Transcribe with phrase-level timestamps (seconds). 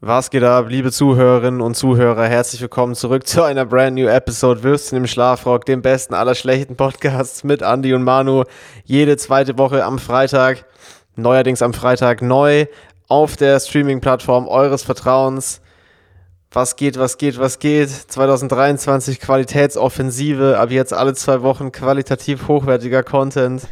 [0.00, 2.24] Was geht ab, liebe Zuhörerinnen und Zuhörer?
[2.26, 6.76] Herzlich willkommen zurück zu einer brand new Episode Würstchen im Schlafrock, dem besten aller schlechten
[6.76, 8.44] Podcasts mit Andy und Manu.
[8.84, 10.66] Jede zweite Woche am Freitag,
[11.16, 12.66] neuerdings am Freitag neu
[13.08, 15.62] auf der Streaming-Plattform eures Vertrauens.
[16.52, 17.90] Was geht, was geht, was geht?
[17.90, 23.66] 2023 Qualitätsoffensive, ab jetzt alle zwei Wochen qualitativ hochwertiger Content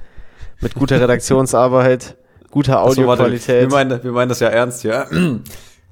[0.61, 2.17] mit guter Redaktionsarbeit,
[2.51, 3.61] guter Audioqualität.
[3.61, 5.07] wir, meinen, wir meinen das ja ernst, ja.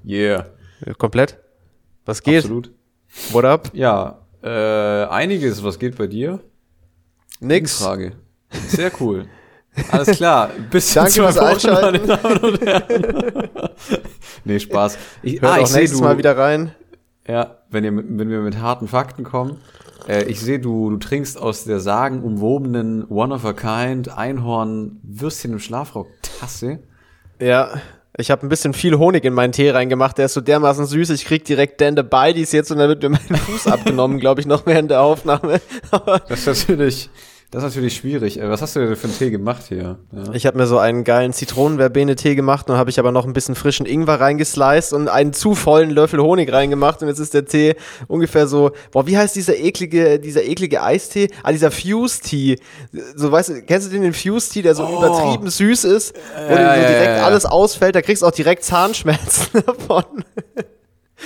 [0.05, 0.47] Yeah.
[0.99, 1.39] Komplett?
[2.05, 2.45] Was geht?
[2.45, 2.71] Absolut.
[3.31, 3.71] What up?
[3.73, 5.65] Ja, äh, einiges.
[5.65, 6.41] Was geht bei dir?
[7.41, 7.83] Nix.
[7.83, 8.13] Frage.
[8.69, 9.27] Sehr cool.
[9.91, 10.51] Alles klar.
[10.71, 12.19] Bis Danke fürs Einschalten.
[14.45, 14.99] nee, Spaß.
[15.23, 16.75] Ich, Hört ah, ich nächstes du, Mal wieder rein.
[17.27, 19.59] Ja, wenn, ihr, wenn wir mit harten Fakten kommen.
[20.07, 26.81] Äh, ich sehe, du, du trinkst aus der sagenumwobenen One-of-a-Kind Einhorn Würstchen im Schlafrock Tasse.
[27.41, 27.81] Ja,
[28.17, 30.19] ich habe ein bisschen viel Honig in meinen Tee reingemacht.
[30.19, 31.11] Der ist so dermaßen süß.
[31.11, 34.47] Ich krieg direkt Dende Beidies jetzt und dann wird mir mein Fuß abgenommen, glaube ich,
[34.47, 35.61] noch während der Aufnahme.
[36.29, 37.11] das ist natürlich
[37.55, 38.41] das ist natürlich schwierig.
[38.41, 39.99] Äh, was hast du denn für einen Tee gemacht hier?
[40.11, 40.33] Ja.
[40.33, 43.55] Ich habe mir so einen geilen Zitronenverbene-Tee gemacht und habe ich aber noch ein bisschen
[43.55, 47.77] frischen Ingwer reingesliced und einen zu vollen Löffel Honig reingemacht und jetzt ist der Tee
[48.09, 51.29] ungefähr so, boah, wie heißt dieser eklige, dieser eklige Eistee?
[51.45, 52.59] Ah, dieser Fuse-Tee.
[53.15, 54.99] So, weißt du, kennst du den, den Fuse-Tee, der so oh.
[54.99, 56.17] übertrieben süß ist,
[56.49, 60.05] wo ja, dir so direkt ja, alles ausfällt, da kriegst du auch direkt Zahnschmerzen davon.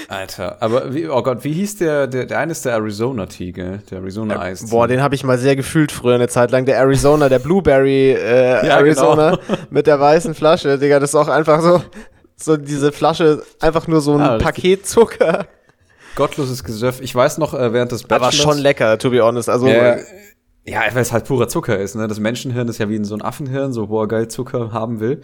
[0.09, 3.79] Alter, aber wie, oh Gott, wie hieß der, der, der eine ist der Arizona Tiger,
[3.91, 4.63] der Arizona Eis.
[4.63, 7.39] Äh, boah, den habe ich mal sehr gefühlt früher eine Zeit lang, der Arizona, der
[7.39, 9.59] Blueberry äh, ja, Arizona genau.
[9.71, 11.83] mit der weißen Flasche, Digga, das ist auch einfach so,
[12.37, 15.47] so diese Flasche, einfach nur so ein ah, Paket Zucker.
[16.17, 17.01] Gottloses Gesöff.
[17.01, 18.41] Ich weiß noch, äh, während des Bachelors...
[18.41, 19.69] Aber schon lecker, to be honest, also...
[19.69, 19.97] Ja,
[20.65, 22.09] ja, weil es halt purer Zucker ist, ne?
[22.09, 25.23] Das Menschenhirn ist ja wie so ein Affenhirn, so wo er geil Zucker haben will.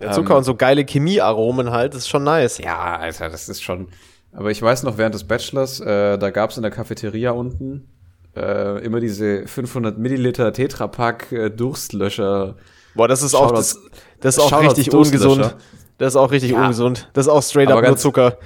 [0.00, 2.58] Der Zucker ähm, und so geile Chemiearomen halt, das ist schon nice.
[2.58, 3.88] Ja, Alter, das ist schon
[4.32, 7.88] aber ich weiß noch, während des Bachelors, äh, da gab es in der Cafeteria unten
[8.34, 12.56] äh, immer diese 500 Milliliter Tetrapack äh, Durstlöscher.
[12.94, 13.78] Boah, das ist auch, das,
[14.20, 15.54] das ist auch richtig ungesund.
[15.98, 16.62] Das ist auch richtig ja.
[16.62, 17.08] ungesund.
[17.12, 18.38] Das ist auch straight up nur Zucker.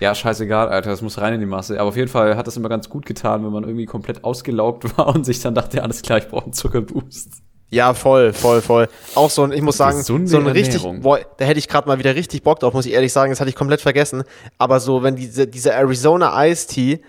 [0.00, 1.78] Ja, scheißegal, Alter, das muss rein in die Masse.
[1.78, 4.84] Aber auf jeden Fall hat das immer ganz gut getan, wenn man irgendwie komplett ausgelaugt
[4.98, 7.42] war und sich dann dachte, alles klar, ich brauche einen Zuckerboost.
[7.70, 8.88] Ja, voll, voll, voll.
[9.14, 11.98] Auch so ein, ich muss sagen, so ein richtig, boah, da hätte ich gerade mal
[11.98, 14.24] wieder richtig Bock drauf, muss ich ehrlich sagen, das hatte ich komplett vergessen.
[14.58, 17.00] Aber so, wenn diese, diese Arizona Ice Tea,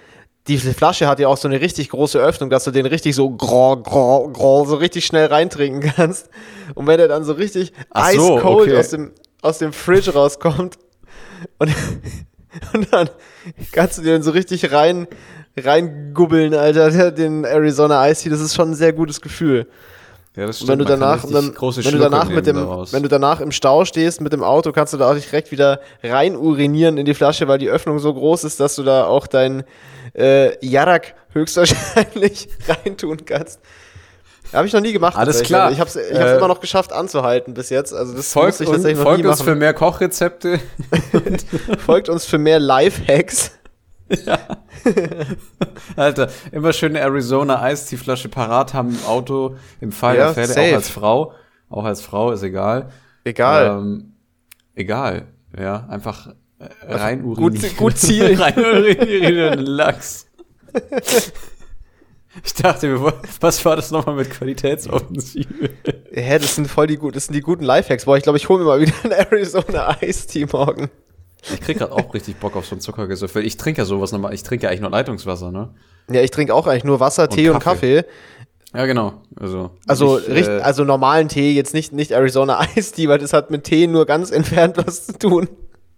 [0.47, 3.29] diese Flasche hat ja auch so eine richtig große Öffnung, dass du den richtig so
[3.31, 6.29] grau, grau, grau, so richtig schnell reintrinken kannst.
[6.75, 8.78] Und wenn der dann so richtig ice so, cold okay.
[8.78, 9.11] aus dem,
[9.41, 10.78] aus dem Fridge rauskommt
[11.57, 11.72] und,
[12.73, 13.09] und dann
[13.72, 15.07] kannst du den so richtig rein,
[15.57, 19.67] reingubbeln, Alter, den Arizona Ice Tea, das ist schon ein sehr gutes Gefühl.
[20.35, 20.69] Ja, das stimmt.
[20.69, 22.93] Und wenn du danach, dann, wenn du danach mit dem, daraus.
[22.93, 25.81] wenn du danach im Stau stehst mit dem Auto, kannst du da auch direkt wieder
[26.03, 29.27] rein urinieren in die Flasche, weil die Öffnung so groß ist, dass du da auch
[29.27, 29.63] dein
[30.17, 33.59] äh, Jarak höchstwahrscheinlich reintun kannst.
[34.53, 35.17] Habe ich noch nie gemacht.
[35.17, 35.71] Alles klar.
[35.71, 37.93] Ich habe es ich äh, immer noch geschafft anzuhalten bis jetzt.
[37.93, 39.39] Also das folgt, ich tatsächlich noch folgt nie machen.
[39.39, 40.59] uns für mehr Kochrezepte.
[41.85, 43.51] folgt uns für mehr Lifehacks.
[44.25, 44.39] Ja.
[45.95, 50.75] Alter, immer schön Arizona Eistee-Flasche parat haben im Auto, im Fall ja, der Fälle, auch
[50.75, 51.33] als Frau.
[51.69, 52.89] Auch als Frau ist egal.
[53.23, 53.77] Egal.
[53.77, 54.13] Ähm,
[54.75, 55.27] egal.
[55.57, 57.61] Ja, einfach äh, rein urinieren.
[57.61, 58.38] Gut, gut zielen.
[58.41, 60.28] rein urinieren, Lachs.
[62.43, 63.01] Ich dachte,
[63.41, 65.69] was war das nochmal mit Qualitätsoffensive?
[66.11, 68.05] Hä, das sind voll die, das sind die guten Lifehacks.
[68.05, 70.89] Boah, ich glaube, ich hole mir mal wieder einen Arizona Eistee morgen.
[71.41, 73.35] Ich krieg gerade auch richtig Bock auf so ein Zuckergesöff.
[73.38, 74.34] Ich trinke ja sowas nochmal.
[74.34, 75.74] Ich trinke ja eigentlich nur Leitungswasser, ne?
[76.12, 77.53] Ja, ich trinke auch eigentlich nur Wasser, und Tee Kaffee.
[77.53, 78.06] und Kaffee.
[78.74, 79.22] Ja, genau.
[79.35, 83.19] Also, also, ich, richtig, äh, also normalen Tee, jetzt nicht, nicht Arizona Ice Tea, weil
[83.19, 85.50] das hat mit Tee nur ganz entfernt was zu tun.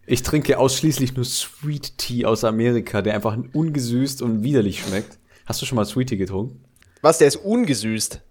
[0.05, 5.17] Ich trinke ausschließlich nur Sweet Tea aus Amerika, der einfach ungesüßt und widerlich schmeckt.
[5.45, 6.63] Hast du schon mal Sweet Tea getrunken?
[7.01, 8.21] Was, der ist ungesüßt?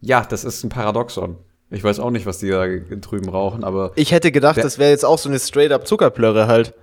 [0.00, 1.36] Ja, das ist ein Paradoxon.
[1.70, 3.92] Ich weiß auch nicht, was die da drüben rauchen, aber.
[3.96, 6.74] Ich hätte gedacht, das wäre jetzt auch so eine straight-up Zuckerplörre halt.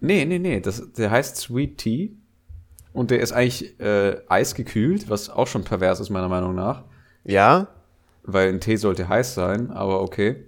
[0.00, 0.60] Nee, nee, nee.
[0.60, 2.10] Das, der heißt Sweet Tea.
[2.92, 6.84] Und der ist eigentlich äh, eisgekühlt, was auch schon pervers ist, meiner Meinung nach.
[7.24, 7.68] Ja.
[8.22, 10.44] Weil ein Tee sollte heiß sein, aber okay.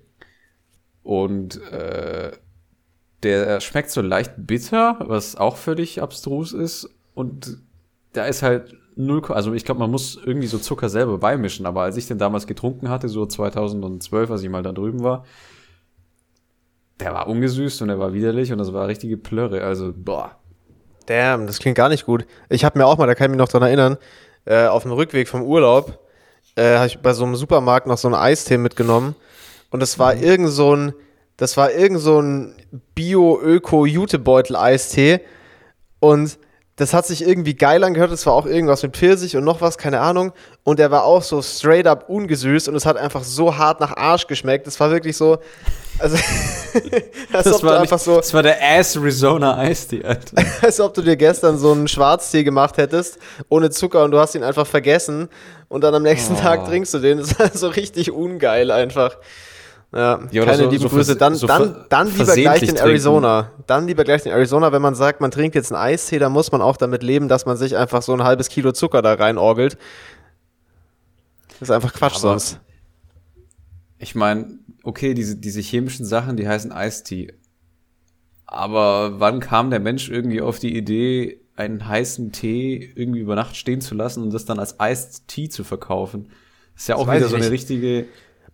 [1.02, 2.32] Und äh,
[3.22, 6.90] der schmeckt so leicht bitter, was auch völlig abstrus ist.
[7.14, 7.58] Und
[8.12, 11.82] da ist halt null, also ich glaube, man muss irgendwie so Zucker selber beimischen, aber
[11.82, 15.24] als ich den damals getrunken hatte, so 2012, als ich mal da drüben war,
[17.00, 20.36] der war ungesüßt und der war widerlich und das war richtige Plörre, also boah.
[21.06, 22.24] Damn, das klingt gar nicht gut.
[22.48, 23.98] Ich habe mir auch mal, da kann ich mich noch dran erinnern,
[24.46, 25.98] äh, auf dem Rückweg vom Urlaub
[26.56, 29.14] äh, habe ich bei so einem Supermarkt noch so einen Eistee mitgenommen
[29.70, 30.22] und das war mhm.
[30.22, 30.94] irgend so ein
[31.36, 32.54] Das war irgend so ein
[32.94, 35.20] Bio-Öko-Jutebeutel-Eistee.
[35.98, 36.38] Und
[36.76, 38.10] das hat sich irgendwie geil angehört.
[38.10, 40.32] Das war auch irgendwas mit Pfirsich und noch was, keine Ahnung.
[40.64, 43.96] Und der war auch so straight up ungesüßt und es hat einfach so hart nach
[43.96, 44.66] Arsch geschmeckt.
[44.66, 45.38] Das war wirklich so.
[46.00, 46.16] Also,
[47.32, 50.42] als das, war einfach nicht, so, das war der Ass Arizona Eistee, Alter.
[50.62, 53.18] als ob du dir gestern so einen Schwarztee gemacht hättest,
[53.48, 55.28] ohne Zucker und du hast ihn einfach vergessen
[55.68, 56.40] und dann am nächsten oh.
[56.40, 57.18] Tag trinkst du den.
[57.18, 59.16] Das war so richtig ungeil einfach.
[59.94, 61.16] Ja, ja keine so, liebe so Grüße.
[61.16, 63.42] Dann, so dann, dann lieber gleich den Arizona.
[63.42, 63.64] Trinken.
[63.68, 64.72] Dann lieber gleich den Arizona.
[64.72, 67.46] Wenn man sagt, man trinkt jetzt einen Eistee, dann muss man auch damit leben, dass
[67.46, 69.78] man sich einfach so ein halbes Kilo Zucker da reinorgelt.
[71.48, 72.60] Das ist einfach Quatsch Aber sonst.
[73.98, 77.32] Ich meine, okay, diese, diese chemischen Sachen, die heißen Eistee.
[78.46, 83.56] Aber wann kam der Mensch irgendwie auf die Idee, einen heißen Tee irgendwie über Nacht
[83.56, 86.30] stehen zu lassen und das dann als Tea zu verkaufen?
[86.74, 88.06] Das ist ja auch wieder so eine richtige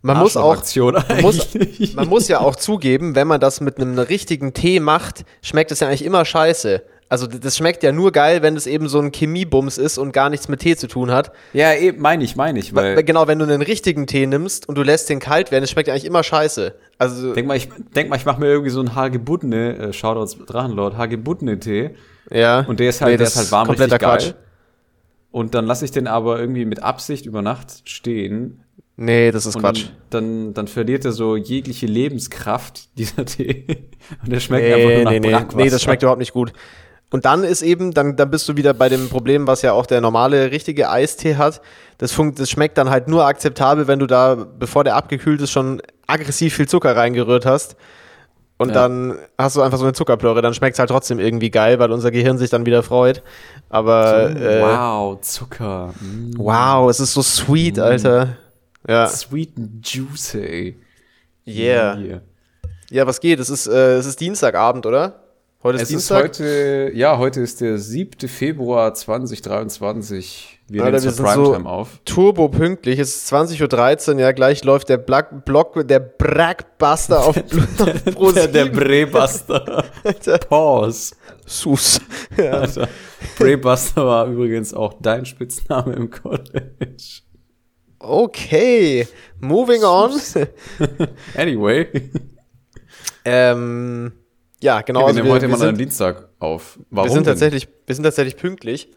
[0.02, 1.48] man muss auch, man muss,
[1.94, 5.80] man muss ja auch zugeben, wenn man das mit einem richtigen Tee macht, schmeckt es
[5.80, 6.82] ja eigentlich immer scheiße.
[7.10, 10.30] Also das schmeckt ja nur geil, wenn es eben so ein Chemiebums ist und gar
[10.30, 11.32] nichts mit Tee zu tun hat.
[11.52, 12.72] Ja, eben, meine ich, meine ich.
[12.72, 15.72] Weil genau, wenn du einen richtigen Tee nimmst und du lässt den kalt werden, das
[15.72, 16.72] schmeckt ja eigentlich immer scheiße.
[16.98, 20.38] Also denk mal, ich denk mal, ich mache mir irgendwie so einen Hagebuttene, äh, Shoutouts
[20.46, 21.90] Drachenlord, Hagebuttene Tee.
[22.30, 22.60] Ja.
[22.60, 23.98] Und der ist halt, nee, der ist halt warm richtig geil.
[23.98, 24.34] Quatsch.
[25.32, 28.62] Und dann lasse ich den aber irgendwie mit Absicht über Nacht stehen
[29.02, 29.86] Nee, das ist und Quatsch.
[30.10, 33.64] Dann, dann verliert er so jegliche Lebenskraft, dieser Tee.
[34.22, 35.56] Und der schmeckt nee, einfach nur nach nee, Brackwasser.
[35.56, 36.52] Nee, das schmeckt überhaupt nicht gut.
[37.10, 39.86] Und dann ist eben, dann, dann bist du wieder bei dem Problem, was ja auch
[39.86, 41.62] der normale, richtige Eistee hat.
[41.96, 45.50] Das, funkt, das schmeckt dann halt nur akzeptabel, wenn du da, bevor der abgekühlt ist,
[45.50, 47.76] schon aggressiv viel Zucker reingerührt hast.
[48.58, 48.74] Und ja.
[48.74, 50.42] dann hast du einfach so eine Zuckerplöre.
[50.42, 53.22] Dann schmeckt es halt trotzdem irgendwie geil, weil unser Gehirn sich dann wieder freut.
[53.70, 54.28] Aber.
[54.30, 55.94] Äh, wow, Zucker.
[56.00, 56.32] Mm.
[56.36, 57.80] Wow, es ist so sweet, mm.
[57.80, 58.36] Alter.
[58.88, 59.06] Ja.
[59.06, 60.76] Sweet and juicy.
[61.46, 61.98] Yeah.
[61.98, 62.20] yeah.
[62.90, 63.38] Ja, was geht?
[63.38, 65.22] Es ist, äh, es ist Dienstagabend, oder?
[65.62, 66.30] Heute ist es Dienstag.
[66.32, 68.28] Ist heute, ja, heute ist der 7.
[68.28, 70.60] Februar 2023.
[70.68, 72.00] Wir Alter, nehmen zur Primetime so auf.
[72.04, 72.98] Turbo pünktlich.
[72.98, 74.20] Es ist 20.13 Uhr.
[74.20, 77.36] Ja, gleich läuft der Black Block, der Brackbuster auf
[78.14, 79.84] Pro Der, der Brebuster.
[80.48, 81.14] Pause.
[81.44, 82.00] Sus.
[82.36, 82.66] Ja.
[83.38, 87.22] Brebuster war übrigens auch dein Spitzname im College.
[88.02, 89.06] Okay,
[89.40, 90.18] moving on.
[91.36, 91.86] anyway.
[93.26, 94.12] ähm,
[94.62, 95.00] ja, genau.
[95.00, 96.78] Okay, wir also nehmen wir, heute wir mal einen Dienstag auf.
[96.90, 97.08] Warum?
[97.08, 98.88] Wir sind, tatsächlich, wir sind tatsächlich pünktlich.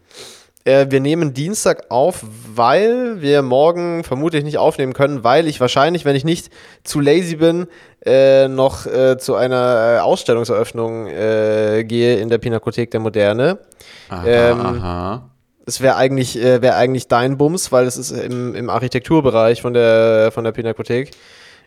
[0.64, 2.24] Äh, wir nehmen Dienstag auf,
[2.56, 6.50] weil wir morgen vermutlich nicht aufnehmen können, weil ich wahrscheinlich, wenn ich nicht
[6.86, 7.68] zu lazy bin,
[8.06, 13.60] äh, noch äh, zu einer äh, Ausstellungseröffnung äh, gehe in der Pinakothek der Moderne.
[14.08, 15.33] Aha, ähm, aha
[15.66, 19.74] es wäre eigentlich, äh, wär eigentlich dein Bums, weil es ist im, im Architekturbereich von
[19.74, 21.12] der, von der Pinakothek.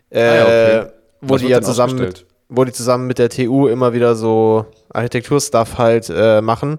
[0.09, 0.91] Äh, ah, ja, okay.
[1.21, 5.77] Wo die ja zusammen mit, wo die zusammen mit der TU immer wieder so Architekturstuff
[5.77, 6.77] halt äh, machen.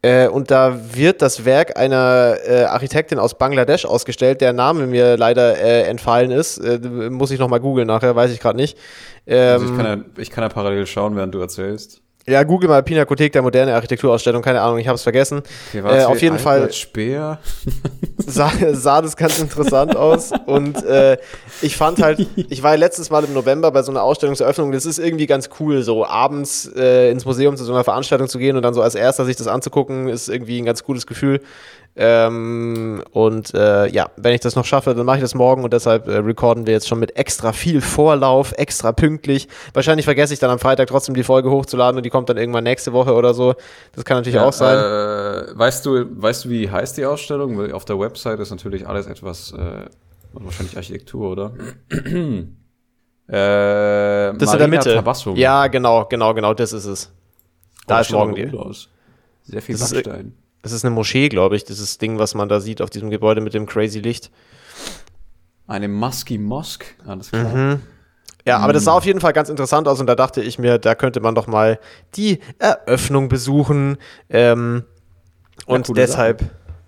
[0.00, 5.16] Äh, und da wird das Werk einer äh, Architektin aus Bangladesch ausgestellt, der Name mir
[5.16, 6.58] leider äh, entfallen ist.
[6.58, 6.78] Äh,
[7.10, 8.78] muss ich nochmal googeln nachher, weiß ich gerade nicht.
[9.26, 12.03] Ähm, also ich, kann ja, ich kann ja parallel schauen, während du erzählst.
[12.26, 15.42] Ja, google mal Pinakothek der moderne Architekturausstellung, keine Ahnung, ich habe es vergessen.
[15.74, 17.38] Okay, äh, auf jeden Fall Speer.
[18.16, 21.18] Sah, sah das ganz interessant aus und äh,
[21.60, 24.86] ich fand halt, ich war ja letztes Mal im November bei so einer Ausstellungseröffnung, das
[24.86, 28.56] ist irgendwie ganz cool, so abends äh, ins Museum zu so einer Veranstaltung zu gehen
[28.56, 31.40] und dann so als erster sich das anzugucken, ist irgendwie ein ganz gutes Gefühl.
[31.96, 35.72] Ähm, und äh, ja, wenn ich das noch schaffe, dann mache ich das morgen und
[35.72, 39.46] deshalb äh, recorden wir jetzt schon mit extra viel Vorlauf, extra pünktlich.
[39.74, 42.64] Wahrscheinlich vergesse ich dann am Freitag trotzdem die Folge hochzuladen und die kommt dann irgendwann
[42.64, 43.54] nächste Woche oder so.
[43.94, 44.76] Das kann natürlich ja, auch sein.
[44.76, 47.56] Äh, weißt du, weißt du, wie heißt die Ausstellung?
[47.58, 49.84] Weil auf der Website ist natürlich alles etwas, äh,
[50.32, 51.52] wahrscheinlich Architektur, oder?
[53.28, 54.94] äh, das ist in der Mitte.
[54.94, 55.36] Tabassum.
[55.36, 57.12] Ja, genau, genau, genau, das ist es.
[57.86, 58.50] Da oh, ist morgen die.
[58.50, 58.88] Aus.
[59.44, 60.32] Sehr viel das Backstein.
[60.64, 63.42] Das ist eine Moschee, glaube ich, dieses Ding, was man da sieht auf diesem Gebäude
[63.42, 64.30] mit dem crazy Licht.
[65.66, 67.54] Eine Musky Mosque, alles klar.
[67.54, 67.82] Mhm.
[68.46, 70.78] Ja, aber das sah auf jeden Fall ganz interessant aus und da dachte ich mir,
[70.78, 71.78] da könnte man doch mal
[72.16, 73.98] die Eröffnung besuchen.
[74.30, 74.84] Ähm,
[75.66, 76.44] und, ja, deshalb,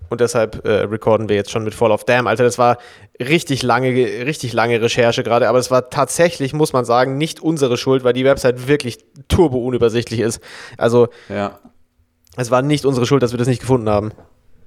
[0.09, 2.25] und deshalb äh, recorden wir jetzt schon mit Fall of Dam.
[2.25, 2.79] Alter, das war
[3.19, 7.77] richtig lange, richtig lange Recherche gerade, aber es war tatsächlich, muss man sagen, nicht unsere
[7.77, 10.41] Schuld, weil die Website wirklich turbo unübersichtlich ist.
[10.77, 11.59] Also ja.
[12.37, 14.11] Es war nicht unsere Schuld, dass wir das nicht gefunden haben.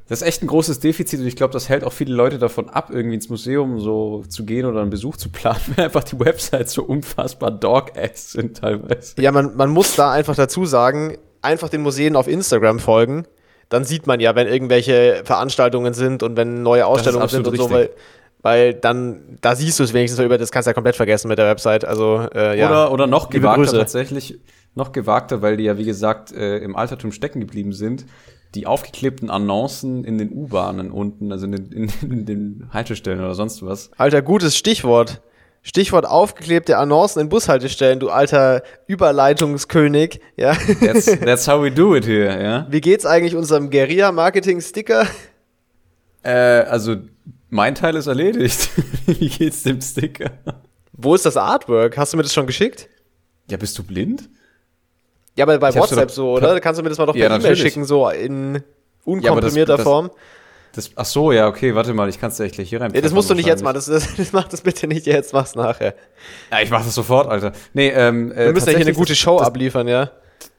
[0.09, 2.69] Das ist echt ein großes Defizit und ich glaube, das hält auch viele Leute davon
[2.69, 6.19] ab, irgendwie ins Museum so zu gehen oder einen Besuch zu planen, wenn einfach die
[6.19, 9.15] Websites so unfassbar dog-ass sind teilweise.
[9.21, 13.25] Ja, man, man muss da einfach dazu sagen, einfach den Museen auf Instagram folgen.
[13.69, 17.71] Dann sieht man ja, wenn irgendwelche Veranstaltungen sind und wenn neue Ausstellungen sind und so,
[17.71, 17.91] weil
[18.43, 21.39] Weil dann, da siehst du es wenigstens über, das kannst du ja komplett vergessen mit
[21.39, 21.85] der Website.
[21.85, 22.69] Also, äh, ja.
[22.69, 24.39] Oder, oder noch gewagter tatsächlich,
[24.81, 28.07] noch gewagter, weil die ja, wie gesagt, äh, im Altertum stecken geblieben sind,
[28.55, 33.35] die aufgeklebten Annoncen in den U-Bahnen unten, also in den, in, in den Haltestellen oder
[33.35, 33.91] sonst was.
[33.97, 35.23] Alter, gutes Stichwort.
[35.63, 40.55] Stichwort aufgeklebte Annoncen in Bushaltestellen, du alter Überleitungskönig, ja.
[40.81, 42.67] That's, that's how we do it here, ja.
[42.71, 45.07] Wie geht's eigentlich unserem Guerilla-Marketing-Sticker?
[46.23, 46.97] Äh, also,
[47.51, 48.71] mein Teil ist erledigt.
[49.07, 50.31] Wie geht's dem Sticker?
[50.93, 51.97] Wo ist das Artwork?
[51.99, 52.89] Hast du mir das schon geschickt?
[53.51, 54.29] Ja, bist du blind?
[55.37, 56.55] Ja, aber bei WhatsApp so, oder?
[56.55, 58.63] Da kannst du mir das mal doch per ja, E-Mail schicken, so in
[59.05, 60.11] unkomprimierter ja, das, Form.
[60.73, 62.93] Das, ach so, ja, okay, warte mal, ich kann es ja echt gleich hier rein.
[62.95, 65.33] Ja, das musst du nicht jetzt machen, das, das, das mach das bitte nicht jetzt,
[65.33, 65.95] mach's nachher.
[66.51, 67.53] Ja, ich mach das sofort, Alter.
[67.73, 70.11] Nee, ähm, äh, Wir müssen ja hier eine gute Show abliefern, ja.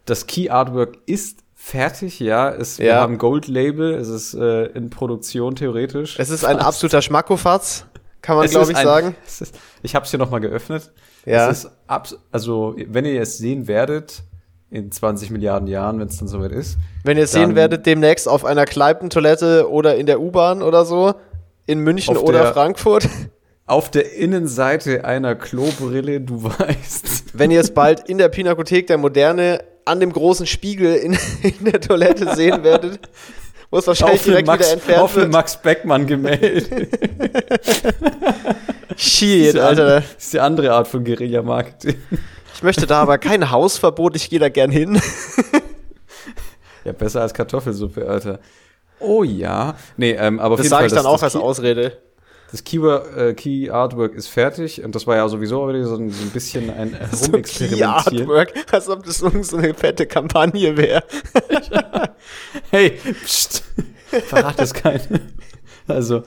[0.06, 2.50] Das Key Artwork ist fertig, ja.
[2.50, 2.86] Es, ja.
[2.86, 6.20] Wir haben Gold Label, es ist äh, in Produktion theoretisch.
[6.20, 6.68] Es ist ein Fast.
[6.68, 7.86] absoluter Schmackofatz,
[8.22, 9.16] kann man glaube ich ein, sagen.
[9.26, 10.92] Ist, ich habe es hier nochmal geöffnet.
[11.26, 11.50] Ja.
[11.50, 11.72] Es ist
[12.32, 14.24] also, wenn ihr es sehen werdet,
[14.72, 16.78] in 20 Milliarden Jahren, wenn es dann soweit ist.
[17.04, 21.14] Wenn ihr es sehen werdet, demnächst auf einer Kleipentoilette oder in der U-Bahn oder so,
[21.66, 23.08] in München oder der, Frankfurt.
[23.66, 27.38] Auf der Innenseite einer Klobrille, du weißt.
[27.38, 31.66] Wenn ihr es bald in der Pinakothek der Moderne an dem großen Spiegel in, in
[31.66, 33.10] der Toilette sehen werdet,
[33.72, 35.26] wo es wahrscheinlich direkt Max, wieder entfernt auf wird.
[35.28, 36.70] Auf Max Beckmann gemeldet.
[38.96, 40.02] Shit, Alter.
[40.02, 41.96] Das ist die andere Art von Guerilla-Marketing.
[42.54, 45.02] Ich möchte da aber kein Hausverbot, ich gehe da gern hin.
[46.84, 48.40] ja, besser als Kartoffelsuppe, Alter.
[49.00, 49.76] Oh ja.
[49.98, 51.98] Nee, ähm, aber das sage ich dann auch als Ausrede.
[52.52, 56.22] Das Keyword, äh, Key Artwork ist fertig und das war ja sowieso so ein, so
[56.22, 57.42] ein bisschen ein Herumexperimentieren.
[58.04, 61.04] So Key Artwork, als ob das so eine fette Kampagne wäre.
[62.72, 63.64] hey, pst,
[64.28, 65.34] verrat es keinen.
[65.88, 66.24] Also,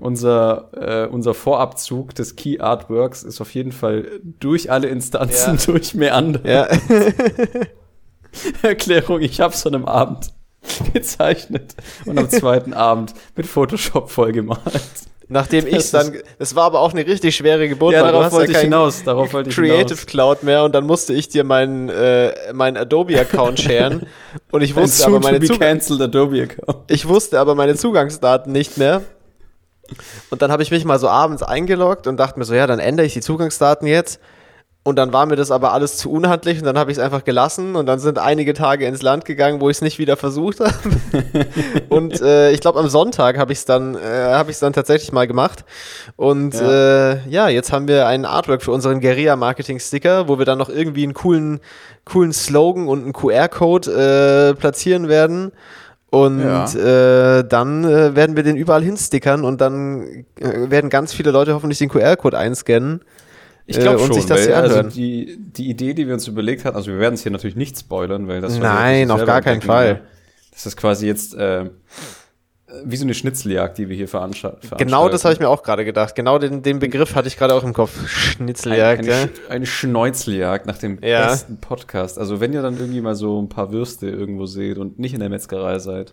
[0.00, 5.64] unser, äh, unser Vorabzug des Key Artworks ist auf jeden Fall durch alle Instanzen ja.
[5.66, 6.42] durch meandern.
[6.44, 6.68] Ja.
[8.62, 10.32] Erklärung, ich hab's an einem Abend
[10.92, 11.74] gezeichnet
[12.04, 14.60] und am zweiten Abend mit Photoshop vollgemalt.
[15.30, 17.92] Nachdem ich dann, es war aber auch eine richtig schwere Geburt.
[17.92, 19.04] Ja, darauf wollte ja ich hinaus.
[19.04, 20.06] Darauf wollte ich Creative hinaus.
[20.06, 24.06] Cloud mehr und dann musste ich dir meinen äh, mein Adobe Account sharen
[24.50, 26.90] und ich wusste aber meine Account.
[26.90, 29.02] Ich wusste aber meine Zugangsdaten nicht mehr
[30.30, 32.78] und dann habe ich mich mal so abends eingeloggt und dachte mir so, ja, dann
[32.78, 34.20] ändere ich die Zugangsdaten jetzt.
[34.88, 37.22] Und dann war mir das aber alles zu unhandlich und dann habe ich es einfach
[37.22, 40.60] gelassen und dann sind einige Tage ins Land gegangen, wo ich es nicht wieder versucht
[40.60, 40.72] habe.
[41.90, 43.98] und äh, ich glaube am Sonntag habe ich es dann, äh,
[44.32, 45.66] habe ich dann tatsächlich mal gemacht.
[46.16, 47.10] Und ja.
[47.12, 50.56] Äh, ja, jetzt haben wir einen Artwork für unseren Guerilla Marketing Sticker, wo wir dann
[50.56, 51.60] noch irgendwie einen coolen,
[52.06, 55.52] coolen Slogan und einen QR-Code äh, platzieren werden.
[56.10, 57.38] Und ja.
[57.38, 61.54] äh, dann äh, werden wir den überall hinstickern und dann äh, werden ganz viele Leute
[61.54, 63.02] hoffentlich den QR-Code einscannen.
[63.66, 66.64] Ich glaube äh, schon, sich das weil, also die, die Idee, die wir uns überlegt
[66.64, 69.60] haben, also wir werden es hier natürlich nicht spoilern, weil das Nein, auf gar keinen
[69.60, 70.00] Fall.
[70.50, 71.66] Das ist quasi jetzt äh,
[72.84, 74.68] wie so eine Schnitzeljagd, die wir hier veranstalten.
[74.76, 76.14] Genau das habe ich mir auch gerade gedacht.
[76.14, 78.06] Genau den, den Begriff hatte ich gerade auch im Kopf.
[78.08, 79.04] Schnitzeljagd.
[79.04, 79.48] Eine, eine, ja.
[79.48, 81.28] eine Schneuzeljagd nach dem ja.
[81.28, 82.18] besten Podcast.
[82.18, 85.20] Also wenn ihr dann irgendwie mal so ein paar Würste irgendwo seht und nicht in
[85.20, 86.12] der Metzgerei seid,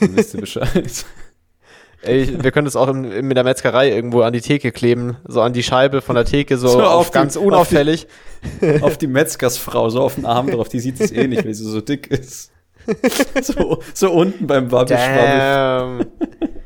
[0.00, 1.04] dann wisst ihr Bescheid.
[2.02, 5.40] Ey, wir können das auch in, in, der Metzgerei irgendwo an die Theke kleben, so
[5.40, 8.06] an die Scheibe von der Theke, so, so auf, auf ganz die, unauffällig.
[8.06, 11.44] Auf die, auf die Metzgersfrau, so auf den Arm drauf, die sieht es eh nicht,
[11.44, 12.52] weil sie so dick ist.
[13.42, 16.06] so, so unten beim Wabbelschwabbel.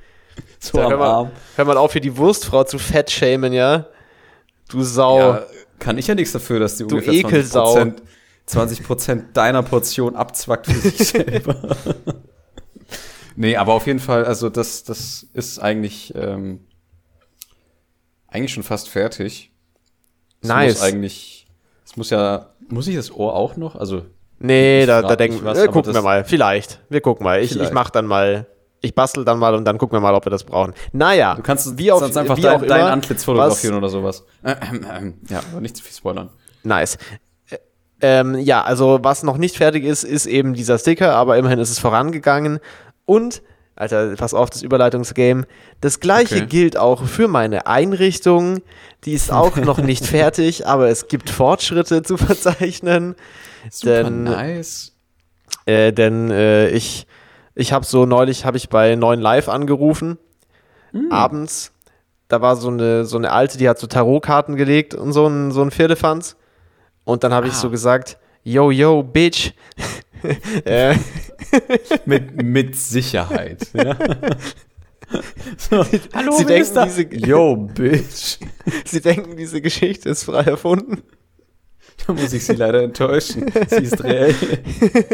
[0.59, 1.31] so ja, am hör mal, Arm.
[1.57, 3.87] Hör mal auf, hier die Wurstfrau zu fett shamen, ja?
[4.69, 5.19] Du Sau.
[5.19, 5.47] Ja,
[5.79, 7.97] kann ich ja nichts dafür, dass die du ungefähr 20%,
[8.47, 11.77] 20 deiner Portion abzwackt für sich selber.
[13.37, 16.61] nee, aber auf jeden Fall, also das, das ist eigentlich, ähm,
[18.29, 19.53] eigentlich schon fast fertig.
[20.41, 20.75] Es nice.
[20.75, 21.47] Muss eigentlich,
[21.85, 23.77] es muss ja, muss ich das Ohr auch noch?
[23.77, 24.07] Also
[24.43, 26.25] Nee, da, da denken wir, äh, gucken wir mal.
[26.25, 26.81] Vielleicht.
[26.89, 27.41] Wir gucken mal.
[27.41, 28.47] Ich, ich mach dann mal,
[28.81, 30.75] ich bastel dann mal und dann gucken wir mal, ob wir das brauchen.
[30.93, 31.37] Naja.
[31.37, 34.25] Du kannst wie auf, einfach wie dein, dein Antlitz fotografieren oder sowas.
[34.45, 36.29] ja, aber nicht zu viel spoilern.
[36.65, 36.99] Nice.
[38.01, 41.71] Ähm, ja, also was noch nicht fertig ist, ist eben dieser Sticker, aber immerhin ist
[41.71, 42.59] es vorangegangen.
[43.05, 43.43] Und,
[43.77, 45.45] Alter, pass auf, das Überleitungsgame.
[45.81, 46.47] Das gleiche okay.
[46.47, 48.61] gilt auch für meine Einrichtung.
[49.05, 53.15] Die ist auch noch nicht fertig, aber es gibt Fortschritte zu verzeichnen.
[53.71, 54.97] Super denn, nice.
[55.67, 57.07] Äh, denn äh, ich,
[57.55, 60.19] ich habe so neulich habe ich bei 9 Live angerufen,
[60.93, 61.13] mm.
[61.13, 61.73] abends.
[62.29, 65.53] Da war so eine, so eine alte, die hat so Tarotkarten gelegt und so ein,
[65.53, 66.37] so ein Firlefanz.
[67.05, 67.49] Und dann habe ah.
[67.51, 69.53] ich so gesagt, yo, yo, Bitch.
[72.07, 73.69] mit, mit Sicherheit.
[73.75, 73.97] ja.
[75.59, 78.39] So, Hallo, Sie denken, diese, Yo, Bitch.
[78.85, 81.03] Sie denken, diese Geschichte ist frei erfunden.
[82.07, 83.51] Da muss ich Sie leider enttäuschen.
[83.69, 84.35] Sie ist reell.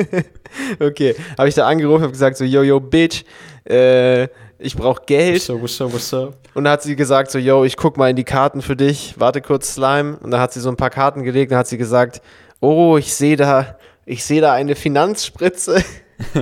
[0.80, 3.24] okay, habe ich da angerufen, habe gesagt so, yo, yo, Bitch,
[3.68, 4.28] äh,
[4.58, 5.48] ich brauche Geld.
[5.48, 6.34] What's up, what's up, what's up?
[6.54, 9.14] Und dann hat sie gesagt so, yo, ich guck mal in die Karten für dich,
[9.18, 10.18] warte kurz, Slime.
[10.22, 12.22] Und dann hat sie so ein paar Karten gelegt und hat sie gesagt,
[12.60, 15.84] oh, ich sehe da, ich sehe da eine Finanzspritze.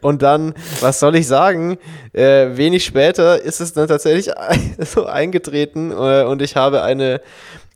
[0.00, 1.76] und dann, was soll ich sagen?
[2.12, 4.32] Äh, wenig später ist es dann tatsächlich
[4.78, 7.20] so eingetreten äh, und ich habe eine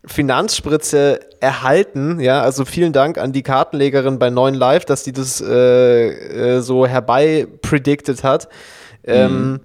[0.06, 2.20] Finanzspritze erhalten.
[2.20, 6.60] Ja, also vielen Dank an die Kartenlegerin bei 9 Live, dass die das äh, äh,
[6.60, 8.48] so herbei predicted hat.
[9.04, 9.60] Ähm, mhm.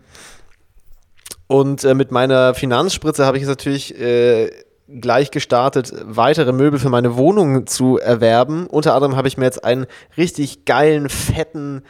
[1.48, 4.52] Und äh, mit meiner Finanzspritze habe ich jetzt natürlich äh,
[4.88, 8.68] gleich gestartet, weitere Möbel für meine Wohnung zu erwerben.
[8.68, 9.86] Unter anderem habe ich mir jetzt einen
[10.18, 11.84] richtig geilen, fetten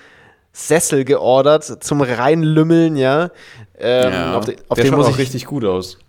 [0.52, 3.30] Sessel geordert zum reinlümmeln, ja.
[3.78, 6.00] Ähm, ja auf, de, auf der den muss ich richtig gut aus.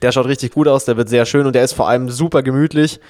[0.00, 2.42] Der schaut richtig gut aus, der wird sehr schön und der ist vor allem super
[2.42, 3.00] gemütlich.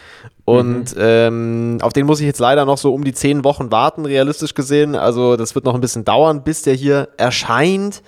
[0.44, 1.00] Und mhm.
[1.00, 4.54] ähm, auf den muss ich jetzt leider noch so um die zehn Wochen warten, realistisch
[4.54, 4.96] gesehen.
[4.96, 8.02] Also das wird noch ein bisschen dauern, bis der hier erscheint.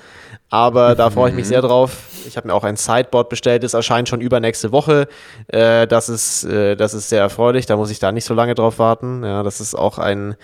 [0.50, 1.48] Aber da freue ich mich mhm.
[1.48, 1.96] sehr drauf.
[2.26, 5.08] Ich habe mir auch ein Sideboard bestellt, das erscheint schon übernächste Woche.
[5.48, 8.54] Äh, das, ist, äh, das ist sehr erfreulich, da muss ich da nicht so lange
[8.54, 9.24] drauf warten.
[9.24, 10.36] Ja, das ist auch ein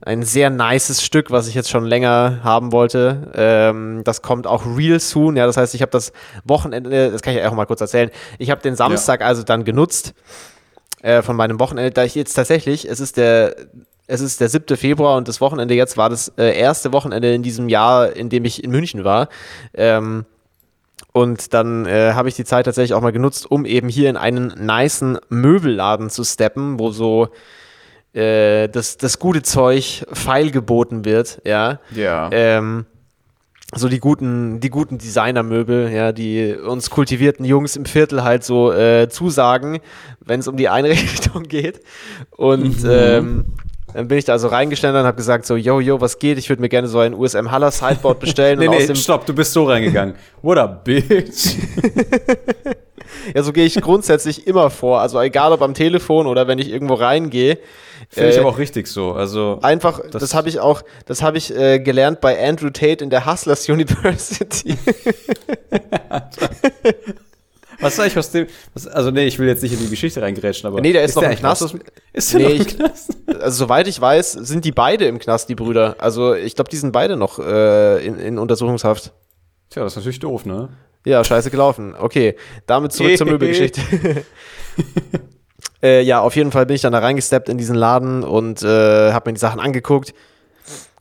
[0.00, 3.32] ein sehr nices Stück, was ich jetzt schon länger haben wollte.
[3.34, 5.36] Ähm, das kommt auch real soon.
[5.36, 6.12] Ja, das heißt, ich habe das
[6.44, 8.10] Wochenende, das kann ich auch mal kurz erzählen.
[8.38, 9.26] Ich habe den Samstag ja.
[9.26, 10.14] also dann genutzt
[11.02, 13.56] äh, von meinem Wochenende, da ich jetzt tatsächlich, es ist der
[14.10, 14.76] es ist der 7.
[14.76, 18.46] Februar und das Wochenende jetzt war das äh, erste Wochenende in diesem Jahr, in dem
[18.46, 19.28] ich in München war.
[19.74, 20.24] Ähm,
[21.12, 24.16] und dann äh, habe ich die Zeit tatsächlich auch mal genutzt, um eben hier in
[24.16, 27.28] einen nicen Möbelladen zu steppen, wo so
[28.18, 31.80] äh, das, das gute Zeug feilgeboten wird, ja.
[31.94, 32.28] Ja.
[32.32, 32.86] Ähm,
[33.74, 38.72] so die guten, die guten Designermöbel, ja, die uns kultivierten Jungs im Viertel halt so
[38.72, 39.80] äh, zusagen,
[40.24, 41.80] wenn es um die Einrichtung geht.
[42.30, 42.90] Und mhm.
[42.90, 43.44] ähm,
[43.94, 46.38] dann bin ich da also reingestellt und habe gesagt so, yo, yo, was geht?
[46.38, 48.58] Ich würde mir gerne so ein USM Haller Sideboard bestellen.
[48.58, 50.14] nee, nee, stopp, du bist so reingegangen.
[50.42, 51.56] What a bitch.
[53.34, 55.00] ja, so gehe ich grundsätzlich immer vor.
[55.00, 57.58] Also egal ob am Telefon oder wenn ich irgendwo reingehe.
[58.10, 59.12] Finde äh, ich aber auch richtig so.
[59.12, 63.02] Also einfach, das, das habe ich auch, das habe ich äh, gelernt bei Andrew Tate
[63.02, 64.76] in der Hustlers University.
[67.80, 68.46] Was soll ich aus dem?
[68.74, 71.10] Was, also nee, ich will jetzt nicht in die Geschichte reingerätschen, aber nee, der ist,
[71.10, 71.70] ist noch der im Knast.
[71.70, 71.84] Knast.
[72.12, 73.16] Ist der nee, noch im Knast?
[73.40, 75.96] also soweit ich weiß, sind die beide im Knast, die Brüder.
[75.98, 79.12] Also ich glaube, die sind beide noch äh, in, in Untersuchungshaft.
[79.70, 80.70] Tja, das ist natürlich doof, ne?
[81.04, 81.94] Ja, scheiße gelaufen.
[81.98, 82.36] Okay,
[82.66, 83.80] damit zurück zur Möbelgeschichte.
[85.82, 89.12] äh, ja, auf jeden Fall bin ich dann da reingesteppt in diesen Laden und äh,
[89.12, 90.14] habe mir die Sachen angeguckt.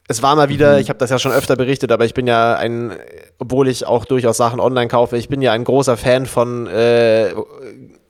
[0.09, 0.79] Es war mal wieder, mhm.
[0.79, 2.93] ich habe das ja schon öfter berichtet, aber ich bin ja ein,
[3.39, 7.33] obwohl ich auch durchaus Sachen online kaufe, ich bin ja ein großer Fan von äh,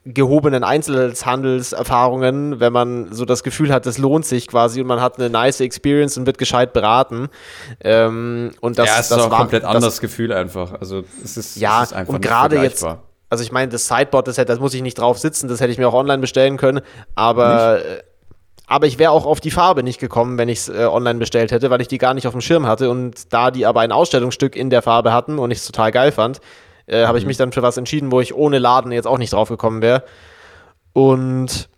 [0.06, 5.20] gehobenen Einzelhandelserfahrungen, wenn man so das Gefühl hat, das lohnt sich quasi und man hat
[5.20, 7.30] eine nice Experience und wird gescheit beraten.
[7.82, 10.74] Ähm, und das, ja, es das ist auch war, anderes das, Gefühl einfach.
[10.80, 12.86] Also es ist, ja, es ist einfach und gerade jetzt,
[13.30, 15.78] also ich meine, das Sideboard, das, das muss ich nicht drauf sitzen, das hätte ich
[15.78, 16.82] mir auch online bestellen können,
[17.16, 18.04] aber nicht?
[18.70, 21.54] Aber ich wäre auch auf die Farbe nicht gekommen, wenn ich es äh, online bestellt
[21.54, 22.90] hätte, weil ich die gar nicht auf dem Schirm hatte.
[22.90, 26.12] Und da die aber ein Ausstellungsstück in der Farbe hatten und ich es total geil
[26.12, 26.42] fand,
[26.86, 27.30] äh, habe ich mhm.
[27.30, 30.04] mich dann für was entschieden, wo ich ohne Laden jetzt auch nicht drauf gekommen wäre.
[30.92, 31.70] Und.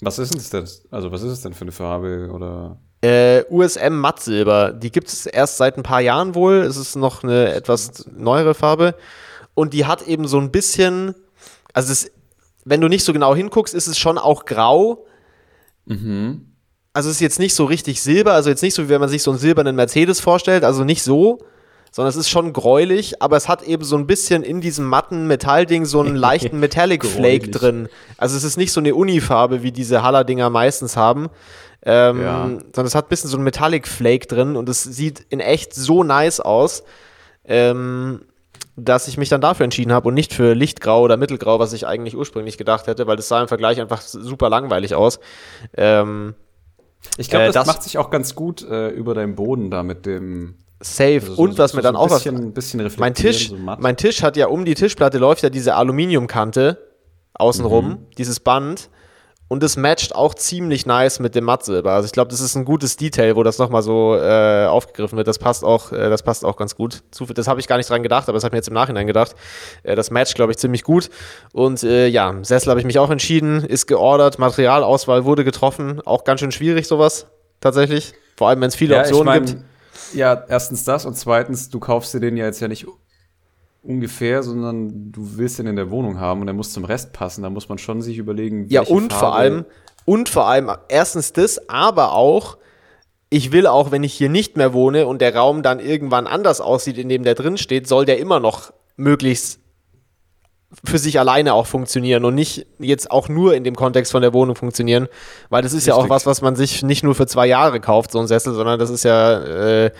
[0.00, 0.68] Was ist es denn?
[0.90, 2.28] Also, was ist es denn für eine Farbe?
[2.32, 2.78] Oder?
[3.00, 4.72] Äh, USM Mattsilber.
[4.72, 6.56] Die gibt es erst seit ein paar Jahren wohl.
[6.56, 8.96] Es ist noch eine etwas neuere Farbe.
[9.54, 11.14] Und die hat eben so ein bisschen.
[11.72, 12.10] Also, es,
[12.64, 15.06] wenn du nicht so genau hinguckst, ist es schon auch grau.
[15.86, 16.52] Mhm.
[16.92, 18.32] Also, es ist jetzt nicht so richtig Silber.
[18.32, 20.64] Also, jetzt nicht so, wie wenn man sich so einen silbernen Mercedes vorstellt.
[20.64, 21.40] Also, nicht so
[21.94, 25.28] sondern es ist schon gräulich, aber es hat eben so ein bisschen in diesem matten
[25.28, 27.88] Metallding so einen leichten Metallic Flake drin.
[28.18, 31.28] Also es ist nicht so eine Unifarbe, wie diese Haller-Dinger meistens haben.
[31.86, 32.46] Ähm, ja.
[32.46, 35.72] Sondern es hat ein bisschen so einen Metallic Flake drin und es sieht in echt
[35.72, 36.82] so nice aus,
[37.44, 38.22] ähm,
[38.76, 41.86] dass ich mich dann dafür entschieden habe und nicht für Lichtgrau oder Mittelgrau, was ich
[41.86, 45.20] eigentlich ursprünglich gedacht hätte, weil das sah im Vergleich einfach super langweilig aus.
[45.76, 46.34] Ähm,
[47.16, 49.82] ich glaube, äh, das, das, macht sich auch ganz gut äh, über deinem Boden da
[49.82, 51.20] mit dem safe.
[51.20, 52.54] Also so, und was so, mir dann so auch bisschen, was.
[52.54, 56.78] Bisschen mein Tisch, mein Tisch hat ja um die Tischplatte läuft ja diese Aluminiumkante
[57.34, 58.06] außenrum, mhm.
[58.18, 58.90] dieses Band.
[59.48, 61.92] Und das matcht auch ziemlich nice mit dem Mattsilber.
[61.92, 65.28] Also ich glaube, das ist ein gutes Detail, wo das nochmal so äh, aufgegriffen wird.
[65.28, 67.02] Das passt auch, äh, das passt auch ganz gut.
[67.34, 69.06] Das habe ich gar nicht dran gedacht, aber das habe ich mir jetzt im Nachhinein
[69.06, 69.34] gedacht.
[69.82, 71.10] Äh, das matcht, glaube ich, ziemlich gut.
[71.52, 76.00] Und äh, ja, Sessel habe ich mich auch entschieden, ist geordert, Materialauswahl wurde getroffen.
[76.06, 77.26] Auch ganz schön schwierig, sowas
[77.60, 78.14] tatsächlich.
[78.36, 81.68] Vor allem, wenn es viele ja, Optionen ich mein, gibt Ja, erstens das und zweitens,
[81.68, 82.86] du kaufst dir den ja jetzt ja nicht
[83.84, 87.42] ungefähr, sondern du willst den in der Wohnung haben und der muss zum Rest passen.
[87.42, 89.64] Da muss man schon sich überlegen, Ja, und Farbe vor allem,
[90.04, 92.58] und vor allem erstens das, aber auch,
[93.30, 96.60] ich will auch, wenn ich hier nicht mehr wohne und der Raum dann irgendwann anders
[96.60, 99.60] aussieht, in dem der drin steht, soll der immer noch möglichst
[100.84, 104.32] für sich alleine auch funktionieren und nicht jetzt auch nur in dem Kontext von der
[104.32, 105.08] Wohnung funktionieren,
[105.48, 105.88] weil das ist Richtig.
[105.88, 108.54] ja auch was, was man sich nicht nur für zwei Jahre kauft, so ein Sessel,
[108.54, 109.90] sondern das ist ja äh,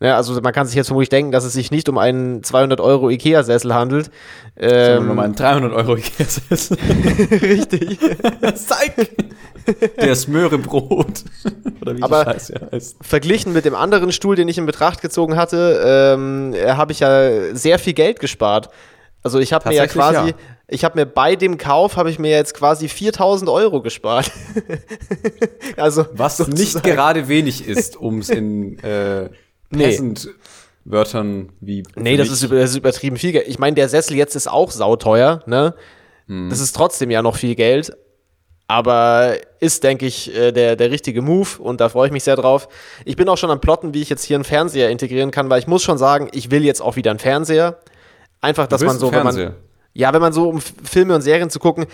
[0.00, 2.80] ja, also man kann sich jetzt vermutlich denken, dass es sich nicht um einen 200
[2.80, 4.10] Euro Ikea-Sessel handelt.
[4.56, 6.76] Ähm, sondern um einen 300 Euro Ikea-Sessel.
[7.30, 7.98] Richtig.
[8.54, 9.10] Zeig!
[9.96, 11.24] Der Smörebrot.
[11.80, 12.96] Oder wie Aber Scheiße heißt.
[13.00, 17.54] verglichen mit dem anderen Stuhl, den ich in Betracht gezogen hatte, ähm, habe ich ja
[17.54, 18.68] sehr viel Geld gespart.
[19.22, 20.36] Also ich habe mir ja quasi, ja.
[20.68, 24.30] ich habe mir bei dem Kauf habe ich mir jetzt quasi 4000 Euro gespart.
[25.78, 26.60] also was sozusagen.
[26.60, 29.30] nicht gerade wenig ist, um es in äh,
[29.70, 30.28] Peasant
[30.84, 31.82] Wörtern wie.
[31.96, 33.48] Nee, das ist, das ist, übertrieben viel Geld.
[33.48, 35.74] Ich meine, der Sessel jetzt ist auch sauteuer, ne?
[36.26, 36.50] Hm.
[36.50, 37.96] Das ist trotzdem ja noch viel Geld.
[38.66, 42.36] Aber ist, denke ich, äh, der, der richtige Move und da freue ich mich sehr
[42.36, 42.68] drauf.
[43.04, 45.58] Ich bin auch schon am Plotten, wie ich jetzt hier einen Fernseher integrieren kann, weil
[45.58, 47.78] ich muss schon sagen, ich will jetzt auch wieder einen Fernseher.
[48.40, 49.54] Einfach, dass man so, wenn man.
[49.96, 51.86] Ja, wenn man so, um Filme und Serien zu gucken,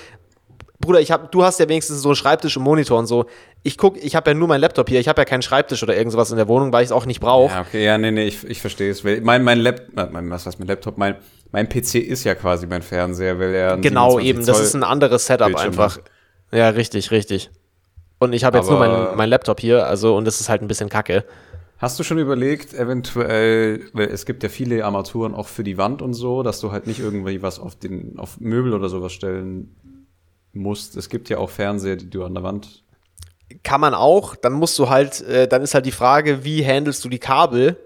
[0.81, 3.27] Bruder, ich hab, du hast ja wenigstens so einen Schreibtisch und Monitor und so.
[3.63, 4.99] Ich guck, ich habe ja nur meinen Laptop hier.
[4.99, 7.21] Ich habe ja keinen Schreibtisch oder irgendwas in der Wohnung, weil ich es auch nicht
[7.21, 7.53] brauche.
[7.53, 9.05] Ja, okay, ja, nee, nee, ich, ich verstehe es.
[9.05, 10.97] Mein, mein Laptop, äh, mein, was heißt mein Laptop?
[10.97, 11.17] Mein,
[11.53, 15.27] mein PC ist ja quasi mein Fernseher, weil er Genau, eben, das ist ein anderes
[15.27, 15.99] Setup Bildschirm einfach.
[15.99, 16.05] Hat.
[16.53, 17.51] Ja, richtig, richtig.
[18.19, 20.69] Und ich habe jetzt nur meinen mein Laptop hier, also und das ist halt ein
[20.69, 21.25] bisschen kacke.
[21.81, 26.03] Hast du schon überlegt, eventuell, weil es gibt ja viele Armaturen auch für die Wand
[26.03, 29.75] und so, dass du halt nicht irgendwie was auf den, auf Möbel oder sowas stellen
[30.53, 30.97] musst.
[30.97, 32.83] Es gibt ja auch Fernseher, die du an der Wand.
[33.63, 34.37] Kann man auch.
[34.37, 37.77] Dann musst du halt, äh, dann ist halt die Frage, wie handelst du die Kabel?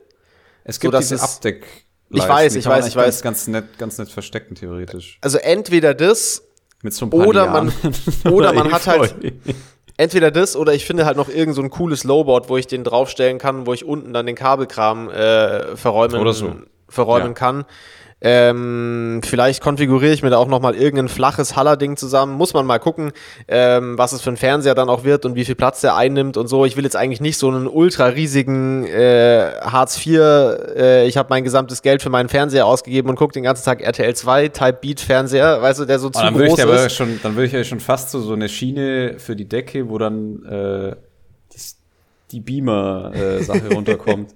[0.64, 1.85] Es gibt diese Abdeck.
[2.11, 3.22] Ich weiß, ich weiß, ich weiß.
[3.22, 5.18] Ganz, ganz nett, ganz nett verstecken theoretisch.
[5.20, 6.42] Also entweder das
[6.83, 7.72] mit so ein oder man
[8.31, 9.14] oder man hat halt
[9.96, 12.85] entweder das oder ich finde halt noch irgend so ein cooles Lowboard, wo ich den
[12.85, 16.55] draufstellen kann, wo ich unten dann den Kabelkram äh, verräumen, so.
[16.88, 17.33] verräumen ja.
[17.33, 17.64] kann.
[18.20, 22.35] Ähm, vielleicht konfiguriere ich mir da auch nochmal irgendein flaches Haller-Ding zusammen.
[22.35, 23.12] Muss man mal gucken,
[23.48, 26.37] ähm, was es für ein Fernseher dann auch wird und wie viel Platz der einnimmt
[26.37, 26.64] und so.
[26.64, 31.29] Ich will jetzt eigentlich nicht so einen ultra riesigen äh, Hartz IV, äh, ich habe
[31.31, 34.79] mein gesamtes Geld für meinen Fernseher ausgegeben und gucke den ganzen Tag RTL 2 Type
[34.81, 36.96] Beat Fernseher, weißt du, der so oh, zu dann groß ich ist.
[36.96, 39.98] Schon, dann würde ich ja schon fast so, so eine Schiene für die Decke, wo
[39.98, 40.96] dann äh,
[41.53, 41.77] das,
[42.31, 44.35] die Beamer-Sache äh, runterkommt.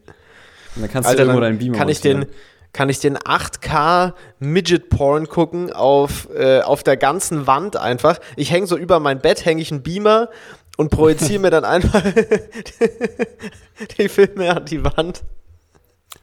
[0.76, 2.26] Und dann kannst Alter, du irgendwo deinen Beamer kann ich den
[2.72, 8.18] kann ich den 8K Midget Porn gucken auf, äh, auf der ganzen Wand einfach.
[8.36, 10.28] Ich hänge so über mein Bett, hänge ich einen Beamer
[10.76, 12.02] und projiziere mir dann einfach
[13.98, 15.22] die Filme an die Wand.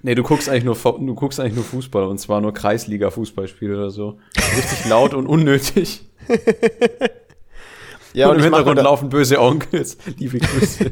[0.01, 3.75] Nee, du guckst eigentlich nur du guckst eigentlich nur Fußball und zwar nur Kreisliga Fußballspiele
[3.75, 4.19] oder so.
[4.55, 6.05] Richtig laut und unnötig.
[8.13, 9.97] ja, und, und im Hintergrund laufen böse Onkels.
[10.17, 10.91] Liebe Grüße.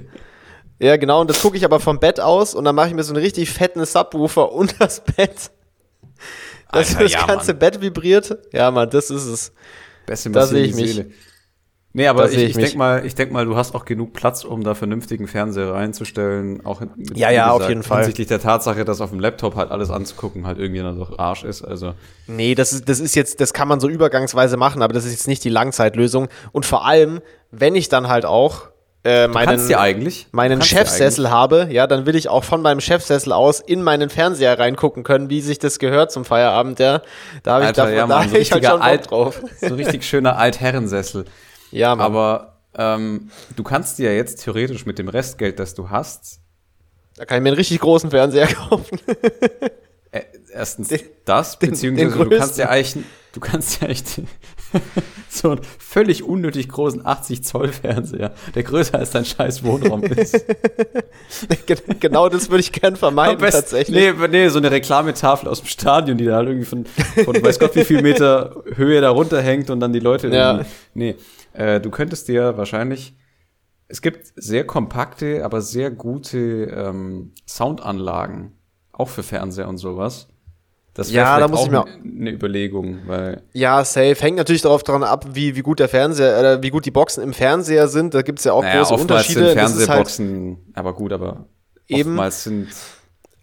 [0.84, 3.04] Ja, genau, und das gucke ich aber vom Bett aus und dann mache ich mir
[3.04, 5.50] so einen richtig fetten Subwoofer unter das Bett.
[6.74, 7.60] Dass Alter, das ja, ganze Mann.
[7.60, 8.38] Bett vibriert.
[8.52, 9.54] Ja, Mann, das ist es.
[10.06, 10.96] Beste da sehe ich mich.
[10.96, 11.12] Seele.
[11.96, 14.44] Nee, aber ich, ich, ich denke mal, ich denk mal, du hast auch genug Platz,
[14.44, 16.66] um da vernünftigen Fernseher reinzustellen.
[16.66, 18.00] Auch mit, ja, ja, gesagt, auf jeden Fall.
[18.00, 21.46] Hinsichtlich der Tatsache, dass auf dem Laptop halt alles anzugucken halt irgendwie dann doch Arsch
[21.46, 21.62] ist.
[21.62, 21.94] Also.
[22.28, 25.12] Nee, das ist, das ist jetzt, das kann man so übergangsweise machen, aber das ist
[25.12, 26.28] jetzt nicht die Langzeitlösung.
[26.52, 28.73] Und vor allem, wenn ich dann halt auch
[29.04, 30.28] äh, meinen, ja eigentlich.
[30.32, 34.58] meinen Chefsessel habe, ja, dann will ich auch von meinem Chefsessel aus in meinen Fernseher
[34.58, 37.02] reingucken können, wie sich das gehört zum Feierabend, ja.
[37.44, 39.42] Da habe ich, davon, ja, Mann, da so ich halt schon Alt, drauf.
[39.60, 41.26] So richtig schöner Altherrensessel.
[41.72, 42.06] Ja, Mann.
[42.06, 46.40] Aber ähm, du kannst dir ja jetzt theoretisch mit dem Restgeld, das du hast,
[47.16, 49.00] da kann ich mir einen richtig großen Fernseher kaufen.
[50.12, 54.22] äh, erstens den, das, beziehungsweise den, den du kannst ja eigentlich, du kannst ja echt
[55.30, 60.46] so einen völlig unnötig großen 80 Zoll Fernseher, der größer als dein scheiß Wohnraum ist.
[62.00, 64.16] genau das würde ich gern vermeiden, best, tatsächlich.
[64.18, 67.60] Nee, nee, so eine Reklametafel aus dem Stadion, die da halt irgendwie von, von weiß
[67.60, 70.66] Gott wie viel Meter Höhe da runterhängt und dann die Leute ja.
[70.94, 71.16] Nee,
[71.54, 73.16] äh, du könntest dir wahrscheinlich
[73.94, 78.54] es gibt sehr kompakte, aber sehr gute ähm, Soundanlagen,
[78.92, 80.30] auch für Fernseher und sowas.
[80.94, 84.62] Das wäre ja, da muss auch ich mir eine Überlegung, weil ja safe hängt natürlich
[84.62, 87.88] darauf dran ab, wie, wie gut der Fernseher, äh, wie gut die Boxen im Fernseher
[87.88, 88.14] sind.
[88.14, 89.48] Da gibt es ja auch naja, große Unterschiede.
[89.48, 91.46] Sind Fernsehboxen, halt aber gut, aber
[91.88, 92.12] eben.
[92.12, 92.68] oftmals sind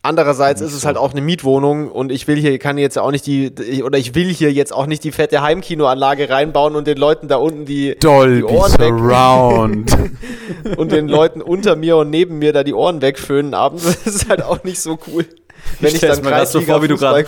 [0.02, 3.26] Andererseits ist es halt auch eine Mietwohnung und ich will hier, kann jetzt auch nicht
[3.26, 7.28] die, oder ich will hier jetzt auch nicht die fette Heimkinoanlage reinbauen und den Leuten
[7.28, 9.96] da unten die, Dolby die Ohren Surround.
[10.78, 13.98] und den Leuten unter mir und neben mir da die Ohren wegföhnen abends.
[14.04, 15.26] Das ist halt auch nicht so cool.
[15.81, 17.25] Wenn ich, ich dann gerade so vor, wie du gerade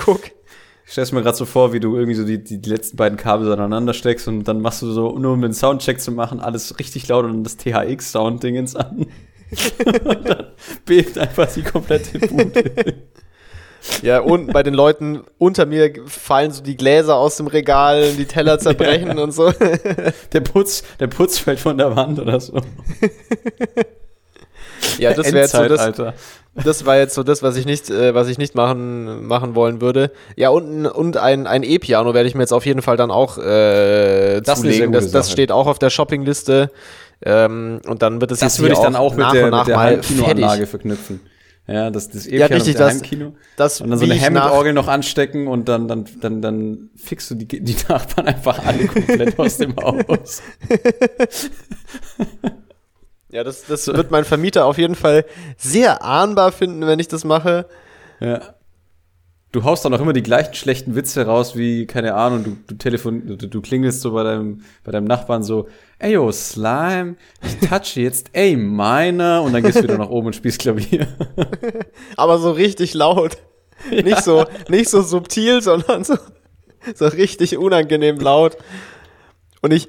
[0.84, 3.50] stelle mir gerade so vor, wie du irgendwie so die, die, die, letzten beiden Kabel
[3.52, 7.08] aneinander steckst und dann machst du so, nur um den Soundcheck zu machen, alles richtig
[7.08, 9.06] laut und das THX-Sound-Dingens an.
[10.04, 10.46] und dann
[10.84, 12.94] bebt einfach die komplette Bude.
[14.02, 18.26] Ja, und bei den Leuten unter mir fallen so die Gläser aus dem Regal, die
[18.26, 19.22] Teller zerbrechen ja.
[19.22, 19.52] und so.
[20.32, 22.60] Der Putz, der Putz fällt von der Wand oder so.
[24.98, 26.14] Ja, das wäre jetzt so das, Alter.
[26.54, 29.80] das war jetzt so das, was ich nicht, äh, was ich nicht machen, machen wollen
[29.80, 30.10] würde.
[30.36, 33.38] Ja, und, und ein, ein E-Piano werde ich mir jetzt auf jeden Fall dann auch
[33.38, 34.92] äh, das zulegen.
[34.92, 36.70] Das, das steht auch auf der Shoppingliste.
[37.24, 39.78] Ähm, und dann wird es das jetzt würde ich dann auch mit der, mit der
[39.78, 41.20] Heimkinoanlage verknüpfen.
[41.68, 43.34] Ja, das, das E-Piano ja, richtig, das, Heimkino.
[43.56, 47.36] Das, und dann so eine Hammond-Orgel noch anstecken und dann, dann, dann, dann fixst du
[47.36, 50.42] die, die Nachbarn einfach alle komplett aus dem Haus.
[53.32, 55.24] Ja, das, das wird mein Vermieter auf jeden Fall
[55.56, 57.66] sehr ahnbar finden, wenn ich das mache.
[58.20, 58.54] Ja.
[59.52, 62.74] Du haust dann auch immer die gleichen schlechten Witze raus, wie, keine Ahnung, du, du
[62.74, 65.68] telefon, du, du klingelst so bei deinem, bei deinem Nachbarn so,
[65.98, 70.28] ey yo, Slime, ich touche jetzt, ey, meiner, und dann gehst du wieder nach oben
[70.28, 71.06] und spielst Klavier.
[72.16, 73.38] Aber so richtig laut.
[73.90, 74.02] Ja.
[74.02, 76.16] Nicht so, nicht so subtil, sondern so,
[76.94, 78.56] so richtig unangenehm laut.
[79.60, 79.88] Und ich,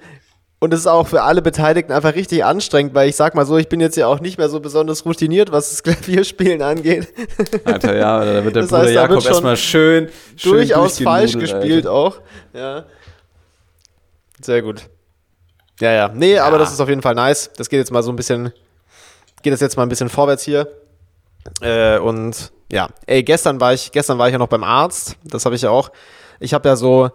[0.63, 3.57] und es ist auch für alle Beteiligten einfach richtig anstrengend, weil ich sag mal so,
[3.57, 7.09] ich bin jetzt ja auch nicht mehr so besonders routiniert, was das Klavierspielen angeht.
[7.65, 11.85] Alter, ja, da wird der das Bruder heißt, Jakob erstmal schön, schön durchaus falsch gespielt
[11.85, 11.91] Alter.
[11.91, 12.21] auch.
[12.53, 12.85] Ja.
[14.39, 14.83] Sehr gut.
[15.81, 16.11] Ja, ja.
[16.13, 16.45] Nee, ja.
[16.45, 17.51] aber das ist auf jeden Fall nice.
[17.57, 18.53] Das geht jetzt mal so ein bisschen,
[19.41, 20.69] geht das jetzt mal ein bisschen vorwärts hier.
[21.59, 25.17] Äh, und ja, ey, gestern war ich, gestern war ich ja noch beim Arzt.
[25.25, 25.91] Das habe ich ja auch.
[26.39, 27.11] Ich habe ja so,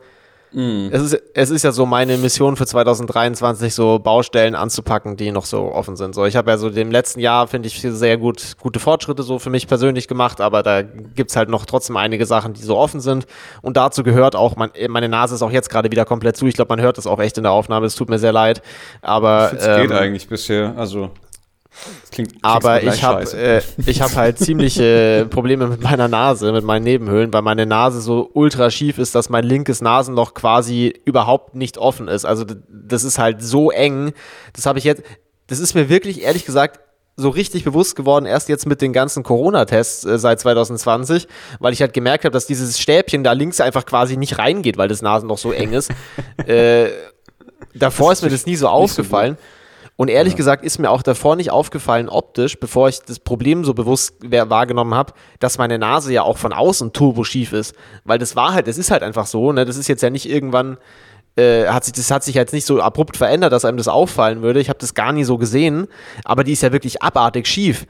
[0.53, 0.89] Mhm.
[0.93, 5.45] Es, ist, es ist ja so meine Mission für 2023, so Baustellen anzupacken, die noch
[5.45, 6.15] so offen sind.
[6.15, 9.39] So, ich habe ja so dem letzten Jahr, finde ich, sehr gut, gute Fortschritte so
[9.39, 12.77] für mich persönlich gemacht, aber da gibt es halt noch trotzdem einige Sachen, die so
[12.77, 13.27] offen sind.
[13.63, 16.47] Und dazu gehört auch, mein, meine Nase ist auch jetzt gerade wieder komplett zu.
[16.47, 17.87] Ich glaube, man hört das auch echt in der Aufnahme.
[17.87, 18.63] Es tut mir sehr leid.
[19.03, 19.53] Aber.
[19.55, 20.75] Es ähm, geht eigentlich bisher.
[20.77, 21.11] Also.
[22.11, 26.85] Klingt, aber ich habe äh, ich habe halt ziemliche Probleme mit meiner Nase, mit meinen
[26.85, 31.79] Nebenhöhlen, weil meine Nase so ultra schief ist, dass mein linkes Nasenloch quasi überhaupt nicht
[31.79, 32.25] offen ist.
[32.25, 34.13] Also das ist halt so eng.
[34.53, 35.03] Das habe ich jetzt,
[35.47, 36.81] das ist mir wirklich ehrlich gesagt
[37.19, 41.27] so richtig bewusst geworden, erst jetzt mit den ganzen Corona-Tests äh, seit 2020,
[41.59, 44.89] weil ich halt gemerkt habe, dass dieses Stäbchen da links einfach quasi nicht reingeht, weil
[44.89, 45.91] das Nasenloch so eng ist.
[46.47, 46.91] äh,
[47.75, 49.37] davor ist mir das nie so aufgefallen.
[49.37, 49.58] So
[49.99, 50.37] und ehrlich ja.
[50.37, 54.95] gesagt ist mir auch davor nicht aufgefallen, optisch, bevor ich das Problem so bewusst wahrgenommen
[54.95, 57.75] habe, dass meine Nase ja auch von außen turbo schief ist.
[58.05, 59.65] Weil das war halt, das ist halt einfach so, ne?
[59.65, 60.79] Das ist jetzt ja nicht irgendwann,
[61.35, 64.41] äh, hat sich, das hat sich jetzt nicht so abrupt verändert, dass einem das auffallen
[64.41, 64.61] würde.
[64.61, 65.89] Ich habe das gar nie so gesehen,
[66.25, 67.85] aber die ist ja wirklich abartig schief.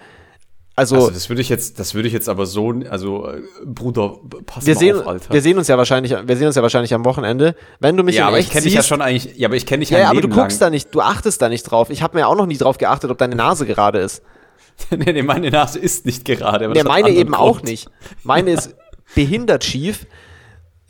[0.78, 4.14] Also, also, das würde ich jetzt, das würde ich jetzt aber so, also äh, Bruder,
[4.46, 5.34] pass wir mal sehen, auf, Alter.
[5.34, 7.56] Wir sehen uns ja wahrscheinlich, wir sehen uns ja wahrscheinlich am Wochenende.
[7.80, 9.80] Wenn du mich ja, aber ich kenne dich ja schon eigentlich, ja, aber ich kenne
[9.80, 10.68] dich ja, ja aber du guckst lang.
[10.68, 11.90] da nicht, du achtest da nicht drauf.
[11.90, 14.22] Ich habe mir auch noch nie drauf geachtet, ob deine Nase gerade ist.
[14.90, 16.66] nee, nee, meine Nase ist nicht gerade.
[16.66, 17.42] Aber nee, meine eben Grund.
[17.42, 17.90] auch nicht.
[18.22, 18.76] Meine ist
[19.16, 20.06] behindert schief.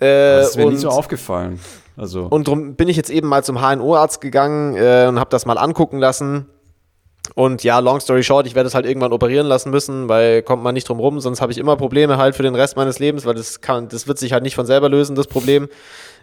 [0.00, 1.60] Äh, das ist mir und, nie so aufgefallen.
[1.96, 2.26] Also.
[2.26, 5.56] Und darum bin ich jetzt eben mal zum HNO-Arzt gegangen äh, und habe das mal
[5.56, 6.46] angucken lassen.
[7.34, 10.62] Und ja, long story short, ich werde es halt irgendwann operieren lassen müssen, weil kommt
[10.62, 13.26] man nicht drum rum, sonst habe ich immer Probleme halt für den Rest meines Lebens,
[13.26, 15.68] weil das kann, das wird sich halt nicht von selber lösen, das Problem.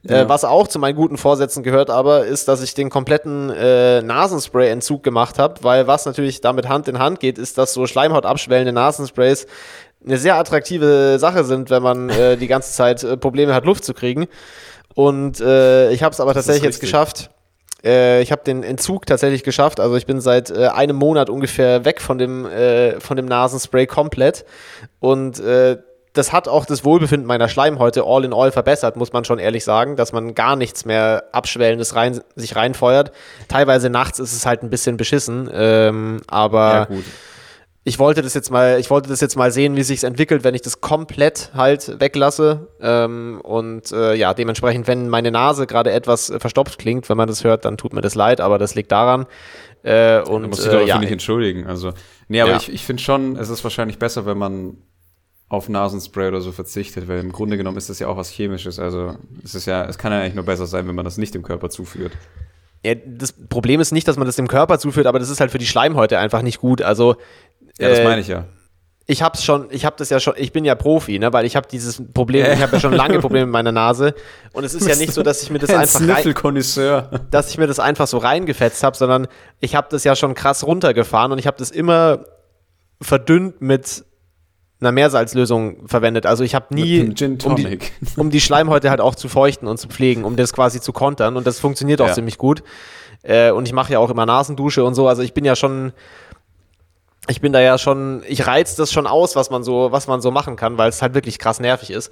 [0.07, 0.21] Äh, ja.
[0.21, 4.01] Äh, was auch zu meinen guten Vorsätzen gehört aber, ist, dass ich den kompletten äh,
[4.01, 8.25] Nasenspray-Entzug gemacht habe, weil was natürlich damit Hand in Hand geht, ist, dass so Schleimhaut
[8.25, 9.47] abschwellende Nasensprays
[10.05, 13.83] eine sehr attraktive Sache sind, wenn man äh, die ganze Zeit äh, Probleme hat, Luft
[13.83, 14.27] zu kriegen.
[14.93, 17.31] Und äh, ich habe es aber tatsächlich jetzt geschafft,
[17.85, 19.79] äh, ich habe den Entzug tatsächlich geschafft.
[19.79, 23.85] Also ich bin seit äh, einem Monat ungefähr weg von dem, äh, von dem Nasenspray
[23.85, 24.45] komplett.
[24.99, 25.77] Und äh,
[26.13, 29.63] das hat auch das Wohlbefinden meiner Schleimhäute all in all verbessert, muss man schon ehrlich
[29.63, 33.11] sagen, dass man gar nichts mehr Abschwellendes rein, sich reinfeuert.
[33.49, 36.97] Teilweise nachts ist es halt ein bisschen beschissen, ähm, aber ja,
[37.87, 40.55] ich wollte das jetzt mal, ich wollte das jetzt mal sehen, wie sich entwickelt, wenn
[40.55, 42.67] ich das komplett halt weglasse.
[42.81, 47.43] Ähm, und äh, ja, dementsprechend, wenn meine Nase gerade etwas verstopft klingt, wenn man das
[47.43, 49.27] hört, dann tut mir das leid, aber das liegt daran.
[49.83, 50.97] Äh, und du musst dich äh, ja.
[50.97, 51.67] nicht entschuldigen.
[51.67, 51.93] Also,
[52.27, 52.57] nee, aber ja.
[52.57, 54.77] ich, ich finde schon, es ist wahrscheinlich besser, wenn man
[55.47, 58.79] auf Nasenspray oder so verzichtet, weil im Grunde genommen ist das ja auch was Chemisches.
[58.79, 61.35] Also es ist ja, es kann ja eigentlich nur besser sein, wenn man das nicht
[61.35, 62.13] dem Körper zuführt.
[62.93, 65.57] Das Problem ist nicht, dass man das dem Körper zuführt, aber das ist halt für
[65.57, 66.81] die Schleimhäute einfach nicht gut.
[66.83, 67.15] Also
[67.79, 68.45] ja, das äh, meine ich ja.
[69.05, 71.55] ich hab's schon, ich habe das ja schon, ich bin ja Profi, ne, weil ich
[71.55, 74.13] habe dieses Problem, ich habe ja schon lange Probleme mit meiner Nase
[74.53, 76.33] und es ist ja nicht so, dass ich mir das einfach rein,
[77.31, 79.27] dass ich mir das einfach so reingefetzt habe, sondern
[79.59, 82.25] ich habe das ja schon krass runtergefahren und ich habe das immer
[83.01, 84.05] verdünnt mit
[84.79, 86.25] einer Meersalzlösung verwendet.
[86.25, 87.01] Also ich habe nie,
[87.43, 87.79] um die,
[88.17, 91.37] um die Schleimhäute halt auch zu feuchten und zu pflegen, um das quasi zu kontern
[91.37, 92.13] und das funktioniert auch ja.
[92.13, 92.63] ziemlich gut.
[93.23, 95.93] Äh, und ich mache ja auch immer Nasendusche und so, also ich bin ja schon
[97.27, 100.21] ich bin da ja schon, ich reiz das schon aus, was man so, was man
[100.21, 102.11] so machen kann, weil es halt wirklich krass nervig ist.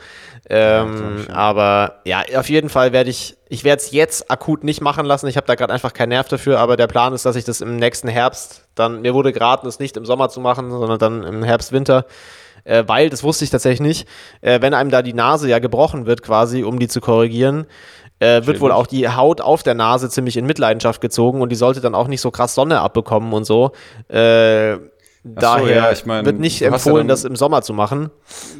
[0.50, 4.82] Ähm, ja, aber ja, auf jeden Fall werde ich, ich werde es jetzt akut nicht
[4.82, 5.28] machen lassen.
[5.28, 7.62] Ich habe da gerade einfach keinen Nerv dafür, aber der Plan ist, dass ich das
[7.62, 11.24] im nächsten Herbst dann, mir wurde geraten, es nicht im Sommer zu machen, sondern dann
[11.24, 12.06] im Herbst, Winter.
[12.64, 14.08] Äh, weil, das wusste ich tatsächlich nicht,
[14.42, 17.66] äh, wenn einem da die Nase ja gebrochen wird quasi, um die zu korrigieren,
[18.20, 21.56] äh, wird wohl auch die Haut auf der Nase ziemlich in Mitleidenschaft gezogen und die
[21.56, 23.72] sollte dann auch nicht so krass Sonne abbekommen und so.
[24.08, 24.78] Äh,
[25.24, 28.10] Daher so, ja, ich mein, wird nicht empfohlen, ja dann, das im Sommer zu machen.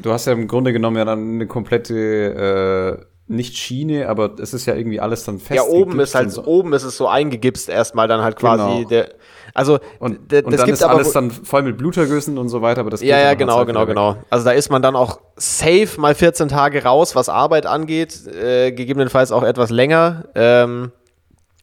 [0.02, 4.52] Du hast ja im Grunde genommen ja dann eine komplette äh, nicht Schiene, aber es
[4.54, 5.56] ist ja irgendwie alles dann fest.
[5.56, 6.44] Ja, oben ist halt so.
[6.44, 8.88] oben ist es so eingegipst erstmal dann halt quasi genau.
[8.88, 9.08] der
[9.54, 12.90] also und, und das dann ist alles dann voll mit Blutergüssen und so weiter, aber
[12.90, 14.16] das Ja, ja, genau, halt genau, genau.
[14.28, 18.72] Also da ist man dann auch safe mal 14 Tage raus, was Arbeit angeht, äh,
[18.72, 20.24] gegebenenfalls auch etwas länger.
[20.34, 20.92] Ähm,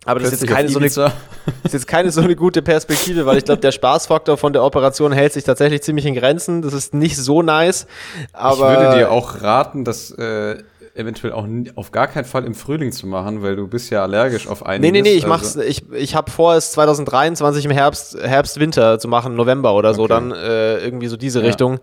[0.05, 0.87] aber das ist jetzt, keine so eine,
[1.63, 5.11] ist jetzt keine so eine gute Perspektive, weil ich glaube, der Spaßfaktor von der Operation
[5.11, 6.63] hält sich tatsächlich ziemlich in Grenzen.
[6.63, 7.85] Das ist nicht so nice.
[8.33, 10.57] Aber ich würde dir auch raten, dass äh,
[10.93, 14.47] eventuell auch auf gar keinen Fall im Frühling zu machen, weil du bist ja allergisch
[14.47, 14.91] auf einiges.
[14.91, 18.60] Nee, nee, nee, ich mach's, also ich, ich habe vor, es 2023 im Herbst, Herbst,
[18.60, 20.13] Winter zu machen, November oder so, okay.
[20.13, 21.45] dann äh, irgendwie so diese ja.
[21.45, 21.80] Richtung.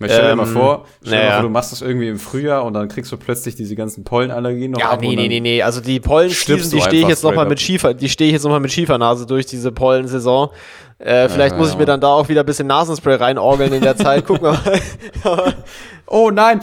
[0.00, 1.28] Ich stell dir ähm, mal vor, stell naja.
[1.28, 4.04] mal vor, du machst das irgendwie im Frühjahr und dann kriegst du plötzlich diese ganzen
[4.04, 7.24] Pollenallergien noch Ja, ab nee, nee, nee, nee, also die Pollenstiesen, die stehe ich jetzt
[7.24, 10.50] nochmal mit Schiefer, die stehe ich jetzt nochmal mit Schiefernase durch diese Pollensaison.
[10.98, 13.82] Äh, vielleicht ja, muss ich mir dann da auch wieder ein bisschen Nasenspray reinorgeln in
[13.82, 14.24] der Zeit.
[14.24, 15.54] Gucken wir mal.
[16.06, 16.60] oh nein!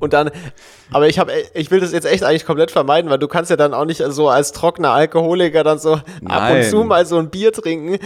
[0.00, 0.30] Und dann,
[0.90, 3.56] aber ich habe, ich will das jetzt echt eigentlich komplett vermeiden, weil du kannst ja
[3.56, 6.30] dann auch nicht so als trockener Alkoholiker dann so Nein.
[6.30, 7.98] ab und zu mal so ein Bier trinken.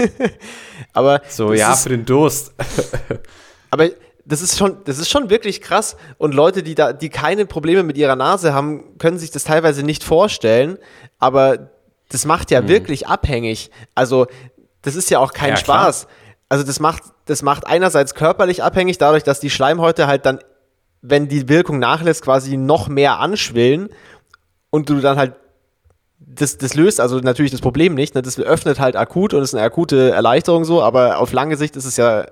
[0.92, 2.52] aber so ja ist, für den Durst.
[3.70, 3.88] aber
[4.24, 5.96] das ist schon, das ist schon wirklich krass.
[6.18, 9.84] Und Leute, die da, die keine Probleme mit ihrer Nase haben, können sich das teilweise
[9.84, 10.78] nicht vorstellen.
[11.18, 11.70] Aber
[12.08, 12.68] das macht ja mhm.
[12.68, 13.70] wirklich abhängig.
[13.94, 14.26] Also
[14.82, 16.02] das ist ja auch kein ja, Spaß.
[16.02, 16.16] Klar.
[16.48, 20.38] Also das macht, das macht einerseits körperlich abhängig, dadurch, dass die Schleimhäute halt dann
[21.02, 23.90] wenn die Wirkung nachlässt, quasi noch mehr anschwillen
[24.70, 25.34] und du dann halt
[26.18, 28.14] das, das löst also natürlich das Problem nicht.
[28.14, 28.22] Ne?
[28.22, 31.84] Das öffnet halt akut und ist eine akute Erleichterung so, aber auf lange Sicht ist
[31.84, 32.26] es ja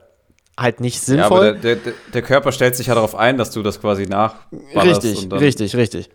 [0.59, 1.44] halt nicht sinnvoll.
[1.44, 4.07] Ja, aber der, der, der Körper stellt sich ja darauf ein, dass du das quasi
[4.07, 4.37] nach.
[4.74, 6.11] Richtig, richtig, richtig.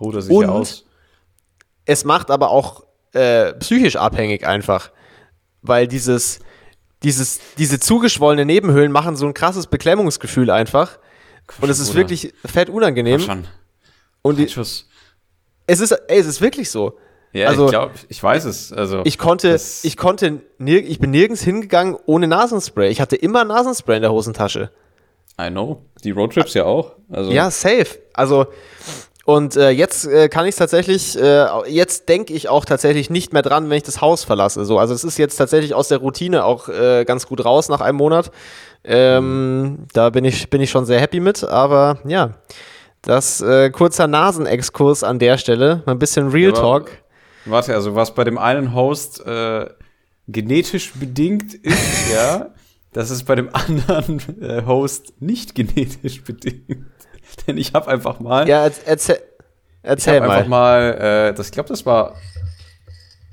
[0.00, 0.84] Ruht er sich und aus.
[1.84, 4.90] Es macht aber auch äh, psychisch abhängig einfach,
[5.62, 6.40] weil dieses,
[7.02, 10.98] dieses, diese zugeschwollene Nebenhöhlen machen so ein krasses Beklemmungsgefühl einfach.
[11.60, 13.20] Und es ist wirklich fett unangenehm.
[13.20, 13.44] Schon.
[14.22, 16.98] Und die, es ist, ey, es ist wirklich so.
[17.32, 18.72] Ja, also, ich glaube, ich weiß es.
[18.72, 22.90] Also, ich konnte, ich konnte, ich bin nirgends hingegangen ohne Nasenspray.
[22.90, 24.70] Ich hatte immer Nasenspray in der Hosentasche.
[25.40, 25.82] I know.
[26.04, 26.92] Die Roadtrips ja auch.
[27.10, 27.32] Also.
[27.32, 27.98] Ja, safe.
[28.12, 28.46] Also,
[29.24, 33.42] und äh, jetzt äh, kann ich tatsächlich, äh, jetzt denke ich auch tatsächlich nicht mehr
[33.42, 34.64] dran, wenn ich das Haus verlasse.
[34.64, 37.80] So, also es ist jetzt tatsächlich aus der Routine auch äh, ganz gut raus nach
[37.80, 38.30] einem Monat.
[38.84, 42.34] Ähm, da bin ich, bin ich schon sehr happy mit, aber ja,
[43.02, 46.90] das äh, kurzer Nasenexkurs an der Stelle, mal ein bisschen Real ja, Talk.
[47.46, 49.68] Warte, also was bei dem einen Host äh,
[50.28, 52.50] genetisch bedingt ist, ja,
[52.92, 56.86] das ist bei dem anderen äh, Host nicht genetisch bedingt.
[57.46, 58.48] Denn ich habe einfach mal.
[58.48, 59.18] Ja, erzähl,
[59.82, 60.30] erzähl ich mal.
[60.30, 62.14] einfach mal, äh, das, ich glaube, das war,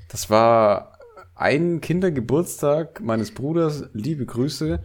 [0.08, 0.98] das war
[1.34, 3.84] ein Kindergeburtstag meines Bruders.
[3.92, 4.80] Liebe Grüße.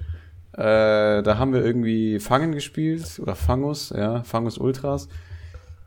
[0.57, 5.07] Äh, da haben wir irgendwie Fangen gespielt oder Fangus, ja, Fangus Ultras.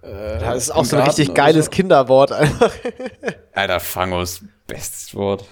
[0.00, 1.70] Äh, das ist auch so ein richtig geiles so.
[1.72, 2.72] Kinderwort einfach.
[3.52, 5.44] Alter, Fangus, bestes Wort.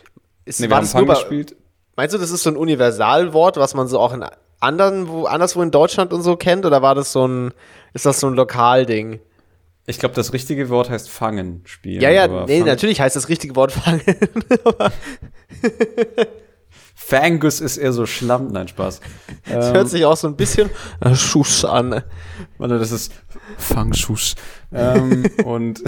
[0.45, 1.57] Ist, nee, wir haben Fang gespielt.
[1.97, 4.25] Meinst du, das ist so ein Universalwort, was man so auch in
[4.61, 6.65] anderen, wo, anderswo in Deutschland und so kennt?
[6.65, 7.53] Oder war das so ein,
[7.95, 9.19] ist das so ein Lokalding?
[9.87, 12.03] Ich glaube, das richtige Wort heißt fangen spielen.
[12.03, 12.67] Ja, ja, nee, fangen.
[12.67, 14.01] natürlich heißt das richtige Wort fangen.
[17.09, 18.49] Fangus ist eher so Schlamm.
[18.49, 19.01] Nein, Spaß.
[19.47, 20.69] Das ähm, hört sich auch so ein bisschen
[21.01, 22.03] äh, Schuss an.
[22.59, 23.13] Warte, das ist
[23.57, 24.35] Fangschuss.
[24.73, 25.83] ähm, und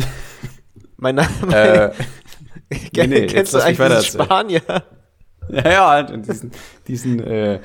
[0.97, 1.28] mein Name.
[1.53, 1.92] Äh,
[2.70, 4.62] nee, nee, kennst du eigentlich Spanier?
[5.51, 6.11] Ja, ja, halt.
[6.11, 6.53] Und diesen,
[6.88, 7.61] diesen, äh,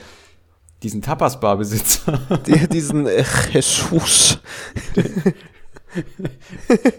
[0.84, 2.41] diesen Tapas-Bar-Besitzer.
[2.45, 3.23] Die, diesen äh,
[3.53, 4.39] Jesus.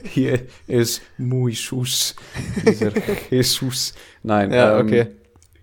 [0.05, 2.17] Hier ist muy Schuss.
[2.67, 2.93] Dieser
[3.31, 3.93] Jesus.
[4.23, 4.53] Nein.
[4.53, 5.09] Ja, ähm, okay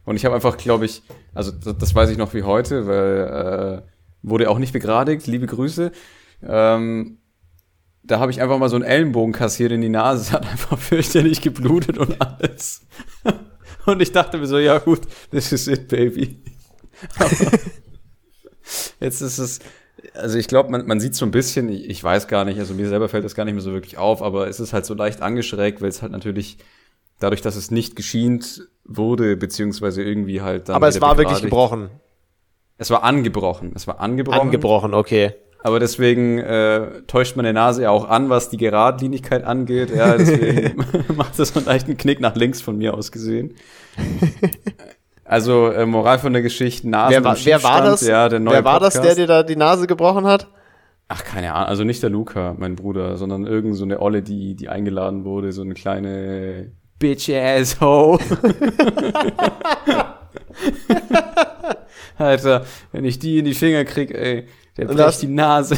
[0.06, 1.02] Und ich habe einfach, glaube ich,
[1.34, 3.90] also das, das, weiß ich noch wie heute, weil äh,
[4.22, 5.92] wurde auch nicht begradigt, liebe Grüße.
[6.44, 7.20] Ähm,
[8.04, 10.22] da habe ich einfach mal so einen Ellenbogen kassiert in die Nase.
[10.24, 12.86] Es hat einfach fürchterlich geblutet und alles.
[13.86, 15.02] Und ich dachte mir so, ja gut,
[15.32, 16.42] this is it, baby.
[19.02, 19.60] Jetzt ist es,
[20.14, 22.74] also ich glaube, man, man sieht so ein bisschen, ich, ich, weiß gar nicht, also
[22.74, 24.94] mir selber fällt das gar nicht mehr so wirklich auf, aber es ist halt so
[24.94, 26.60] leicht angeschrägt, weil es halt natürlich
[27.20, 30.76] dadurch, dass es nicht geschient wurde, beziehungsweise irgendwie halt dann.
[30.76, 31.90] Aber es war wirklich gebrochen.
[32.78, 33.72] Es war angebrochen.
[33.76, 34.42] Es war angebrochen.
[34.42, 35.34] Angebrochen, okay.
[35.66, 39.96] Aber deswegen äh, täuscht man der Nase ja auch an, was die Geradlinigkeit angeht.
[39.96, 43.56] Ja, deswegen macht das so einen leichten Knick nach links von mir aus gesehen.
[45.24, 48.06] Also äh, Moral von der Geschichte, Nase wer, war, wer war das?
[48.06, 48.98] Ja, der neue wer war Podcast.
[48.98, 50.50] das, der dir da die Nase gebrochen hat?
[51.08, 51.70] Ach, keine Ahnung.
[51.70, 55.54] Also nicht der Luca, mein Bruder, sondern irgend so eine Olle, die, die eingeladen wurde,
[55.54, 56.72] so eine kleine
[57.04, 58.18] Bitch-Ass-Ho.
[62.18, 64.48] Alter, wenn ich die in die Finger krieg, ey.
[64.78, 65.76] Der bricht hast, die Nase.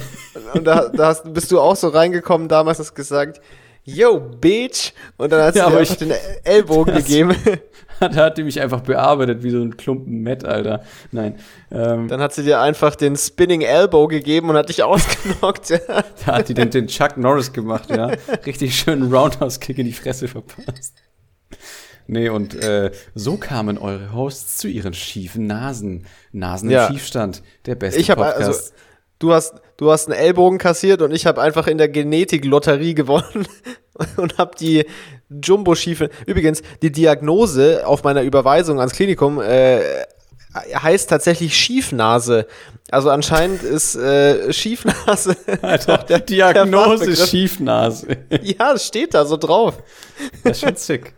[0.54, 3.42] Und da, da hast, bist du auch so reingekommen damals, hast gesagt,
[3.84, 4.92] yo, Bitch.
[5.18, 6.14] Und dann hat ja, sie einfach den
[6.44, 7.36] Ellbogen das, gegeben.
[8.00, 10.84] da hat die mich einfach bearbeitet, wie so ein Klumpen Mett, Alter.
[11.12, 11.40] Nein.
[11.72, 15.70] Ähm, dann hat sie dir einfach den Spinning Elbow gegeben und hat dich ausgenockt.
[15.70, 15.80] Ja.
[16.26, 18.12] da hat die den, den Chuck Norris gemacht, ja.
[18.46, 21.05] Richtig schönen Roundhouse-Kick in die Fresse verpasst.
[22.08, 26.06] Nee, und äh, so kamen eure Hosts zu ihren schiefen Nasen.
[26.32, 26.88] Nasen ja.
[26.88, 27.42] im Schiefstand.
[27.66, 28.50] Der beste ich hab, also Podcast.
[28.50, 28.74] Also,
[29.20, 33.48] du hast, du hast einen Ellbogen kassiert und ich habe einfach in der Genetik-Lotterie gewonnen
[34.18, 34.86] und habe die
[35.30, 36.10] Jumbo-Schiefe.
[36.26, 39.82] Übrigens, die Diagnose auf meiner Überweisung ans Klinikum äh,
[40.56, 42.48] heißt tatsächlich Schiefnase.
[42.92, 45.36] Also anscheinend ist äh, Schiefnase.
[45.62, 48.08] Alter, der Diagnose der Schiefnase.
[48.42, 49.82] ja, steht da so drauf.
[50.44, 51.14] Das ist schon sick.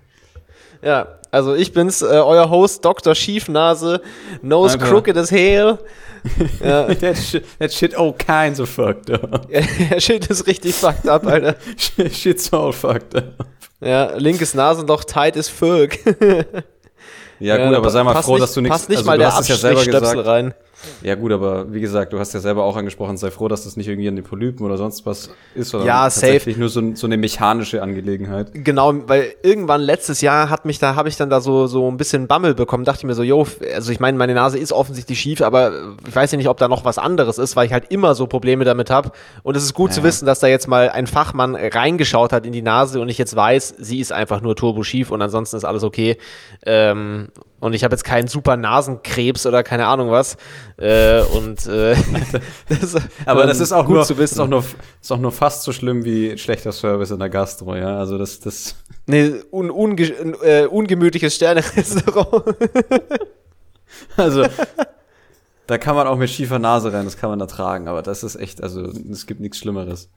[0.88, 3.14] Ja, also ich bin's, äh, euer Host Dr.
[3.14, 4.00] Schiefnase,
[4.42, 4.86] nose Alter.
[4.86, 5.80] crooked as hell.
[6.62, 6.94] Ja.
[6.94, 9.48] that, shit, that shit all kinds of fucked up.
[9.90, 11.56] Ja, shit ist richtig fucked up, Alter.
[12.10, 13.46] Shit's all fucked up.
[13.82, 15.98] Ja, linkes Nasenloch tight as fuck.
[17.40, 18.78] ja, gut, aber sei mal froh, nicht, dass du nichts...
[18.78, 20.54] Passt nicht also, mal der Abstrichstöpsel ja rein.
[21.02, 23.78] Ja gut, aber wie gesagt, du hast ja selber auch angesprochen, sei froh, dass das
[23.78, 26.60] nicht irgendwie an den Polypen oder sonst was ist, sondern ja, tatsächlich safe.
[26.60, 28.52] nur so, so, eine mechanische Angelegenheit.
[28.54, 31.98] Genau, weil irgendwann letztes Jahr hat mich da, habe ich dann da so, so ein
[31.98, 35.20] bisschen Bammel bekommen, dachte ich mir so, jo, also ich meine, meine Nase ist offensichtlich
[35.20, 37.86] schief, aber ich weiß ja nicht, ob da noch was anderes ist, weil ich halt
[37.90, 39.12] immer so Probleme damit habe.
[39.44, 39.96] Und es ist gut ja.
[39.96, 43.18] zu wissen, dass da jetzt mal ein Fachmann reingeschaut hat in die Nase und ich
[43.18, 46.18] jetzt weiß, sie ist einfach nur turbo schief und ansonsten ist alles okay.
[46.66, 47.30] Ähm,
[47.60, 50.38] und ich habe jetzt keinen super Nasenkrebs oder keine Ahnung was.
[50.78, 51.96] Äh, und äh,
[52.70, 52.96] das,
[53.26, 54.36] aber das ist auch gut nur, zu wissen.
[54.36, 54.64] Ist auch, nur,
[55.02, 57.98] ist auch nur fast so schlimm wie schlechter Service in der Gastro, ja.
[57.98, 58.76] Also das, das.
[59.10, 62.44] Nee, un, unge, äh, ungemütliches Sternerestaurant.
[64.18, 64.44] also
[65.66, 68.36] da kann man auch mit schiefer Nase rein, das kann man ertragen, aber das ist
[68.36, 70.10] echt, also es gibt nichts Schlimmeres.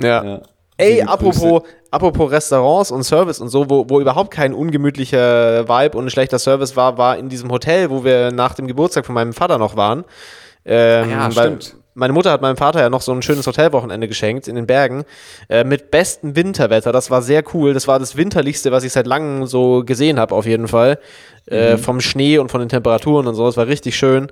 [0.00, 0.24] ja.
[0.24, 0.42] ja.
[0.80, 6.06] Ey, apropos, apropos Restaurants und Service und so, wo, wo überhaupt kein ungemütlicher Vibe und
[6.06, 9.32] ein schlechter Service war, war in diesem Hotel, wo wir nach dem Geburtstag von meinem
[9.32, 10.04] Vater noch waren.
[10.64, 11.76] Ähm, ah ja, stimmt.
[11.94, 15.04] Meine Mutter hat meinem Vater ja noch so ein schönes Hotelwochenende geschenkt in den Bergen
[15.48, 16.92] äh, mit bestem Winterwetter.
[16.92, 17.74] Das war sehr cool.
[17.74, 20.98] Das war das winterlichste, was ich seit langem so gesehen habe, auf jeden Fall.
[21.48, 21.78] Äh, mhm.
[21.78, 23.44] vom Schnee und von den Temperaturen und so.
[23.44, 24.30] Das war richtig schön.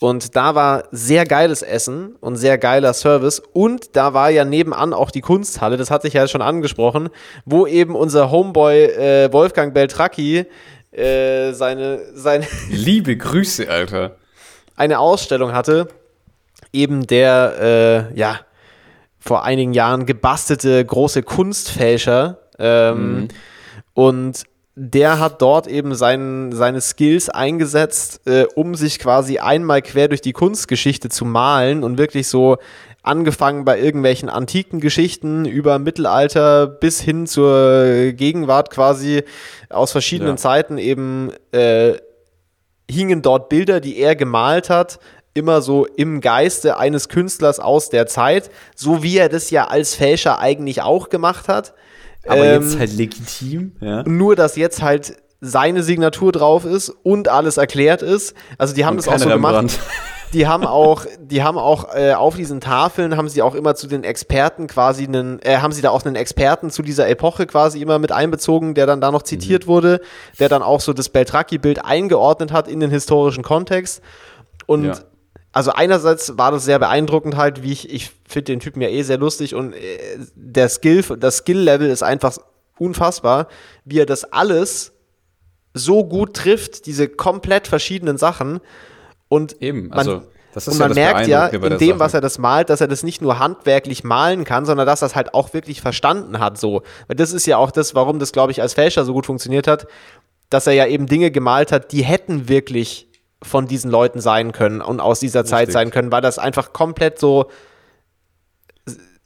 [0.00, 3.42] Und da war sehr geiles Essen und sehr geiler Service.
[3.52, 7.08] Und da war ja nebenan auch die Kunsthalle, das hatte ich ja schon angesprochen,
[7.44, 10.46] wo eben unser Homeboy äh, Wolfgang Beltracchi
[10.92, 12.46] äh, seine, seine.
[12.70, 14.16] Liebe Grüße, Alter.
[14.76, 15.88] Eine Ausstellung hatte,
[16.72, 18.40] eben der, äh, ja,
[19.18, 22.38] vor einigen Jahren gebastelte große Kunstfälscher.
[22.58, 23.28] Ähm, mhm.
[23.94, 24.44] Und
[24.80, 30.20] der hat dort eben sein, seine Skills eingesetzt, äh, um sich quasi einmal quer durch
[30.20, 32.58] die Kunstgeschichte zu malen und wirklich so
[33.02, 39.24] angefangen bei irgendwelchen antiken Geschichten über Mittelalter bis hin zur Gegenwart quasi
[39.68, 40.36] aus verschiedenen ja.
[40.36, 41.94] Zeiten eben äh,
[42.88, 45.00] hingen dort Bilder, die er gemalt hat,
[45.34, 49.96] immer so im Geiste eines Künstlers aus der Zeit, so wie er das ja als
[49.96, 51.74] Fälscher eigentlich auch gemacht hat.
[52.28, 54.02] Aber ähm, jetzt halt legitim, ja.
[54.04, 58.34] Nur, dass jetzt halt seine Signatur drauf ist und alles erklärt ist.
[58.58, 59.72] Also die haben und das auch so Rembrandt.
[59.72, 59.80] gemacht.
[60.34, 63.86] Die haben auch, die haben auch äh, auf diesen Tafeln haben sie auch immer zu
[63.86, 67.80] den Experten quasi einen, äh, haben sie da auch einen Experten zu dieser Epoche quasi
[67.80, 69.68] immer mit einbezogen, der dann da noch zitiert mhm.
[69.68, 70.00] wurde,
[70.38, 74.02] der dann auch so das Beltracchi-Bild eingeordnet hat in den historischen Kontext.
[74.66, 74.94] Und ja
[75.58, 79.02] also einerseits war das sehr beeindruckend halt, wie ich, ich finde den Typen ja eh
[79.02, 79.98] sehr lustig und äh,
[80.36, 82.38] der Skill, das Skill-Level ist einfach
[82.78, 83.48] unfassbar,
[83.84, 84.92] wie er das alles
[85.74, 88.60] so gut trifft, diese komplett verschiedenen Sachen.
[89.28, 90.12] Und Eben, also.
[90.12, 90.22] Man,
[90.64, 93.20] und man ja merkt ja in dem, was er das malt, dass er das nicht
[93.20, 96.56] nur handwerklich malen kann, sondern dass er es halt auch wirklich verstanden hat.
[96.56, 99.26] So, weil das ist ja auch das, warum das, glaube ich, als Fälscher so gut
[99.26, 99.88] funktioniert hat,
[100.50, 103.07] dass er ja eben Dinge gemalt hat, die hätten wirklich
[103.42, 105.50] von diesen Leuten sein können und aus dieser Richtig.
[105.50, 107.48] Zeit sein können, weil das einfach komplett so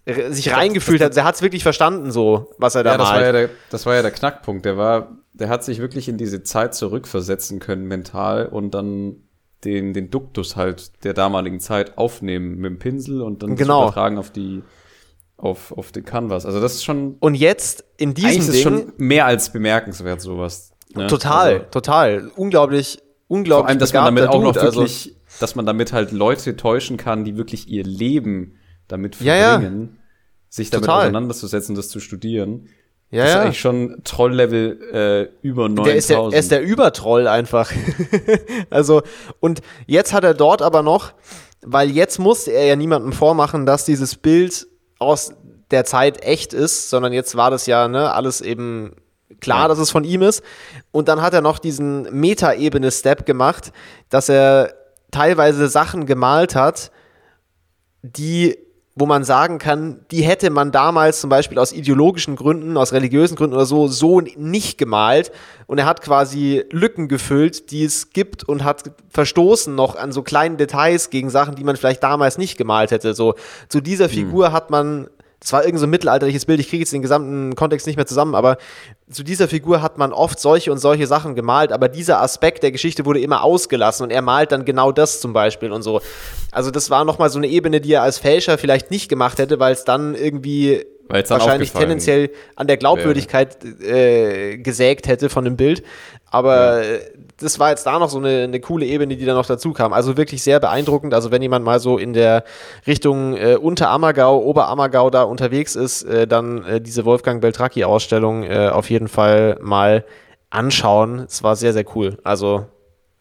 [0.04, 1.16] sich reingefühlt hat.
[1.16, 3.20] Er hat es wirklich verstanden, so, was er da ja, das malt.
[3.20, 4.64] War ja der, das war ja der Knackpunkt.
[4.64, 9.16] Der war, der hat sich wirklich in diese Zeit zurückversetzen können, mental, und dann
[9.64, 13.84] den, den Duktus halt der damaligen Zeit aufnehmen mit dem Pinsel und dann genau.
[13.84, 14.64] übertragen auf die,
[15.36, 16.46] auf, auf den Canvas.
[16.46, 17.16] Also das ist schon.
[17.20, 20.72] Und jetzt in diesem Ding, ist schon mehr als bemerkenswert, sowas.
[20.94, 21.06] Ne?
[21.06, 22.30] Total, also, total.
[22.34, 22.98] Unglaublich,
[23.32, 23.64] unglaublich.
[23.64, 26.56] Vor allem, dass man damit auch noch also wirklich, also, dass man damit halt Leute
[26.56, 28.58] täuschen kann, die wirklich ihr Leben
[28.88, 29.88] damit verbringen, ja, ja.
[30.48, 31.02] sich damit Total.
[31.02, 32.68] auseinanderzusetzen, das zu studieren.
[33.10, 33.42] Ja, das ist ja.
[33.42, 35.86] eigentlich schon Troll-Level äh, über 9000.
[35.86, 37.70] Der ist der, er ist der Übertroll einfach.
[38.70, 39.02] also,
[39.40, 41.12] und jetzt hat er dort aber noch,
[41.62, 44.66] weil jetzt musste er ja niemandem vormachen, dass dieses Bild
[44.98, 45.34] aus
[45.70, 48.94] der Zeit echt ist, sondern jetzt war das ja ne, alles eben
[49.42, 49.68] klar, ja.
[49.68, 50.42] dass es von ihm ist.
[50.90, 53.72] Und dann hat er noch diesen Meta-Ebene-Step gemacht,
[54.08, 54.74] dass er
[55.10, 56.90] teilweise Sachen gemalt hat,
[58.02, 58.56] die
[58.94, 63.36] wo man sagen kann, die hätte man damals zum Beispiel aus ideologischen Gründen, aus religiösen
[63.36, 65.32] Gründen oder so, so nicht gemalt.
[65.66, 70.22] Und er hat quasi Lücken gefüllt, die es gibt und hat verstoßen noch an so
[70.22, 73.14] kleinen Details gegen Sachen, die man vielleicht damals nicht gemalt hätte.
[73.14, 73.34] So,
[73.68, 74.12] zu dieser hm.
[74.12, 74.52] Figur hm.
[74.52, 75.08] hat man
[75.42, 78.06] das war irgend so ein mittelalterliches Bild, ich kriege jetzt den gesamten Kontext nicht mehr
[78.06, 78.58] zusammen, aber
[79.10, 82.70] zu dieser Figur hat man oft solche und solche Sachen gemalt, aber dieser Aspekt der
[82.70, 86.00] Geschichte wurde immer ausgelassen und er malt dann genau das zum Beispiel und so.
[86.52, 89.58] Also das war nochmal so eine Ebene, die er als Fälscher vielleicht nicht gemacht hätte,
[89.58, 95.82] weil es dann irgendwie wahrscheinlich tendenziell an der Glaubwürdigkeit äh, gesägt hätte von dem Bild.
[96.30, 96.98] Aber ja.
[97.36, 99.92] das war jetzt da noch so eine, eine coole Ebene, die da noch dazu kam.
[99.92, 101.12] Also wirklich sehr beeindruckend.
[101.12, 102.44] Also wenn jemand mal so in der
[102.86, 108.88] Richtung äh, Unterammergau, Oberammergau da unterwegs ist, äh, dann äh, diese Wolfgang Beltracchi-Ausstellung äh, auf
[108.88, 110.04] jeden Fall mal
[110.48, 111.20] anschauen.
[111.20, 112.18] Es war sehr, sehr cool.
[112.24, 112.66] Also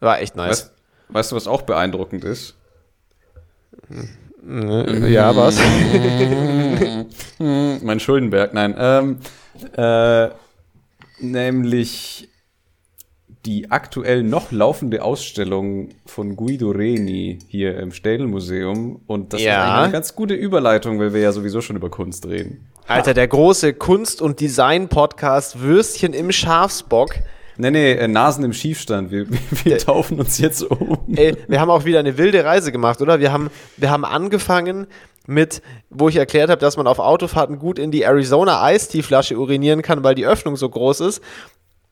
[0.00, 0.48] war echt nice.
[0.48, 0.72] Weißt,
[1.08, 2.54] weißt du, was auch beeindruckend ist?
[4.44, 5.58] Ja, was?
[7.82, 8.74] mein Schuldenberg, nein.
[8.76, 9.18] Ähm,
[9.76, 10.30] äh,
[11.20, 12.28] nämlich
[13.46, 19.00] die aktuell noch laufende Ausstellung von Guido Reni hier im Städelmuseum.
[19.06, 19.74] Und das ja.
[19.74, 22.68] ist eine ganz gute Überleitung, weil wir ja sowieso schon über Kunst reden.
[22.86, 27.14] Alter, der große Kunst- und Design-Podcast Würstchen im Schafsbock.
[27.56, 29.10] Nee, nee, äh, Nasen im Schiefstand.
[29.10, 29.26] Wir,
[29.64, 30.98] wir taufen uns jetzt um.
[31.14, 33.20] Ey, wir haben auch wieder eine wilde Reise gemacht, oder?
[33.20, 34.86] Wir haben, wir haben angefangen
[35.26, 39.82] mit, wo ich erklärt habe, dass man auf Autofahrten gut in die Arizona Ice-Tea-Flasche urinieren
[39.82, 41.22] kann, weil die Öffnung so groß ist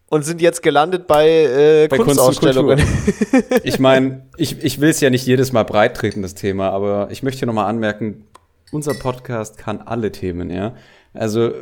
[0.09, 2.79] und sind jetzt gelandet bei, äh, bei Kunstausstellungen.
[2.79, 6.71] Kunst ich meine, ich, ich will es ja nicht jedes Mal breit treten, das Thema,
[6.71, 8.25] aber ich möchte hier nochmal anmerken,
[8.73, 10.75] unser Podcast kann alle Themen, ja.
[11.13, 11.53] Also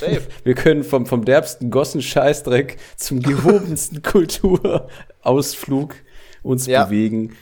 [0.44, 5.94] wir können vom, vom derbsten Gossen-Scheißdreck zum gehobensten Kulturausflug
[6.42, 6.84] uns ja.
[6.84, 7.36] bewegen,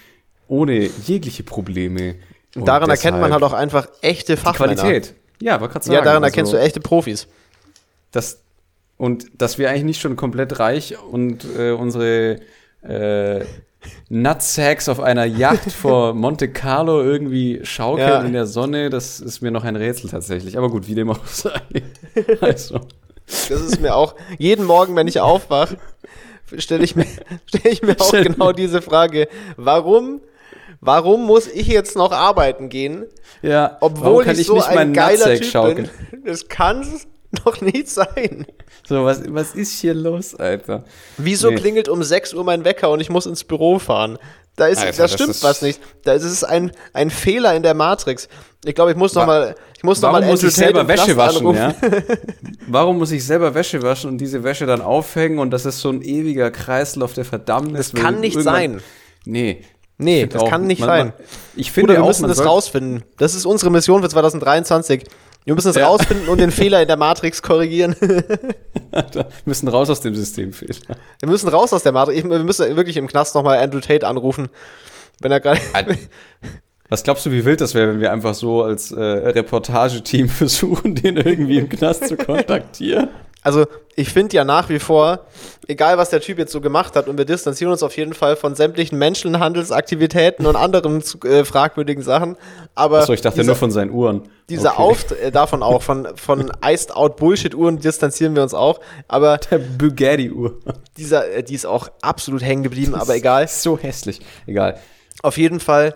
[0.49, 2.17] ohne jegliche Probleme.
[2.55, 4.75] Und daran erkennt man halt auch einfach echte Fachmänner.
[4.75, 5.15] Qualität.
[5.41, 5.95] Ja, war gerade sagen.
[5.95, 7.27] Ja, daran erkennst also, du echte Profis.
[8.13, 8.43] Das,
[8.97, 12.41] und dass wir eigentlich nicht schon komplett reich und äh, unsere
[12.83, 13.45] äh,
[14.09, 18.23] Nutsacks auf einer Yacht vor Monte Carlo irgendwie schaukeln ja.
[18.23, 20.57] in der Sonne, das ist mir noch ein Rätsel tatsächlich.
[20.59, 21.61] Aber gut, wie dem auch sei.
[22.41, 22.81] Also.
[23.27, 25.79] Das ist mir auch, jeden Morgen, wenn ich aufwache,
[26.59, 27.07] stelle ich mir,
[27.47, 29.29] stelle ich mir auch Stell genau diese Frage.
[29.57, 30.21] Warum,
[30.81, 33.07] warum muss ich jetzt noch arbeiten gehen?
[33.43, 35.91] Ja, obwohl ich, ich so ein geiler Nutsack Typ schaukeln?
[36.11, 36.25] bin.
[36.25, 37.07] Das kann's
[37.45, 38.47] doch nicht sein.
[38.87, 40.85] So, was, was ist hier los, Alter?
[41.17, 41.57] Wieso nee.
[41.57, 44.19] klingelt um 6 Uhr mein Wecker und ich muss ins Büro fahren?
[44.57, 45.81] Da, ist, Alter, da stimmt ist was nicht.
[46.05, 48.29] Da ist es ein, ein Fehler in der Matrix.
[48.65, 51.17] Ich glaube, ich muss noch mal, ich muss noch Warum mal muss ich selber Wäsche
[51.17, 51.75] waschen, ja?
[52.69, 55.91] Warum muss ich selber Wäsche waschen und diese Wäsche dann aufhängen und das ist so
[55.91, 57.91] ein ewiger Kreislauf der Verdammnis?
[57.91, 58.81] Das kann nicht sein.
[59.25, 59.63] Nee.
[59.97, 61.07] Nee, das auch, kann nicht man, sein.
[61.07, 61.27] Man,
[61.57, 63.05] ich finde Oder wir auch, müssen das rausfinden.
[63.17, 65.05] Das ist unsere Mission für 2023.
[65.45, 65.87] Wir müssen es ja.
[65.87, 67.95] rausfinden und den Fehler in der Matrix korrigieren.
[68.01, 70.75] wir müssen raus aus dem Systemfehler.
[71.21, 72.25] Wir müssen raus aus der Matrix.
[72.25, 74.49] Wir müssen wirklich im Knast nochmal Andrew Tate anrufen.
[75.21, 75.61] Wenn er gerade.
[76.89, 80.95] Was glaubst du, wie wild das wäre, wenn wir einfach so als äh, Reportageteam versuchen,
[80.95, 83.09] den irgendwie im Knast zu kontaktieren?
[83.45, 85.27] Also ich finde ja nach wie vor,
[85.69, 88.37] egal was der Typ jetzt so gemacht hat, und wir distanzieren uns auf jeden Fall
[88.37, 92.37] von sämtlichen Menschenhandelsaktivitäten und anderen äh, fragwürdigen Sachen.
[92.75, 94.23] Aber Achso, ich dachte dieser, nur von seinen Uhren.
[94.49, 94.83] Dieser okay.
[94.83, 98.81] Auftritt, äh, davon auch, von, von Iced Out Bullshit Uhren distanzieren wir uns auch.
[99.09, 100.59] Aber der Bugatti Uhr.
[100.97, 103.47] Dieser, äh, die ist auch absolut hängen geblieben, aber egal.
[103.65, 104.21] So hässlich.
[104.47, 104.81] Egal.
[105.23, 105.95] Auf jeden Fall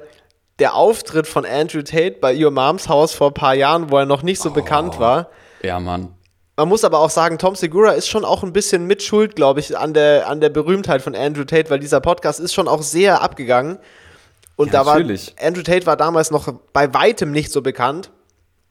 [0.59, 4.07] der Auftritt von Andrew Tate bei Your Moms Haus vor ein paar Jahren, wo er
[4.07, 5.28] noch nicht so oh, bekannt war.
[5.62, 6.14] Ja, Mann.
[6.59, 9.61] Man muss aber auch sagen, Tom Segura ist schon auch ein bisschen mit Schuld, glaube
[9.61, 12.83] ich, an der, an der Berühmtheit von Andrew Tate, weil dieser Podcast ist schon auch
[12.83, 13.79] sehr abgegangen.
[14.57, 18.11] Und ja, da war Andrew Tate war damals noch bei weitem nicht so bekannt.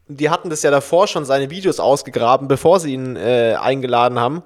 [0.09, 4.43] Die hatten das ja davor schon seine Videos ausgegraben, bevor sie ihn äh, eingeladen haben.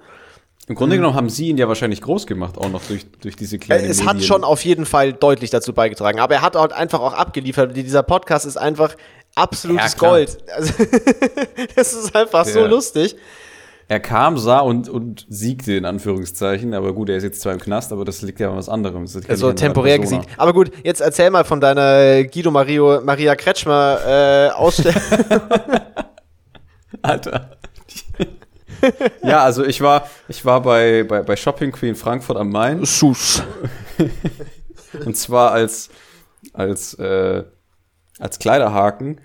[0.67, 3.57] Im Grunde genommen haben sie ihn ja wahrscheinlich groß gemacht, auch noch durch, durch diese
[3.57, 3.87] kleine.
[3.87, 4.09] Es Medien.
[4.09, 7.75] hat schon auf jeden Fall deutlich dazu beigetragen, aber er hat halt einfach auch abgeliefert.
[7.75, 8.95] Dieser Podcast ist einfach
[9.35, 10.37] absolutes ja, Gold.
[10.53, 10.73] Also,
[11.75, 13.15] das ist einfach Der, so lustig.
[13.87, 17.59] Er kam, sah und, und siegte in Anführungszeichen, aber gut, er ist jetzt zwar im
[17.59, 19.05] Knast, aber das liegt ja an was anderem.
[19.27, 20.27] Also temporär gesiegt.
[20.37, 25.01] Aber gut, jetzt erzähl mal von deiner Guido Mario, Maria Kretschmer äh, Ausstellung.
[27.01, 27.57] Alter.
[29.23, 32.85] ja, also ich war, ich war bei, bei, bei Shopping Queen Frankfurt am Main.
[32.85, 33.43] Sus.
[35.05, 35.89] und zwar als,
[36.53, 37.43] als, äh,
[38.21, 39.19] als Kleiderhaken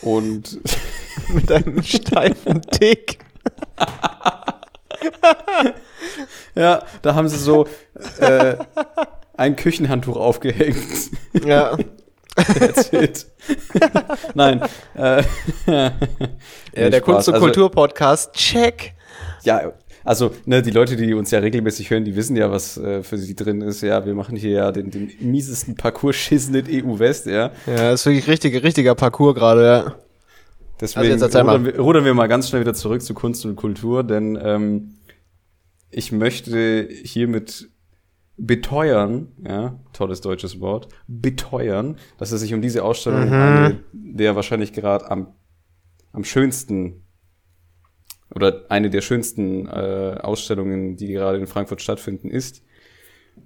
[0.00, 0.60] und
[1.28, 3.18] mit einem steifen Tick.
[6.54, 7.66] ja, da haben sie so
[8.18, 8.56] äh,
[9.36, 11.10] ein Küchenhandtuch aufgehängt.
[11.44, 11.76] Ja.
[12.34, 13.26] That's it.
[14.34, 14.62] Nein.
[14.94, 15.22] Äh,
[15.66, 15.92] ja,
[16.74, 18.94] der Kunst- und also, Kultur-Podcast, check.
[19.42, 19.72] Ja,
[20.04, 23.18] also, ne, die Leute, die uns ja regelmäßig hören, die wissen ja, was äh, für
[23.18, 23.82] sie drin ist.
[23.82, 27.52] Ja, wir machen hier ja den, den miesesten Parcours-Schissen in EU-West, ja.
[27.66, 29.94] Ja, das ist wirklich richtig, richtiger Parcours gerade, ja.
[30.80, 34.02] Deswegen also rudern, wir, rudern, wir, mal ganz schnell wieder zurück zu Kunst und Kultur,
[34.02, 34.94] denn ähm,
[35.90, 37.68] ich möchte hiermit
[38.36, 43.32] beteuern, ja, tolles deutsches Wort, beteuern, dass es sich um diese Ausstellung mhm.
[43.32, 45.28] eine der wahrscheinlich gerade am,
[46.12, 47.01] am schönsten
[48.34, 52.62] oder eine der schönsten äh, Ausstellungen, die gerade in Frankfurt stattfinden, ist.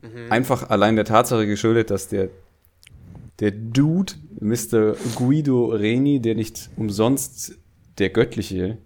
[0.03, 0.30] Mhm.
[0.30, 2.30] Einfach allein der Tatsache geschuldet, dass der,
[3.41, 4.95] der Dude, Mr.
[5.14, 7.59] Guido Reni, der nicht umsonst
[7.99, 8.78] der Göttliche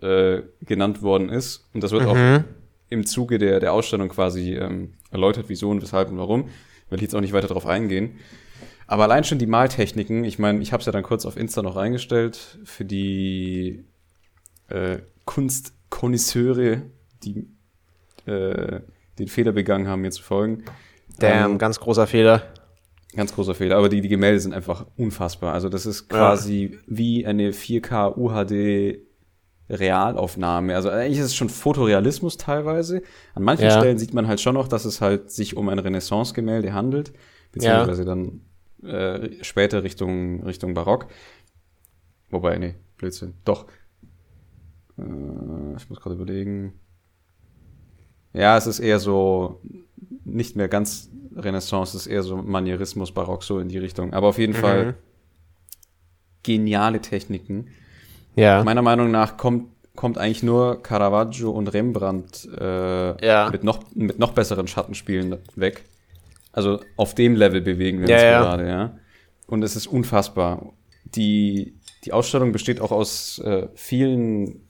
[0.00, 2.08] äh, genannt worden ist, und das wird mhm.
[2.08, 2.44] auch
[2.90, 6.48] im Zuge der, der Ausstellung quasi ähm, erläutert, wieso und weshalb und warum.
[6.90, 8.18] Will ich jetzt auch nicht weiter darauf eingehen.
[8.88, 11.62] Aber allein schon die Maltechniken, ich meine, ich habe es ja dann kurz auf Insta
[11.62, 13.84] noch reingestellt für die
[14.68, 16.82] äh, Kunstkonnoisseure,
[17.22, 17.46] die
[18.26, 18.80] äh,
[19.18, 20.64] den Fehler begangen haben, mir zu folgen.
[21.18, 22.42] Damn, ähm, ganz großer Fehler.
[23.14, 25.52] Ganz großer Fehler, aber die, die Gemälde sind einfach unfassbar.
[25.52, 26.78] Also das ist quasi ja.
[26.86, 29.00] wie eine 4K UHD
[29.70, 30.74] Realaufnahme.
[30.74, 33.02] Also eigentlich ist es schon Fotorealismus teilweise.
[33.34, 33.78] An manchen ja.
[33.78, 37.12] Stellen sieht man halt schon noch, dass es halt sich um ein Renaissance-Gemälde handelt,
[37.52, 38.08] beziehungsweise ja.
[38.08, 38.40] dann
[38.82, 41.06] äh, später Richtung, Richtung Barock.
[42.30, 43.34] Wobei, nee, Blödsinn.
[43.44, 43.66] Doch.
[45.00, 46.74] Äh, ich muss gerade überlegen.
[48.32, 49.60] Ja, es ist eher so
[50.24, 54.12] nicht mehr ganz Renaissance, es ist eher so Manierismus, Barock, so in die Richtung.
[54.12, 54.60] Aber auf jeden mhm.
[54.60, 54.94] Fall
[56.42, 57.68] geniale Techniken.
[58.36, 58.62] Ja.
[58.64, 63.50] Meiner Meinung nach kommt, kommt eigentlich nur Caravaggio und Rembrandt äh, ja.
[63.50, 65.84] mit, noch, mit noch besseren Schattenspielen weg.
[66.52, 68.96] Also auf dem Level bewegen wir uns ja, gerade, ja.
[69.46, 70.72] Und es ist unfassbar.
[71.04, 74.69] Die, die Ausstellung besteht auch aus äh, vielen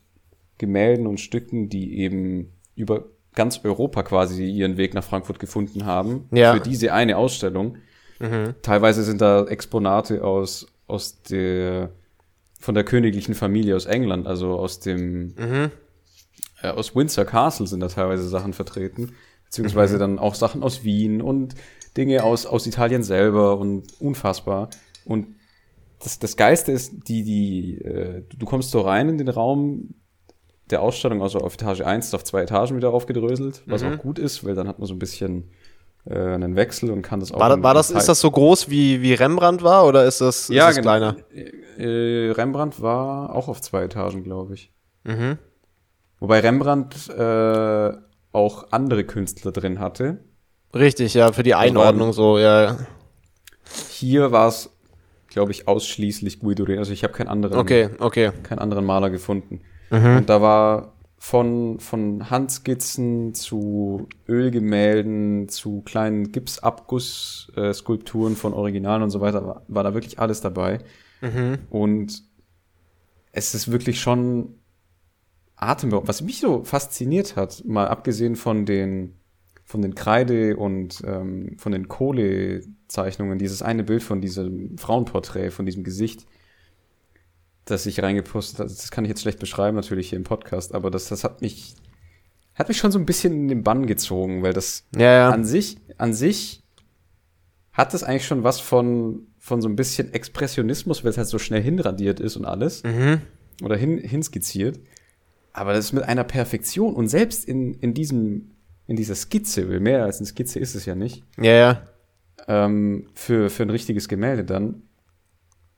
[0.60, 6.28] Gemälden und Stücken, die eben über ganz Europa quasi ihren Weg nach Frankfurt gefunden haben.
[6.32, 6.52] Ja.
[6.52, 7.78] Für diese eine Ausstellung.
[8.18, 8.54] Mhm.
[8.60, 11.90] Teilweise sind da Exponate aus, aus der
[12.58, 15.70] von der königlichen Familie aus England, also aus dem mhm.
[16.62, 19.12] äh, aus Windsor Castle sind da teilweise Sachen vertreten,
[19.46, 20.00] beziehungsweise mhm.
[20.00, 21.54] dann auch Sachen aus Wien und
[21.96, 24.68] Dinge aus aus Italien selber und unfassbar.
[25.06, 25.28] Und
[26.00, 29.94] das, das Geiste ist, die, die, äh, du kommst so rein in den Raum
[30.70, 33.94] der Ausstellung, also auf Etage 1 auf zwei Etagen wieder aufgedröselt, was mhm.
[33.94, 35.50] auch gut ist, weil dann hat man so ein bisschen
[36.06, 37.40] äh, einen Wechsel und kann das auch.
[37.40, 40.68] War, war das, ist das so groß wie, wie Rembrandt war oder ist das, ja,
[40.68, 41.16] ist das kleiner?
[41.78, 44.72] Äh, Rembrandt war auch auf zwei Etagen, glaube ich.
[45.04, 45.38] Mhm.
[46.18, 47.92] Wobei Rembrandt äh,
[48.32, 50.18] auch andere Künstler drin hatte.
[50.74, 52.76] Richtig, ja, für die also Einordnung so, ja.
[53.88, 54.70] Hier war es,
[55.28, 56.78] glaube ich, ausschließlich Guido Reni.
[56.78, 58.30] Also ich habe keinen anderen, okay, okay.
[58.42, 59.60] keinen anderen Maler gefunden.
[59.90, 60.18] Mhm.
[60.18, 69.20] Und da war von, von Handskizzen zu Ölgemälden zu kleinen Gipsabgussskulpturen von Originalen und so
[69.20, 70.78] weiter, war, war da wirklich alles dabei.
[71.20, 71.58] Mhm.
[71.68, 72.22] Und
[73.32, 74.54] es ist wirklich schon
[75.56, 76.08] atemberaubend.
[76.08, 79.16] Was mich so fasziniert hat, mal abgesehen von den,
[79.64, 85.66] von den Kreide und ähm, von den Kohlezeichnungen, dieses eine Bild von diesem Frauenporträt, von
[85.66, 86.24] diesem Gesicht,
[87.64, 90.90] das ich reingepostet habe, das kann ich jetzt schlecht beschreiben, natürlich hier im Podcast, aber
[90.90, 91.74] das, das hat mich,
[92.54, 95.30] hat mich schon so ein bisschen in den Bann gezogen, weil das ja, ja.
[95.30, 96.62] an sich, an sich
[97.72, 101.38] hat das eigentlich schon was von, von so ein bisschen Expressionismus, weil es halt so
[101.38, 102.82] schnell hinradiert ist und alles.
[102.82, 103.22] Mhm.
[103.62, 104.80] Oder hin, hinskizziert.
[105.52, 108.52] Aber das ist mit einer Perfektion und selbst in, in diesem,
[108.86, 111.24] in dieser Skizze, mehr als eine Skizze ist es ja nicht.
[111.38, 111.82] Ja, ja.
[112.48, 114.82] Ähm, für, für ein richtiges Gemälde dann,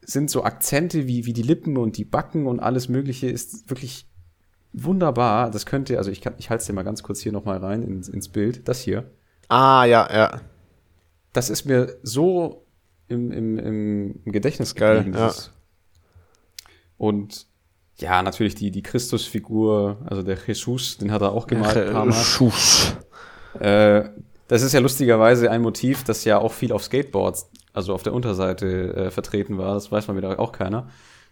[0.05, 4.07] sind so Akzente wie, wie die Lippen und die Backen und alles Mögliche ist wirklich
[4.73, 5.51] wunderbar.
[5.51, 7.83] Das könnte, also ich kann, ich halte es dir mal ganz kurz hier nochmal rein
[7.83, 8.69] ins, ins Bild.
[8.69, 9.11] Das hier.
[9.49, 10.41] Ah, ja, ja.
[11.33, 12.67] Das ist mir so
[13.09, 15.13] im, im, im Gedächtnis geblieben.
[15.13, 15.35] Geil, ja.
[16.97, 17.47] Und
[17.97, 21.77] ja, natürlich die, die Christusfigur, also der Jesus, den hat er auch gemalt.
[22.07, 22.97] Jesus.
[23.59, 24.09] Äh,
[24.49, 28.13] das ist ja lustigerweise ein Motiv, das ja auch viel auf Skateboards, also auf der
[28.13, 29.75] Unterseite äh, vertreten war.
[29.75, 30.89] Das weiß man wieder auch keiner.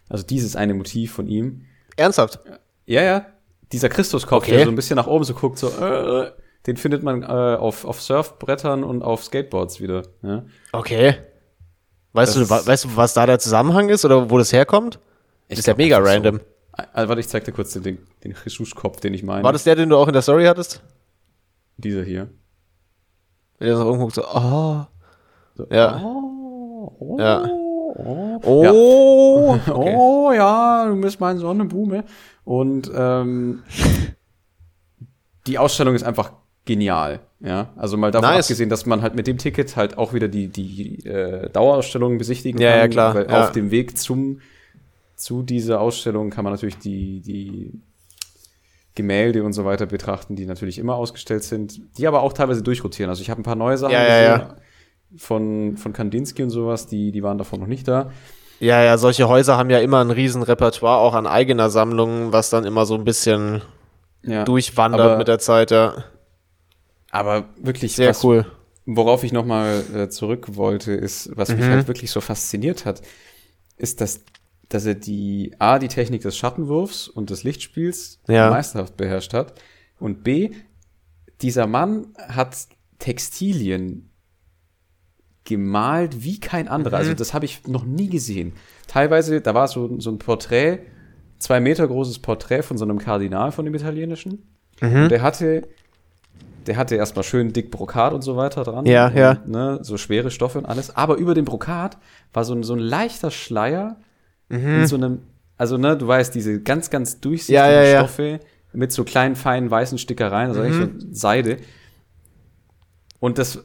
[0.09, 1.65] Also dieses eine Motiv von ihm.
[1.95, 2.39] Ernsthaft?
[2.85, 3.25] Ja, ja.
[3.71, 4.57] Dieser Christuskopf, okay.
[4.57, 6.31] der so ein bisschen nach oben so guckt, so, äh,
[6.67, 10.03] den findet man äh, auf, auf Surfbrettern und auf Skateboards wieder.
[10.21, 10.43] Ja?
[10.73, 11.15] Okay.
[12.13, 14.99] Weißt du, weißt du, was da der Zusammenhang ist oder wo das herkommt?
[15.47, 16.37] Das ist ja mega random.
[16.37, 16.43] So.
[16.93, 19.43] Also, warte, ich zeig dir kurz den, den Jesus-Kopf, den ich meine.
[19.43, 20.81] War das der, den du auch in der Story hattest?
[21.77, 22.29] Dieser hier.
[23.59, 24.85] Der so rumguckt, so, oh.
[25.55, 26.01] So, ja.
[26.03, 26.30] Oh,
[26.99, 27.43] oh, ja.
[27.95, 28.63] Oh, oh,
[29.65, 29.73] ja.
[29.73, 29.95] Okay.
[29.97, 32.03] oh ja, du bist mein Sonnenblume.
[32.43, 33.63] Und ähm,
[35.47, 36.33] die Ausstellung ist einfach
[36.65, 37.19] genial.
[37.39, 38.45] Ja, also mal davon nice.
[38.45, 42.61] abgesehen, dass man halt mit dem Ticket halt auch wieder die, die äh, Dauerausstellung besichtigen
[42.61, 42.79] ja, kann.
[42.79, 43.15] Ja, klar.
[43.15, 43.43] Weil ja.
[43.43, 44.41] auf dem Weg zum
[45.15, 47.79] zu dieser Ausstellung kann man natürlich die, die
[48.95, 53.09] Gemälde und so weiter betrachten, die natürlich immer ausgestellt sind, die aber auch teilweise durchrotieren.
[53.09, 54.55] Also ich habe ein paar neue Sachen ja, ja, ja.
[55.17, 58.11] Von, von Kandinsky und sowas, die, die waren davon noch nicht da.
[58.59, 62.49] Ja, ja, solche Häuser haben ja immer ein riesen Repertoire, auch an eigener Sammlung, was
[62.49, 63.61] dann immer so ein bisschen
[64.23, 66.03] ja, durchwandert aber, mit der Zeit, ja.
[67.09, 68.45] Aber wirklich sehr was, cool.
[68.85, 71.57] Worauf ich nochmal äh, zurück wollte, ist, was mhm.
[71.57, 73.01] mich halt wirklich so fasziniert hat,
[73.77, 74.21] ist, dass
[74.73, 78.49] dass er die A, die Technik des Schattenwurfs und des Lichtspiels ja.
[78.49, 79.59] meisterhaft beherrscht hat.
[79.99, 80.51] Und B,
[81.41, 82.55] dieser Mann hat
[82.97, 84.10] Textilien
[85.43, 86.97] gemalt wie kein anderer.
[86.97, 87.13] Also mhm.
[87.13, 88.53] Also das habe ich noch nie gesehen.
[88.87, 90.79] Teilweise, da war so, so ein Porträt,
[91.39, 94.43] zwei Meter großes Porträt von so einem Kardinal von dem italienischen.
[94.81, 95.03] Mhm.
[95.03, 95.63] Und der hatte,
[96.67, 98.85] der hatte erstmal schön dick Brokat und so weiter dran.
[98.85, 99.41] Ja, und, ja.
[99.45, 100.95] Ne, so schwere Stoffe und alles.
[100.95, 101.97] Aber über dem Brokat
[102.33, 103.97] war so ein, so ein leichter Schleier
[104.49, 104.81] mhm.
[104.81, 105.19] in so einem,
[105.57, 108.39] also ne, du weißt, diese ganz, ganz durchsichtigen ja, ja, Stoffe
[108.73, 110.65] mit so kleinen, feinen weißen Stickereien, also mhm.
[110.67, 111.57] eigentlich so Seide.
[113.19, 113.63] Und das,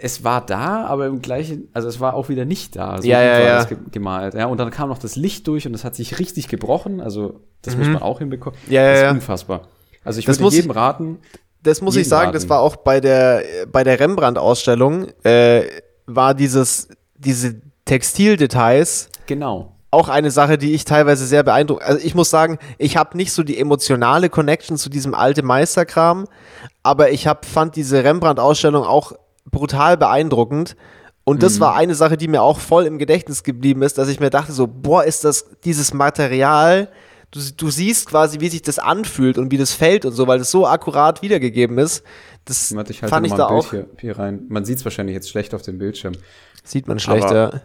[0.00, 3.00] es war da, aber im gleichen, also es war auch wieder nicht da.
[3.00, 3.66] So ja, ja, ja.
[3.92, 4.34] gemalt.
[4.34, 7.00] Ja, und dann kam noch das Licht durch und es hat sich richtig gebrochen.
[7.00, 7.80] Also, das mhm.
[7.80, 8.58] muss man auch hinbekommen.
[8.68, 9.10] Ja, ja, das ist ja.
[9.12, 9.68] unfassbar.
[10.04, 11.18] Also, ich würde jedem raten.
[11.62, 12.34] Das muss ich sagen, raten.
[12.34, 15.62] das war auch bei der, bei der Rembrandt-Ausstellung, äh,
[16.06, 16.88] war dieses,
[17.18, 19.76] diese Textildetails Genau.
[19.92, 21.84] Auch eine Sache, die ich teilweise sehr beeindruckt.
[21.84, 26.26] Also ich muss sagen, ich habe nicht so die emotionale Connection zu diesem alten Meisterkram,
[26.82, 29.12] aber ich hab, fand diese Rembrandt-Ausstellung auch
[29.44, 30.76] brutal beeindruckend.
[31.24, 31.60] Und das mhm.
[31.60, 34.52] war eine Sache, die mir auch voll im Gedächtnis geblieben ist, dass ich mir dachte,
[34.52, 36.88] so, boah, ist das dieses Material,
[37.30, 40.38] du, du siehst quasi, wie sich das anfühlt und wie das fällt und so, weil
[40.38, 42.02] das so akkurat wiedergegeben ist.
[42.44, 43.70] Das Warte, ich fand ich da auch.
[43.70, 44.46] Hier, hier, rein.
[44.48, 46.14] Man sieht es wahrscheinlich jetzt schlecht auf dem Bildschirm.
[46.64, 47.46] Sieht man schlecht, aber ja.
[47.48, 47.62] Aber,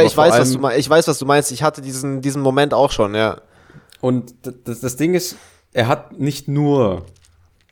[0.00, 0.78] aber ich weiß, was du meinst.
[0.78, 1.52] Ich weiß, was du meinst.
[1.52, 3.42] Ich hatte diesen, diesen Moment auch schon, ja.
[4.00, 4.34] Und
[4.64, 5.36] das, das Ding ist,
[5.72, 7.06] er hat nicht nur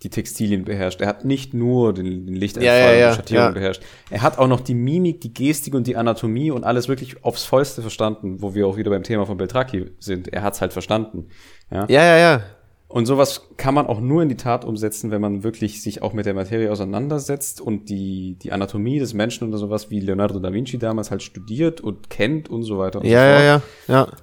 [0.03, 1.01] die Textilien beherrscht.
[1.01, 3.51] Er hat nicht nur den, den Lichteinfall ja, ja, ja, und die Schattierung ja.
[3.53, 3.83] beherrscht.
[4.09, 7.45] Er hat auch noch die Mimik, die Gestik und die Anatomie und alles wirklich aufs
[7.45, 10.29] Vollste verstanden, wo wir auch wieder beim Thema von Beltraki sind.
[10.29, 11.29] Er hat's halt verstanden.
[11.71, 12.19] Ja, ja, ja.
[12.19, 12.43] ja.
[12.89, 16.13] Und sowas kann man auch nur in die Tat umsetzen, wenn man wirklich sich auch
[16.13, 20.53] mit der Materie auseinandersetzt und die, die Anatomie des Menschen oder sowas wie Leonardo da
[20.53, 23.45] Vinci damals halt studiert und kennt und so weiter und ja, so fort.
[23.45, 24.17] Ja, ja, ja.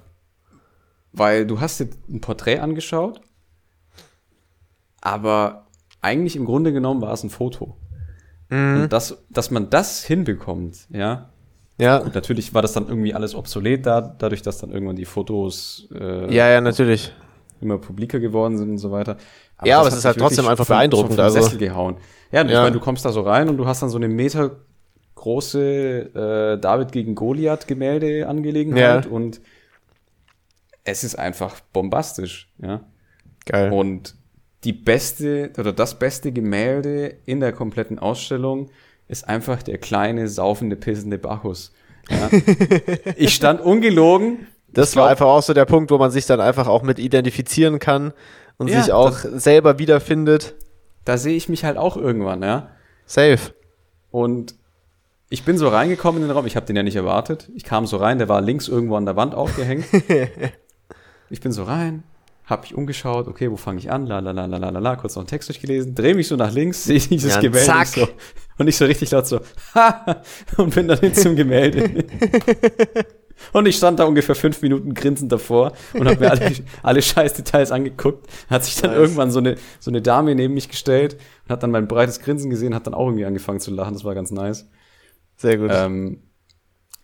[1.12, 3.22] Weil du hast dir ein Porträt angeschaut,
[5.00, 5.67] aber
[6.08, 7.76] eigentlich im Grunde genommen war es ein Foto.
[8.48, 8.82] Mhm.
[8.82, 11.30] Und das, dass man das hinbekommt, ja.
[11.80, 11.98] Ja.
[11.98, 15.88] Und natürlich war das dann irgendwie alles obsolet da, dadurch, dass dann irgendwann die Fotos.
[15.94, 17.12] Äh, ja, ja, natürlich
[17.60, 19.16] immer publiker geworden sind und so weiter.
[19.56, 21.14] Aber ja, aber es ist halt trotzdem einfach beeindruckend.
[21.14, 21.96] Vom, also Sessel gehauen.
[22.32, 22.48] Ja, ja.
[22.48, 24.56] ich meine, du kommst da so rein und du hast dann so eine Meter
[25.14, 29.10] große äh, David gegen Goliath Gemälde Angelegenheit ja.
[29.10, 29.40] und
[30.84, 32.80] es ist einfach bombastisch, ja.
[33.44, 33.72] Geil.
[33.72, 34.14] Und
[34.64, 38.70] die beste oder das beste Gemälde in der kompletten Ausstellung
[39.06, 41.72] ist einfach der kleine, saufende, pissende Bacchus.
[42.10, 42.30] Ja.
[43.16, 44.46] ich stand ungelogen.
[44.70, 46.98] Das glaub, war einfach auch so der Punkt, wo man sich dann einfach auch mit
[46.98, 48.12] identifizieren kann
[48.58, 50.54] und ja, sich auch das, selber wiederfindet.
[51.04, 52.70] Da sehe ich mich halt auch irgendwann, ja.
[53.06, 53.54] Safe.
[54.10, 54.54] Und
[55.30, 57.50] ich bin so reingekommen in den Raum, ich habe den ja nicht erwartet.
[57.54, 59.86] Ich kam so rein, der war links irgendwo an der Wand aufgehängt.
[61.30, 62.02] ich bin so rein,
[62.48, 64.06] hab mich umgeschaut, okay, wo fange ich an?
[64.06, 66.52] La la la la la la, kurz noch einen Text durchgelesen, drehe mich so nach
[66.52, 67.88] links, sehe dieses ja, Gemälde zack.
[67.88, 68.08] So,
[68.56, 69.40] und ich so richtig laut so,
[69.74, 70.22] ha,
[70.56, 72.06] und bin dann hin zum Gemälde.
[73.52, 77.34] und ich stand da ungefähr fünf Minuten grinsend davor und habe mir alle, alle scheiß
[77.34, 78.26] Details angeguckt.
[78.48, 79.00] Hat sich dann nice.
[79.00, 82.48] irgendwann so eine, so eine Dame neben mich gestellt und hat dann mein breites Grinsen
[82.48, 83.92] gesehen, hat dann auch irgendwie angefangen zu lachen.
[83.92, 84.68] Das war ganz nice.
[85.36, 85.70] Sehr gut.
[85.72, 86.22] Ähm,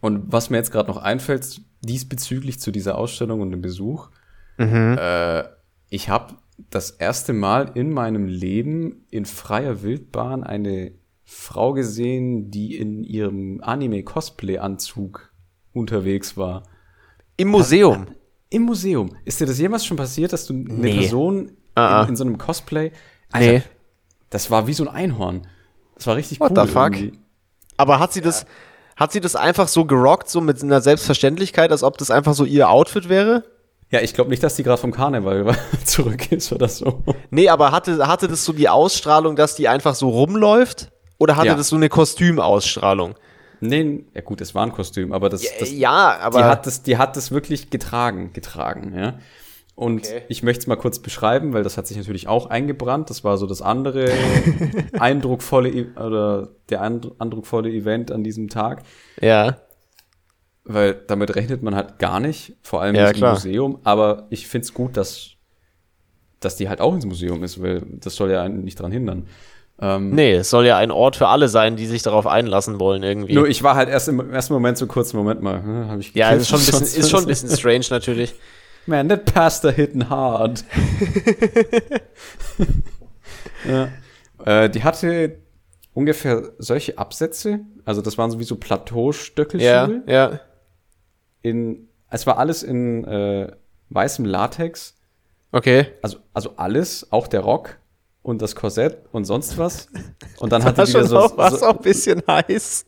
[0.00, 4.08] und was mir jetzt gerade noch einfällt, diesbezüglich zu dieser Ausstellung und dem Besuch,
[4.56, 4.96] Mhm.
[4.98, 5.44] Äh,
[5.90, 6.34] ich habe
[6.70, 10.92] das erste Mal in meinem Leben in freier Wildbahn eine
[11.24, 15.32] Frau gesehen, die in ihrem Anime-Cosplay-Anzug
[15.72, 16.64] unterwegs war.
[17.36, 18.02] Im Museum?
[18.02, 18.16] Hat,
[18.50, 19.16] Im Museum.
[19.24, 20.98] Ist dir das jemals schon passiert, dass du eine nee.
[20.98, 22.92] Person in, in, so einem Cosplay.
[23.32, 23.62] Alter, nee.
[24.30, 25.46] Das war wie so ein Einhorn.
[25.96, 26.56] Das war richtig What cool.
[26.58, 26.92] What the fuck?
[26.96, 27.18] Irgendwie.
[27.76, 28.26] Aber hat sie ja.
[28.26, 28.46] das.
[28.96, 32.44] Hat sie das einfach so gerockt, so mit einer Selbstverständlichkeit, als ob das einfach so
[32.44, 33.42] ihr Outfit wäre?
[33.94, 37.04] Ja, ich glaube nicht, dass die gerade vom Karneval zurück ist oder so.
[37.30, 40.90] Nee, aber hatte, hatte das so die Ausstrahlung, dass die einfach so rumläuft?
[41.18, 41.54] Oder hatte ja.
[41.54, 43.14] das so eine Kostümausstrahlung?
[43.60, 46.82] Nee, ja gut, es war ein Kostüm, aber das, das ja, aber die hat das,
[46.82, 49.20] die hat das wirklich getragen, getragen, ja.
[49.76, 50.22] Und okay.
[50.28, 53.10] ich möchte es mal kurz beschreiben, weil das hat sich natürlich auch eingebrannt.
[53.10, 54.10] Das war so das andere
[54.98, 58.82] eindrucksvolle e, oder der eindrucksvolle Event an diesem Tag.
[59.20, 59.58] Ja
[60.64, 63.34] weil damit rechnet man halt gar nicht, vor allem ja, im klar.
[63.34, 63.78] Museum.
[63.84, 65.30] Aber ich finde es gut, dass,
[66.40, 69.26] dass die halt auch ins Museum ist, weil das soll ja einen nicht dran hindern.
[69.80, 73.02] Ähm, nee, es soll ja ein Ort für alle sein, die sich darauf einlassen wollen
[73.02, 73.34] irgendwie.
[73.34, 76.14] Nur ich war halt erst im ersten Moment so kurz, Moment mal, hm, habe ich
[76.14, 78.34] Ja, ist schon, ein bisschen, ist schon ein bisschen strange natürlich.
[78.86, 80.62] Man, that pasta hitting hard.
[83.68, 83.88] ja.
[84.44, 85.38] Äh, die hatte
[85.94, 90.02] ungefähr solche Absätze, also das waren sowieso Plateaustöckelschuhe.
[90.06, 90.40] Ja, ja
[91.44, 93.52] in, es war alles in äh,
[93.90, 94.96] weißem Latex.
[95.52, 95.86] Okay.
[96.02, 97.78] Also, also alles, auch der Rock
[98.22, 99.88] und das Korsett und sonst was.
[100.40, 102.86] Und dann hatte die wieder so, auch, so, auch ein bisschen heiß.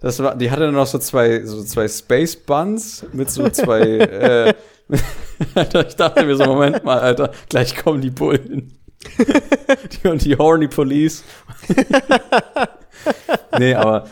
[0.00, 3.80] Das war, die hatte dann noch so zwei, so zwei Space Buns mit so zwei,
[3.98, 4.54] äh,
[5.54, 8.78] Alter, ich dachte mir so, Moment mal, Alter, gleich kommen die Bullen.
[9.92, 11.22] die und die Horny Police.
[13.58, 14.08] nee, aber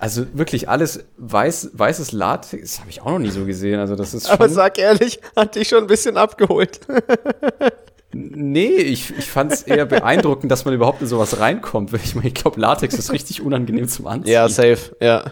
[0.00, 3.80] also wirklich alles weiß, weißes Latex, das habe ich auch noch nie so gesehen.
[3.80, 6.80] Also das ist Aber sag ehrlich, hat dich schon ein bisschen abgeholt.
[8.12, 11.92] nee, ich, ich fand es eher beeindruckend, dass man überhaupt in sowas reinkommt.
[11.92, 14.32] Ich meine, ich glaube, Latex ist richtig unangenehm zum Anziehen.
[14.32, 15.24] Ja, safe, ja.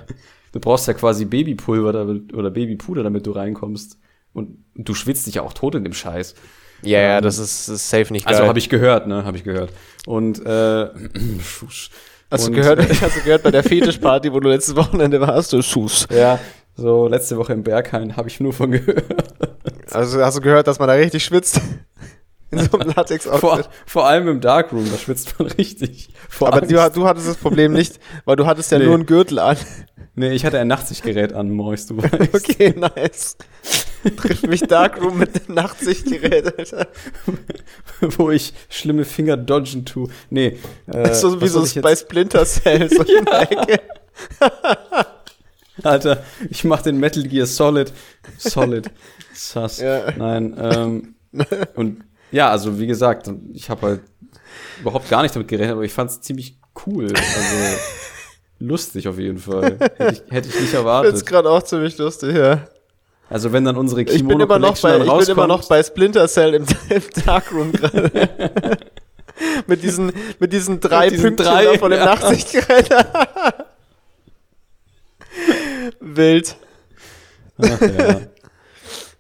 [0.53, 3.99] Du brauchst ja quasi Babypulver damit, oder Babypuder, damit du reinkommst.
[4.33, 6.35] Und du schwitzt dich ja auch tot in dem Scheiß.
[6.83, 8.43] Ja, ja, ähm, das ist, ist safe nicht also geil.
[8.43, 9.71] Also habe ich gehört, ne, habe ich gehört.
[10.07, 10.89] Und äh,
[12.31, 15.63] Hast du, gehört, hast du gehört bei der Fetischparty, wo du letztes Wochenende warst, du
[15.63, 16.07] Schuss.
[16.11, 16.39] Ja,
[16.75, 19.05] so letzte Woche im Berghain habe ich nur von gehört.
[19.93, 21.61] Also hast du gehört, dass man da richtig schwitzt?
[22.51, 26.11] In so einem latex vor, vor allem im Darkroom, da schwitzt man richtig.
[26.29, 28.85] Vor Aber du, du, hattest das Problem nicht, weil du hattest ja nee.
[28.85, 29.57] nur einen Gürtel an.
[30.15, 32.35] Nee, ich hatte ein Nachtsichtgerät an, Mois, du weißt.
[32.35, 33.37] Okay, nice.
[34.17, 36.89] Trifft mich Darkroom mit dem Nachtsichtgerät, Alter.
[38.01, 40.09] Wo ich schlimme Finger dodgen tue.
[40.31, 40.59] Nee.
[40.87, 43.81] Äh, so wie so bei Splinter Cell, so in der Ecke.
[45.83, 47.93] Alter, ich mach den Metal Gear Solid.
[48.39, 48.91] Solid.
[49.35, 49.81] Sass.
[49.81, 50.13] Ja.
[50.17, 51.15] Nein, ähm,
[51.75, 52.06] und
[52.37, 54.01] ja, also wie gesagt, ich habe halt
[54.81, 57.07] überhaupt gar nicht damit gerechnet, aber ich fand es ziemlich cool.
[57.07, 57.77] Also
[58.59, 59.79] lustig auf jeden Fall.
[59.97, 61.13] Hätte ich, hätte ich nicht erwartet.
[61.13, 62.69] Ich find's gerade auch ziemlich lustig, ja.
[63.31, 65.83] Also wenn dann unsere Kimono ich bin immer noch bei, Ich bin immer noch bei
[65.83, 68.11] Splinter Cell im, im Darkroom gerade.
[69.67, 72.05] mit diesen mit diesen drei mit diesen Pünktchen drei, von dem ja.
[72.05, 72.91] Nachtsichtgerät.
[76.01, 76.57] Wild.
[77.59, 78.21] Ach, ja.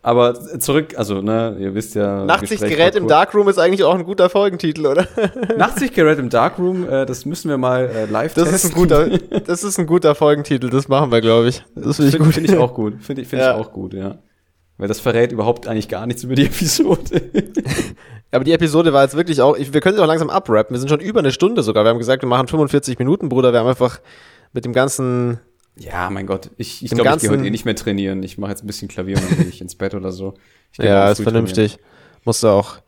[0.06, 2.24] Aber zurück, also, ne, ihr wisst ja.
[2.24, 5.08] Nachtsichtgerät im Darkroom ist eigentlich auch ein guter Folgentitel, oder?
[5.58, 8.70] Nachtsichtgerät im Darkroom, äh, das müssen wir mal äh, live das testen.
[8.70, 11.64] Ist ein guter, das ist ein guter Folgentitel, das machen wir, glaube ich.
[11.74, 13.02] Das finde ich find, Finde ich auch gut.
[13.02, 13.50] Finde ich, find ja.
[13.50, 14.18] ich auch gut, ja.
[14.78, 17.22] Weil das verrät überhaupt eigentlich gar nichts über die Episode.
[18.30, 20.72] Aber die Episode war jetzt wirklich auch, ich, wir können sie auch langsam abrappen.
[20.72, 21.82] Wir sind schon über eine Stunde sogar.
[21.82, 23.52] Wir haben gesagt, wir machen 45 Minuten, Bruder.
[23.52, 23.98] Wir haben einfach
[24.52, 25.40] mit dem ganzen
[25.78, 26.50] Ja, mein Gott.
[26.56, 28.22] Ich, ich glaube, ich gehe heute eh nicht mehr trainieren.
[28.22, 30.34] Ich mache jetzt ein bisschen Klavier und dann gehe ich ins Bett oder so.
[30.78, 31.74] ja, ist vernünftig.
[31.74, 32.20] Trainieren.
[32.24, 32.78] Musst du auch,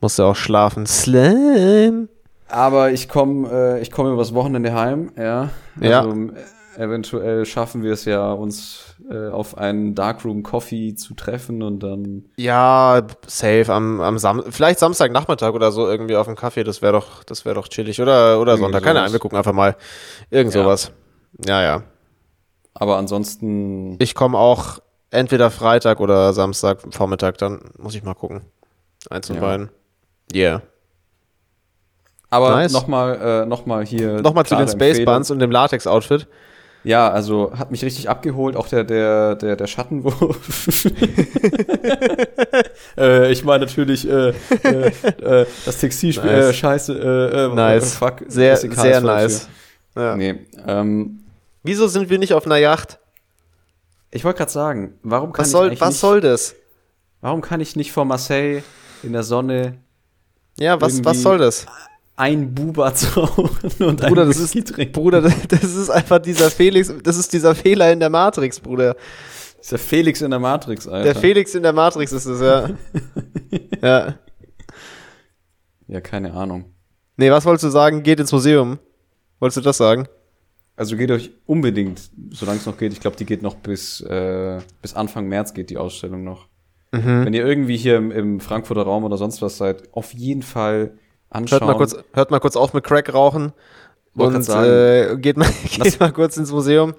[0.00, 0.86] musst du auch schlafen.
[0.86, 2.08] Slam.
[2.48, 5.50] Aber ich komme äh, ich komme übers Wochenende heim, ja.
[5.80, 6.28] Also, ja.
[6.76, 12.26] Eventuell schaffen wir es ja, uns äh, auf einen Darkroom Coffee zu treffen und dann.
[12.36, 16.64] Ja, safe am, am Sam vielleicht Samstagnachmittag oder so irgendwie auf dem Kaffee.
[16.64, 18.82] Das wäre doch, das wäre doch chillig oder oder Sonntag.
[18.82, 19.74] Keine Ahnung, wir gucken einfach mal
[20.30, 20.92] irgend sowas.
[21.46, 21.82] Ja, ja.
[22.78, 23.96] Aber ansonsten.
[23.98, 24.78] Ich komme auch
[25.10, 27.38] entweder Freitag oder Samstag Vormittag.
[27.38, 28.42] Dann muss ich mal gucken.
[29.10, 29.42] Eins und ja.
[29.42, 29.70] beiden.
[30.34, 30.62] Yeah.
[32.28, 32.72] Aber nice.
[32.72, 34.20] nochmal äh, noch hier.
[34.20, 36.26] Nochmal zu den Space Buns und dem Latex-Outfit.
[36.82, 40.86] Ja, also hat mich richtig abgeholt, auch der, der, der, der Schattenwurf.
[42.96, 44.28] äh, ich meine natürlich äh,
[44.62, 46.50] äh, äh das Textilspiel, nice.
[46.50, 47.96] Äh, scheiße, äh, nice.
[47.96, 48.22] fuck.
[48.28, 49.48] Sehr, sehr nice.
[49.96, 50.16] Ja.
[50.16, 51.24] Nee, ähm,
[51.66, 52.98] Wieso sind wir nicht auf einer Yacht?
[54.10, 56.54] Ich wollte gerade sagen, warum kann was soll, ich Was nicht, soll das?
[57.20, 58.62] Warum kann ich nicht vor Marseille
[59.02, 59.78] in der Sonne
[60.58, 61.66] Ja, was, was soll das?
[62.16, 64.92] ein Buba zu rauchen und Bruder, ein das ist, trinken.
[64.92, 68.96] Bruder, das ist einfach dieser Felix, das ist dieser Fehler in der Matrix, Bruder.
[69.62, 71.04] Dieser Felix in der Matrix, Alter.
[71.04, 72.70] Der Felix in der Matrix ist es, ja.
[73.82, 74.14] ja.
[75.88, 76.64] Ja, keine Ahnung.
[77.16, 78.02] Nee, was wolltest du sagen?
[78.02, 78.78] Geht ins Museum.
[79.38, 80.08] Wolltest du das sagen?
[80.76, 82.92] Also geht euch unbedingt, solange es noch geht.
[82.92, 86.48] Ich glaube, die geht noch bis, äh, bis Anfang März geht die Ausstellung noch.
[86.92, 87.24] Mhm.
[87.24, 90.92] Wenn ihr irgendwie hier im, im Frankfurter Raum oder sonst was seid, auf jeden Fall
[91.30, 91.60] anschauen.
[91.60, 93.52] Hört mal kurz, hört mal kurz auf mit Crack rauchen
[94.14, 96.94] und äh, geht, mal, geht mal kurz ins Museum.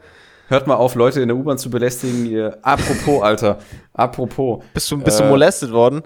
[0.47, 2.25] Hört mal auf, Leute in der U-Bahn zu belästigen.
[2.25, 3.59] Ihr, apropos, Alter,
[3.93, 4.63] apropos.
[4.73, 6.03] Bist du, bist äh, du molestet worden?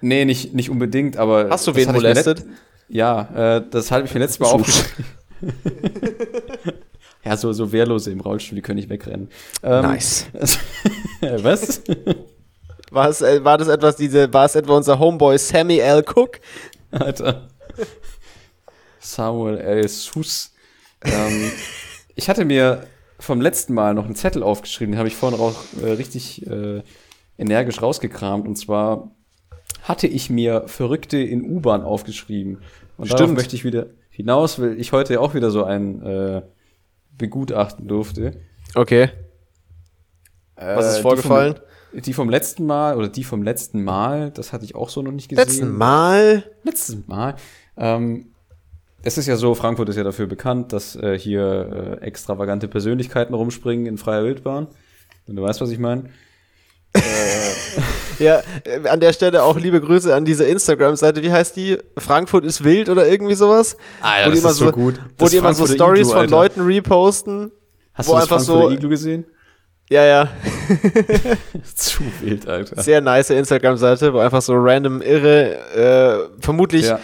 [0.00, 1.50] Nee, nicht, nicht unbedingt, aber.
[1.50, 2.44] Hast du wen molestet?
[2.88, 5.04] Ja, äh, das habe ich mir letztes Mal aufgeschrieben.
[7.24, 9.28] ja, so, so Wehrlose im Rollstuhl, die können nicht wegrennen.
[9.62, 10.26] Ähm, nice.
[11.20, 11.82] was?
[12.90, 16.02] War, es, äh, war das etwas, diese, war es etwa unser Homeboy Sammy L.
[16.02, 16.40] Cook?
[16.90, 17.48] Alter.
[18.98, 19.88] Samuel L.
[19.88, 20.52] Sus.
[21.04, 21.50] Ähm,
[22.14, 22.86] ich hatte mir
[23.18, 26.82] vom letzten Mal noch einen Zettel aufgeschrieben, den habe ich vorhin auch äh, richtig äh,
[27.38, 28.46] energisch rausgekramt.
[28.46, 29.10] Und zwar
[29.82, 32.58] hatte ich mir Verrückte in U-Bahn aufgeschrieben.
[32.96, 33.20] Und Stimmt.
[33.20, 36.42] darauf möchte ich wieder hinaus, weil ich heute auch wieder so ein äh,
[37.16, 38.40] begutachten durfte.
[38.74, 39.10] Okay.
[40.56, 41.54] Was ist äh, vorgefallen?
[41.54, 44.88] Die vom, die vom, letzten Mal oder die vom letzten Mal, das hatte ich auch
[44.88, 45.44] so noch nicht gesehen.
[45.44, 46.44] Letzten Mal?
[46.62, 47.34] Letzten Mal.
[47.76, 48.32] Ähm,
[49.02, 53.34] es ist ja so, Frankfurt ist ja dafür bekannt, dass äh, hier äh, extravagante Persönlichkeiten
[53.34, 54.68] rumspringen in freier Wildbahn.
[55.26, 56.04] Wenn du weißt, was ich meine.
[56.94, 57.00] Äh,
[58.18, 61.22] ja, äh, an der Stelle auch liebe Grüße an diese Instagram-Seite.
[61.22, 61.78] Wie heißt die?
[61.96, 63.76] Frankfurt ist wild oder irgendwie sowas?
[64.00, 65.00] Ah ja, wo das ist so, so gut.
[65.18, 67.52] Wo die immer so Stories Iglu, von Leuten reposten.
[67.94, 69.24] Hast du das einfach Frankfurter so Iglu gesehen?
[69.90, 70.28] Ja, ja.
[71.74, 72.82] Zu wild, Alter.
[72.82, 76.98] Sehr nice Instagram-Seite, wo einfach so random irre, äh, vermutlich ja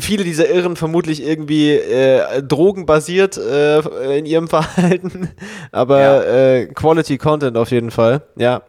[0.00, 5.30] viele dieser Irren vermutlich irgendwie äh, drogenbasiert äh, in ihrem Verhalten,
[5.72, 6.22] aber ja.
[6.22, 8.22] äh, Quality Content auf jeden Fall.
[8.36, 8.62] Ja.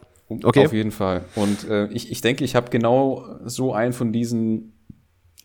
[0.44, 0.66] Okay.
[0.66, 1.24] Auf jeden Fall.
[1.36, 4.74] Und äh, ich, ich denke, ich habe genau so einen von diesen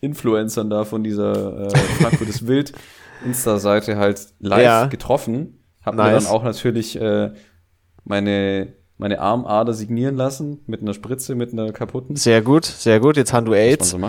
[0.01, 2.73] Influencern da, von dieser äh, Frankfurt ist Wild
[3.25, 4.85] Insta-Seite halt live ja.
[4.85, 5.63] getroffen.
[5.81, 6.05] Hab nice.
[6.05, 7.31] mir dann auch natürlich äh,
[8.03, 12.15] meine meine Armader signieren lassen mit einer Spritze, mit einer kaputten.
[12.15, 13.15] Sehr gut, sehr gut.
[13.17, 13.91] Jetzt haben du AIDS.
[13.91, 13.99] So.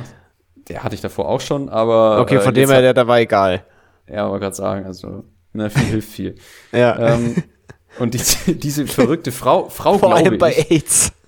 [0.68, 2.20] Der hatte ich davor auch schon, aber.
[2.20, 3.64] Okay, von äh, dem her, der da war egal.
[4.10, 6.34] Ja, aber gerade sagen, also, ne, viel hilft viel.
[6.72, 7.14] ja.
[7.14, 7.42] Ähm,
[7.98, 11.12] und die, diese verrückte Frau, Frau Vor allem bei AIDS.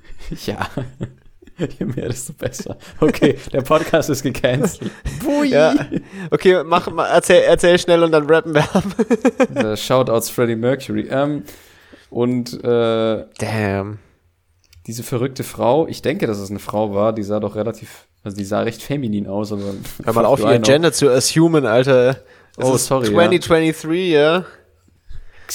[0.47, 0.69] Ja.
[1.59, 2.79] Je mehr, desto besser.
[3.01, 4.93] Okay, der Podcast ist gecancelt.
[5.25, 5.49] Bui.
[5.49, 5.75] Ja.
[6.31, 9.77] Okay, mach mal, erzähl, erzähl schnell und dann rappen wir ab.
[9.77, 11.09] Shoutouts Freddie Mercury.
[11.11, 11.43] Ähm,
[12.11, 13.99] und äh, Damn.
[14.87, 18.37] Diese verrückte Frau, ich denke, dass es eine Frau war, die sah doch relativ also
[18.37, 19.75] die sah recht feminin aus, aber.
[20.05, 22.23] Hör mal auf, ihr Gender zu assumen, Alter.
[22.57, 23.07] Es oh, sorry.
[23.07, 24.39] 2023, ja.
[24.39, 24.45] ja.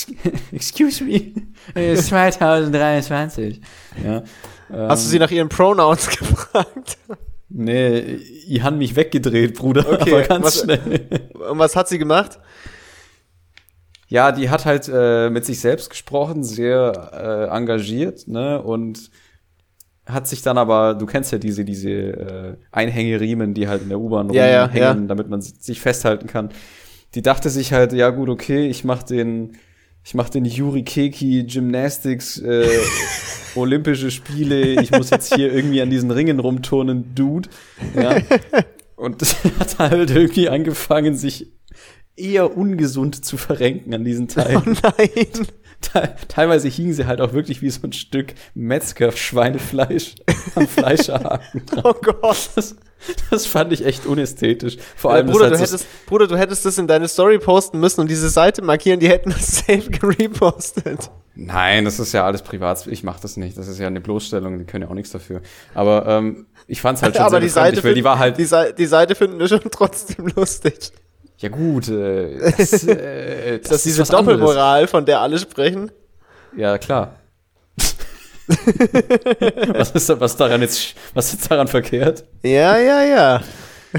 [0.51, 1.33] Excuse me.
[1.73, 3.61] Es ist 2023.
[4.03, 4.23] Ja.
[4.69, 6.97] Hast du sie nach ihren Pronouns gefragt?
[7.49, 7.99] Nee,
[8.47, 9.87] ich han mich weggedreht, Bruder.
[9.87, 11.07] Okay, aber ganz was, schnell.
[11.49, 12.39] Und was hat sie gemacht?
[14.07, 17.11] Ja, die hat halt äh, mit sich selbst gesprochen, sehr
[17.51, 18.61] äh, engagiert, ne?
[18.61, 19.09] Und
[20.05, 23.99] hat sich dann aber, du kennst ja diese, diese äh, Einhängeriemen, die halt in der
[23.99, 24.93] U-Bahn ja, ja, ja.
[24.93, 26.49] damit man sich festhalten kann.
[27.15, 29.57] Die dachte sich halt, ja gut, okay, ich mach den,
[30.05, 32.69] ich mach den Yuri Keki Gymnastics äh,
[33.55, 37.49] Olympische Spiele, ich muss jetzt hier irgendwie an diesen Ringen rumturnen, Dude.
[37.95, 38.17] Ja.
[38.95, 39.21] Und
[39.59, 41.51] hat halt irgendwie angefangen, sich
[42.15, 44.61] eher ungesund zu verrenken an diesen Teilen.
[44.65, 45.47] Oh nein.
[46.27, 50.15] Teilweise hingen sie halt auch wirklich wie so ein Stück Metzger-Schweinefleisch
[50.55, 51.63] am Fleischerhaken.
[51.83, 52.49] oh Gott.
[52.55, 52.75] Das,
[53.29, 54.77] das, fand ich echt unästhetisch.
[54.95, 58.01] Vor allem, ja, Bruder, du hättest, Bruder, du hättest das in deine Story posten müssen
[58.01, 61.11] und diese Seite markieren, die hätten das safe gerepostet.
[61.35, 62.87] Nein, das ist ja alles privat.
[62.87, 63.57] Ich mach das nicht.
[63.57, 65.41] Das ist ja eine Bloßstellung, die können ja auch nichts dafür.
[65.73, 68.37] Aber ähm, ich fand's halt schon Aber sehr die Seite weil die war halt.
[68.37, 70.91] Die Seite finden wir schon trotzdem lustig.
[71.37, 74.91] Ja gut, äh, das, äh, das, das ist diese Doppelmoral, anderes.
[74.91, 75.91] von der alle sprechen.
[76.55, 77.15] Ja, klar.
[79.73, 82.23] was ist was daran jetzt, was ist daran verkehrt?
[82.43, 83.41] Ja, ja, ja.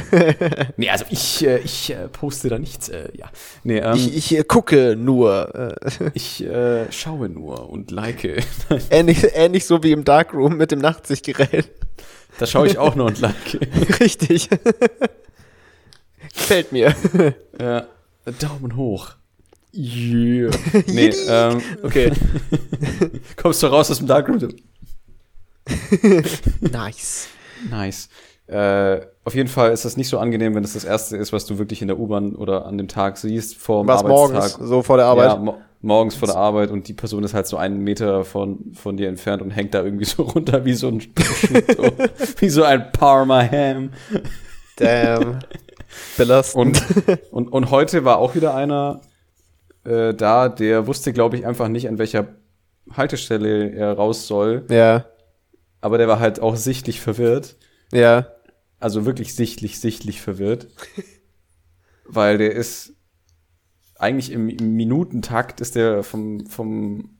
[0.76, 3.30] nee, also ich, äh, ich äh, poste da nichts, äh, ja.
[3.64, 5.76] Nee, ähm, ich, ich äh, gucke nur.
[5.80, 6.10] Äh.
[6.14, 8.42] ich äh, schaue nur und like.
[8.90, 11.70] ähnlich, ähnlich so wie im Darkroom mit dem Nachtsichtgerät.
[12.38, 13.58] Da schaue ich auch nur und like.
[14.00, 14.50] Richtig.
[16.32, 16.94] Gefällt mir.
[17.58, 17.86] Ja,
[18.38, 19.12] Daumen hoch.
[19.72, 20.50] Yeah.
[20.88, 22.12] Nee, ähm, okay.
[23.36, 24.38] Kommst du raus aus dem Darkroom?
[26.60, 27.28] nice.
[27.70, 28.08] Nice.
[28.46, 31.32] Äh, auf jeden Fall ist das nicht so angenehm, wenn es das, das erste ist,
[31.32, 34.58] was du wirklich in der U-Bahn oder an dem Tag siehst vor dem was Arbeitstag.
[34.60, 35.28] morgens, so vor der Arbeit?
[35.28, 38.72] Ja, mo morgens vor der Arbeit und die Person ist halt so einen Meter von,
[38.74, 41.82] von dir entfernt und hängt da irgendwie so runter wie so ein so,
[42.38, 43.90] wie so ein Parma Ham.
[44.76, 45.38] Damn.
[46.16, 46.82] Belastend.
[47.06, 49.00] Und, und, und heute war auch wieder einer
[49.86, 52.28] äh, da, der wusste, glaube ich, einfach nicht, an welcher
[52.90, 54.66] Haltestelle er raus soll.
[54.68, 55.06] Ja.
[55.80, 57.56] Aber der war halt auch sichtlich verwirrt.
[57.92, 58.26] Ja.
[58.80, 60.68] Also wirklich sichtlich, sichtlich verwirrt.
[62.04, 62.94] weil der ist
[63.98, 67.16] eigentlich im, im Minutentakt ist der vom, vom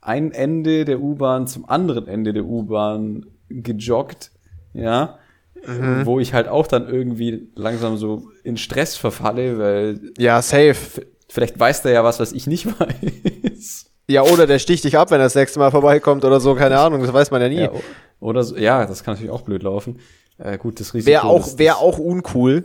[0.00, 4.30] einen Ende der U-Bahn zum anderen Ende der U-Bahn gejoggt.
[4.72, 5.18] Ja
[5.66, 6.06] mhm.
[6.06, 10.00] wo ich halt auch dann irgendwie langsam so in Stress verfalle, weil.
[10.18, 11.06] Ja, safe.
[11.28, 13.86] Vielleicht weiß der ja was, was ich nicht weiß.
[14.08, 16.78] Ja, oder der sticht dich ab, wenn er das nächste Mal vorbeikommt oder so, keine
[16.78, 17.60] Ahnung, das weiß man ja nie.
[17.62, 17.72] Ja,
[18.20, 19.98] oder so, ja, das kann natürlich auch blöd laufen.
[20.38, 21.10] Äh, gut, das Risiko.
[21.10, 22.64] Wäre auch, wär auch uncool.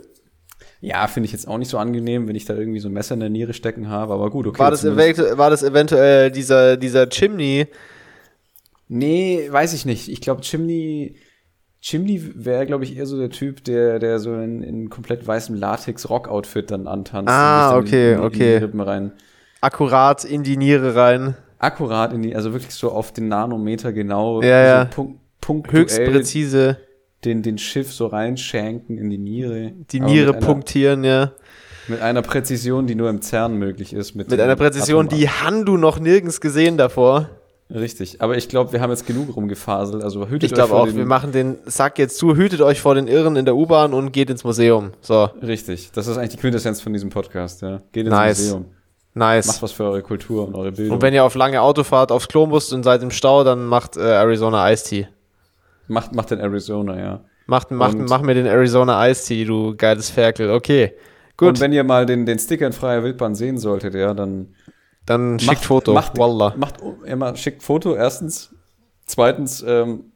[0.80, 3.14] Ja, finde ich jetzt auch nicht so angenehm, wenn ich da irgendwie so ein Messer
[3.14, 4.58] in der Niere stecken habe, aber gut, okay.
[4.58, 7.66] War das, war das eventuell dieser, dieser Chimney?
[8.88, 10.08] Nee, weiß ich nicht.
[10.08, 11.16] Ich glaube, Chimney
[11.82, 15.56] Chimney wäre, glaube ich, eher so der Typ, der, der so in, in komplett weißem
[15.56, 17.28] Latex-Rock-Outfit dann antanzt.
[17.28, 18.54] Ah, okay, in, in, okay.
[18.54, 19.12] In die Rippen rein.
[19.60, 21.36] Akkurat in die Niere rein.
[21.58, 24.40] Akkurat in die, also wirklich so auf den Nanometer genau.
[24.42, 24.84] Ja, ja.
[24.84, 26.76] So punkt, punktuell Höchst präzise.
[27.24, 29.72] Den, den Schiff so reinschenken in die Niere.
[29.90, 31.32] Die Niere punktieren, ja.
[31.88, 34.14] Mit einer Präzision, die nur im CERN möglich ist.
[34.14, 37.28] Mit, mit einer Präzision, Atom die Handu noch nirgends gesehen davor.
[37.74, 40.02] Richtig, aber ich glaube, wir haben jetzt genug rumgefaselt.
[40.02, 43.08] Also hütet ich glaube auch, wir machen den Sack jetzt zu, hütet euch vor den
[43.08, 44.90] Irren in der U-Bahn und geht ins Museum.
[45.00, 45.30] So.
[45.42, 47.80] Richtig, das ist eigentlich die Quintessenz von diesem Podcast, ja.
[47.92, 48.38] Geht ins nice.
[48.40, 48.64] Museum.
[49.14, 49.46] Nice.
[49.46, 50.96] Macht was für eure Kultur und eure Bildung.
[50.96, 53.96] Und wenn ihr auf lange Autofahrt aufs Klo musst und seid im Stau, dann macht
[53.96, 55.08] äh, Arizona Ice Tea.
[55.88, 57.20] Macht, macht den Arizona, ja.
[57.46, 60.50] Macht, macht, mach mir den Arizona Ice Tea, du geiles Ferkel.
[60.50, 60.92] Okay.
[61.36, 61.48] Gut.
[61.48, 64.54] Und wenn ihr mal den, den Sticker in freier Wildbahn sehen solltet, ja, dann
[65.06, 65.92] dann schickt macht, Foto.
[65.92, 66.54] Macht, Wallah.
[66.56, 68.54] Macht immer schickt Foto erstens.
[69.04, 70.12] Zweitens, ähm,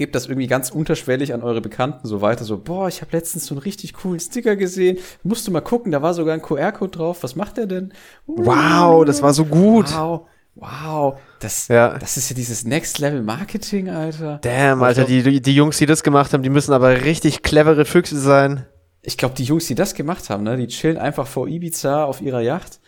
[0.00, 2.44] gebt das irgendwie ganz unterschwellig an eure Bekannten so weiter.
[2.44, 4.98] So, boah, ich habe letztens so einen richtig coolen Sticker gesehen.
[5.22, 7.22] Musst du mal gucken, da war sogar ein QR-Code drauf.
[7.22, 7.92] Was macht der denn?
[8.26, 9.94] Uh, wow, das war so gut.
[9.94, 10.26] Wow.
[10.56, 11.96] Wow, das, ja.
[11.98, 14.40] das ist ja dieses Next-Level-Marketing, Alter.
[14.42, 18.18] Damn, Alter, die, die Jungs, die das gemacht haben, die müssen aber richtig clevere Füchse
[18.18, 18.66] sein.
[19.02, 22.20] Ich glaube, die Jungs, die das gemacht haben, ne, die chillen einfach vor Ibiza auf
[22.20, 22.79] ihrer Yacht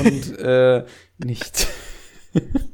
[0.00, 0.84] und äh,
[1.18, 1.68] nicht.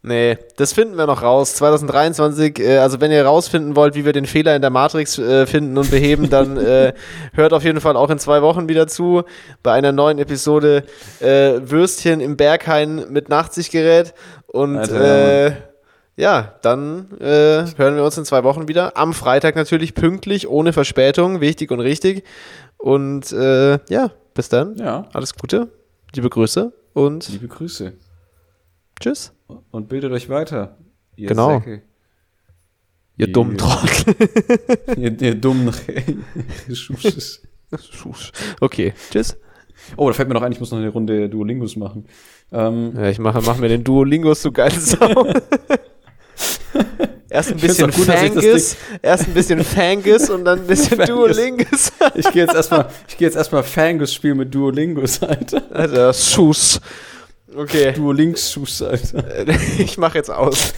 [0.00, 1.56] Nee, das finden wir noch raus.
[1.56, 5.44] 2023, äh, also wenn ihr rausfinden wollt, wie wir den Fehler in der Matrix äh,
[5.44, 6.92] finden und beheben, dann äh,
[7.34, 9.24] hört auf jeden Fall auch in zwei Wochen wieder zu
[9.62, 10.84] bei einer neuen Episode
[11.18, 14.14] äh, Würstchen im Berghain mit Nachtsichtgerät.
[14.46, 15.52] Und äh,
[16.16, 18.96] ja, dann äh, hören wir uns in zwei Wochen wieder.
[18.96, 22.24] Am Freitag natürlich pünktlich, ohne Verspätung, wichtig und richtig.
[22.76, 24.76] Und ja, bis dann.
[24.76, 25.06] Ja.
[25.12, 25.68] Alles Gute.
[26.14, 27.28] Liebe Grüße und.
[27.28, 27.92] Liebe Grüße.
[29.00, 29.32] Tschüss.
[29.70, 30.78] Und bildet euch weiter.
[31.16, 31.58] Ihr genau.
[31.58, 31.82] Säcke.
[33.16, 34.14] Ihr, ihr dummen Trottel.
[34.96, 35.72] ihr, ihr dummen
[38.60, 39.36] Okay, tschüss.
[39.96, 42.06] Oh, da fällt mir noch ein, ich muss noch eine Runde Duolingos machen.
[42.52, 45.26] Ähm, ja, ich mache mach mir den Duolingos, so geil Sau.
[47.30, 51.92] Erst ein bisschen gut, Fangus, erst ein bisschen Fangus und dann ein bisschen Duolingus.
[52.14, 55.62] ich gehe jetzt erstmal, ich gehe jetzt erstmal Fangus spielen mit Duolingus, Alter.
[55.70, 56.80] Alter, Schuss.
[57.54, 57.92] Okay.
[57.92, 59.24] Duolingus, Alter.
[59.78, 60.72] ich mache jetzt aus.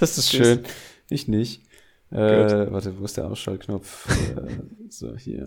[0.00, 0.64] Das ist schön.
[1.08, 1.62] Ich nicht.
[2.10, 2.16] Äh,
[2.70, 4.08] warte, wo ist der Ausschaltknopf?
[4.08, 4.50] äh,
[4.88, 5.44] so, hier.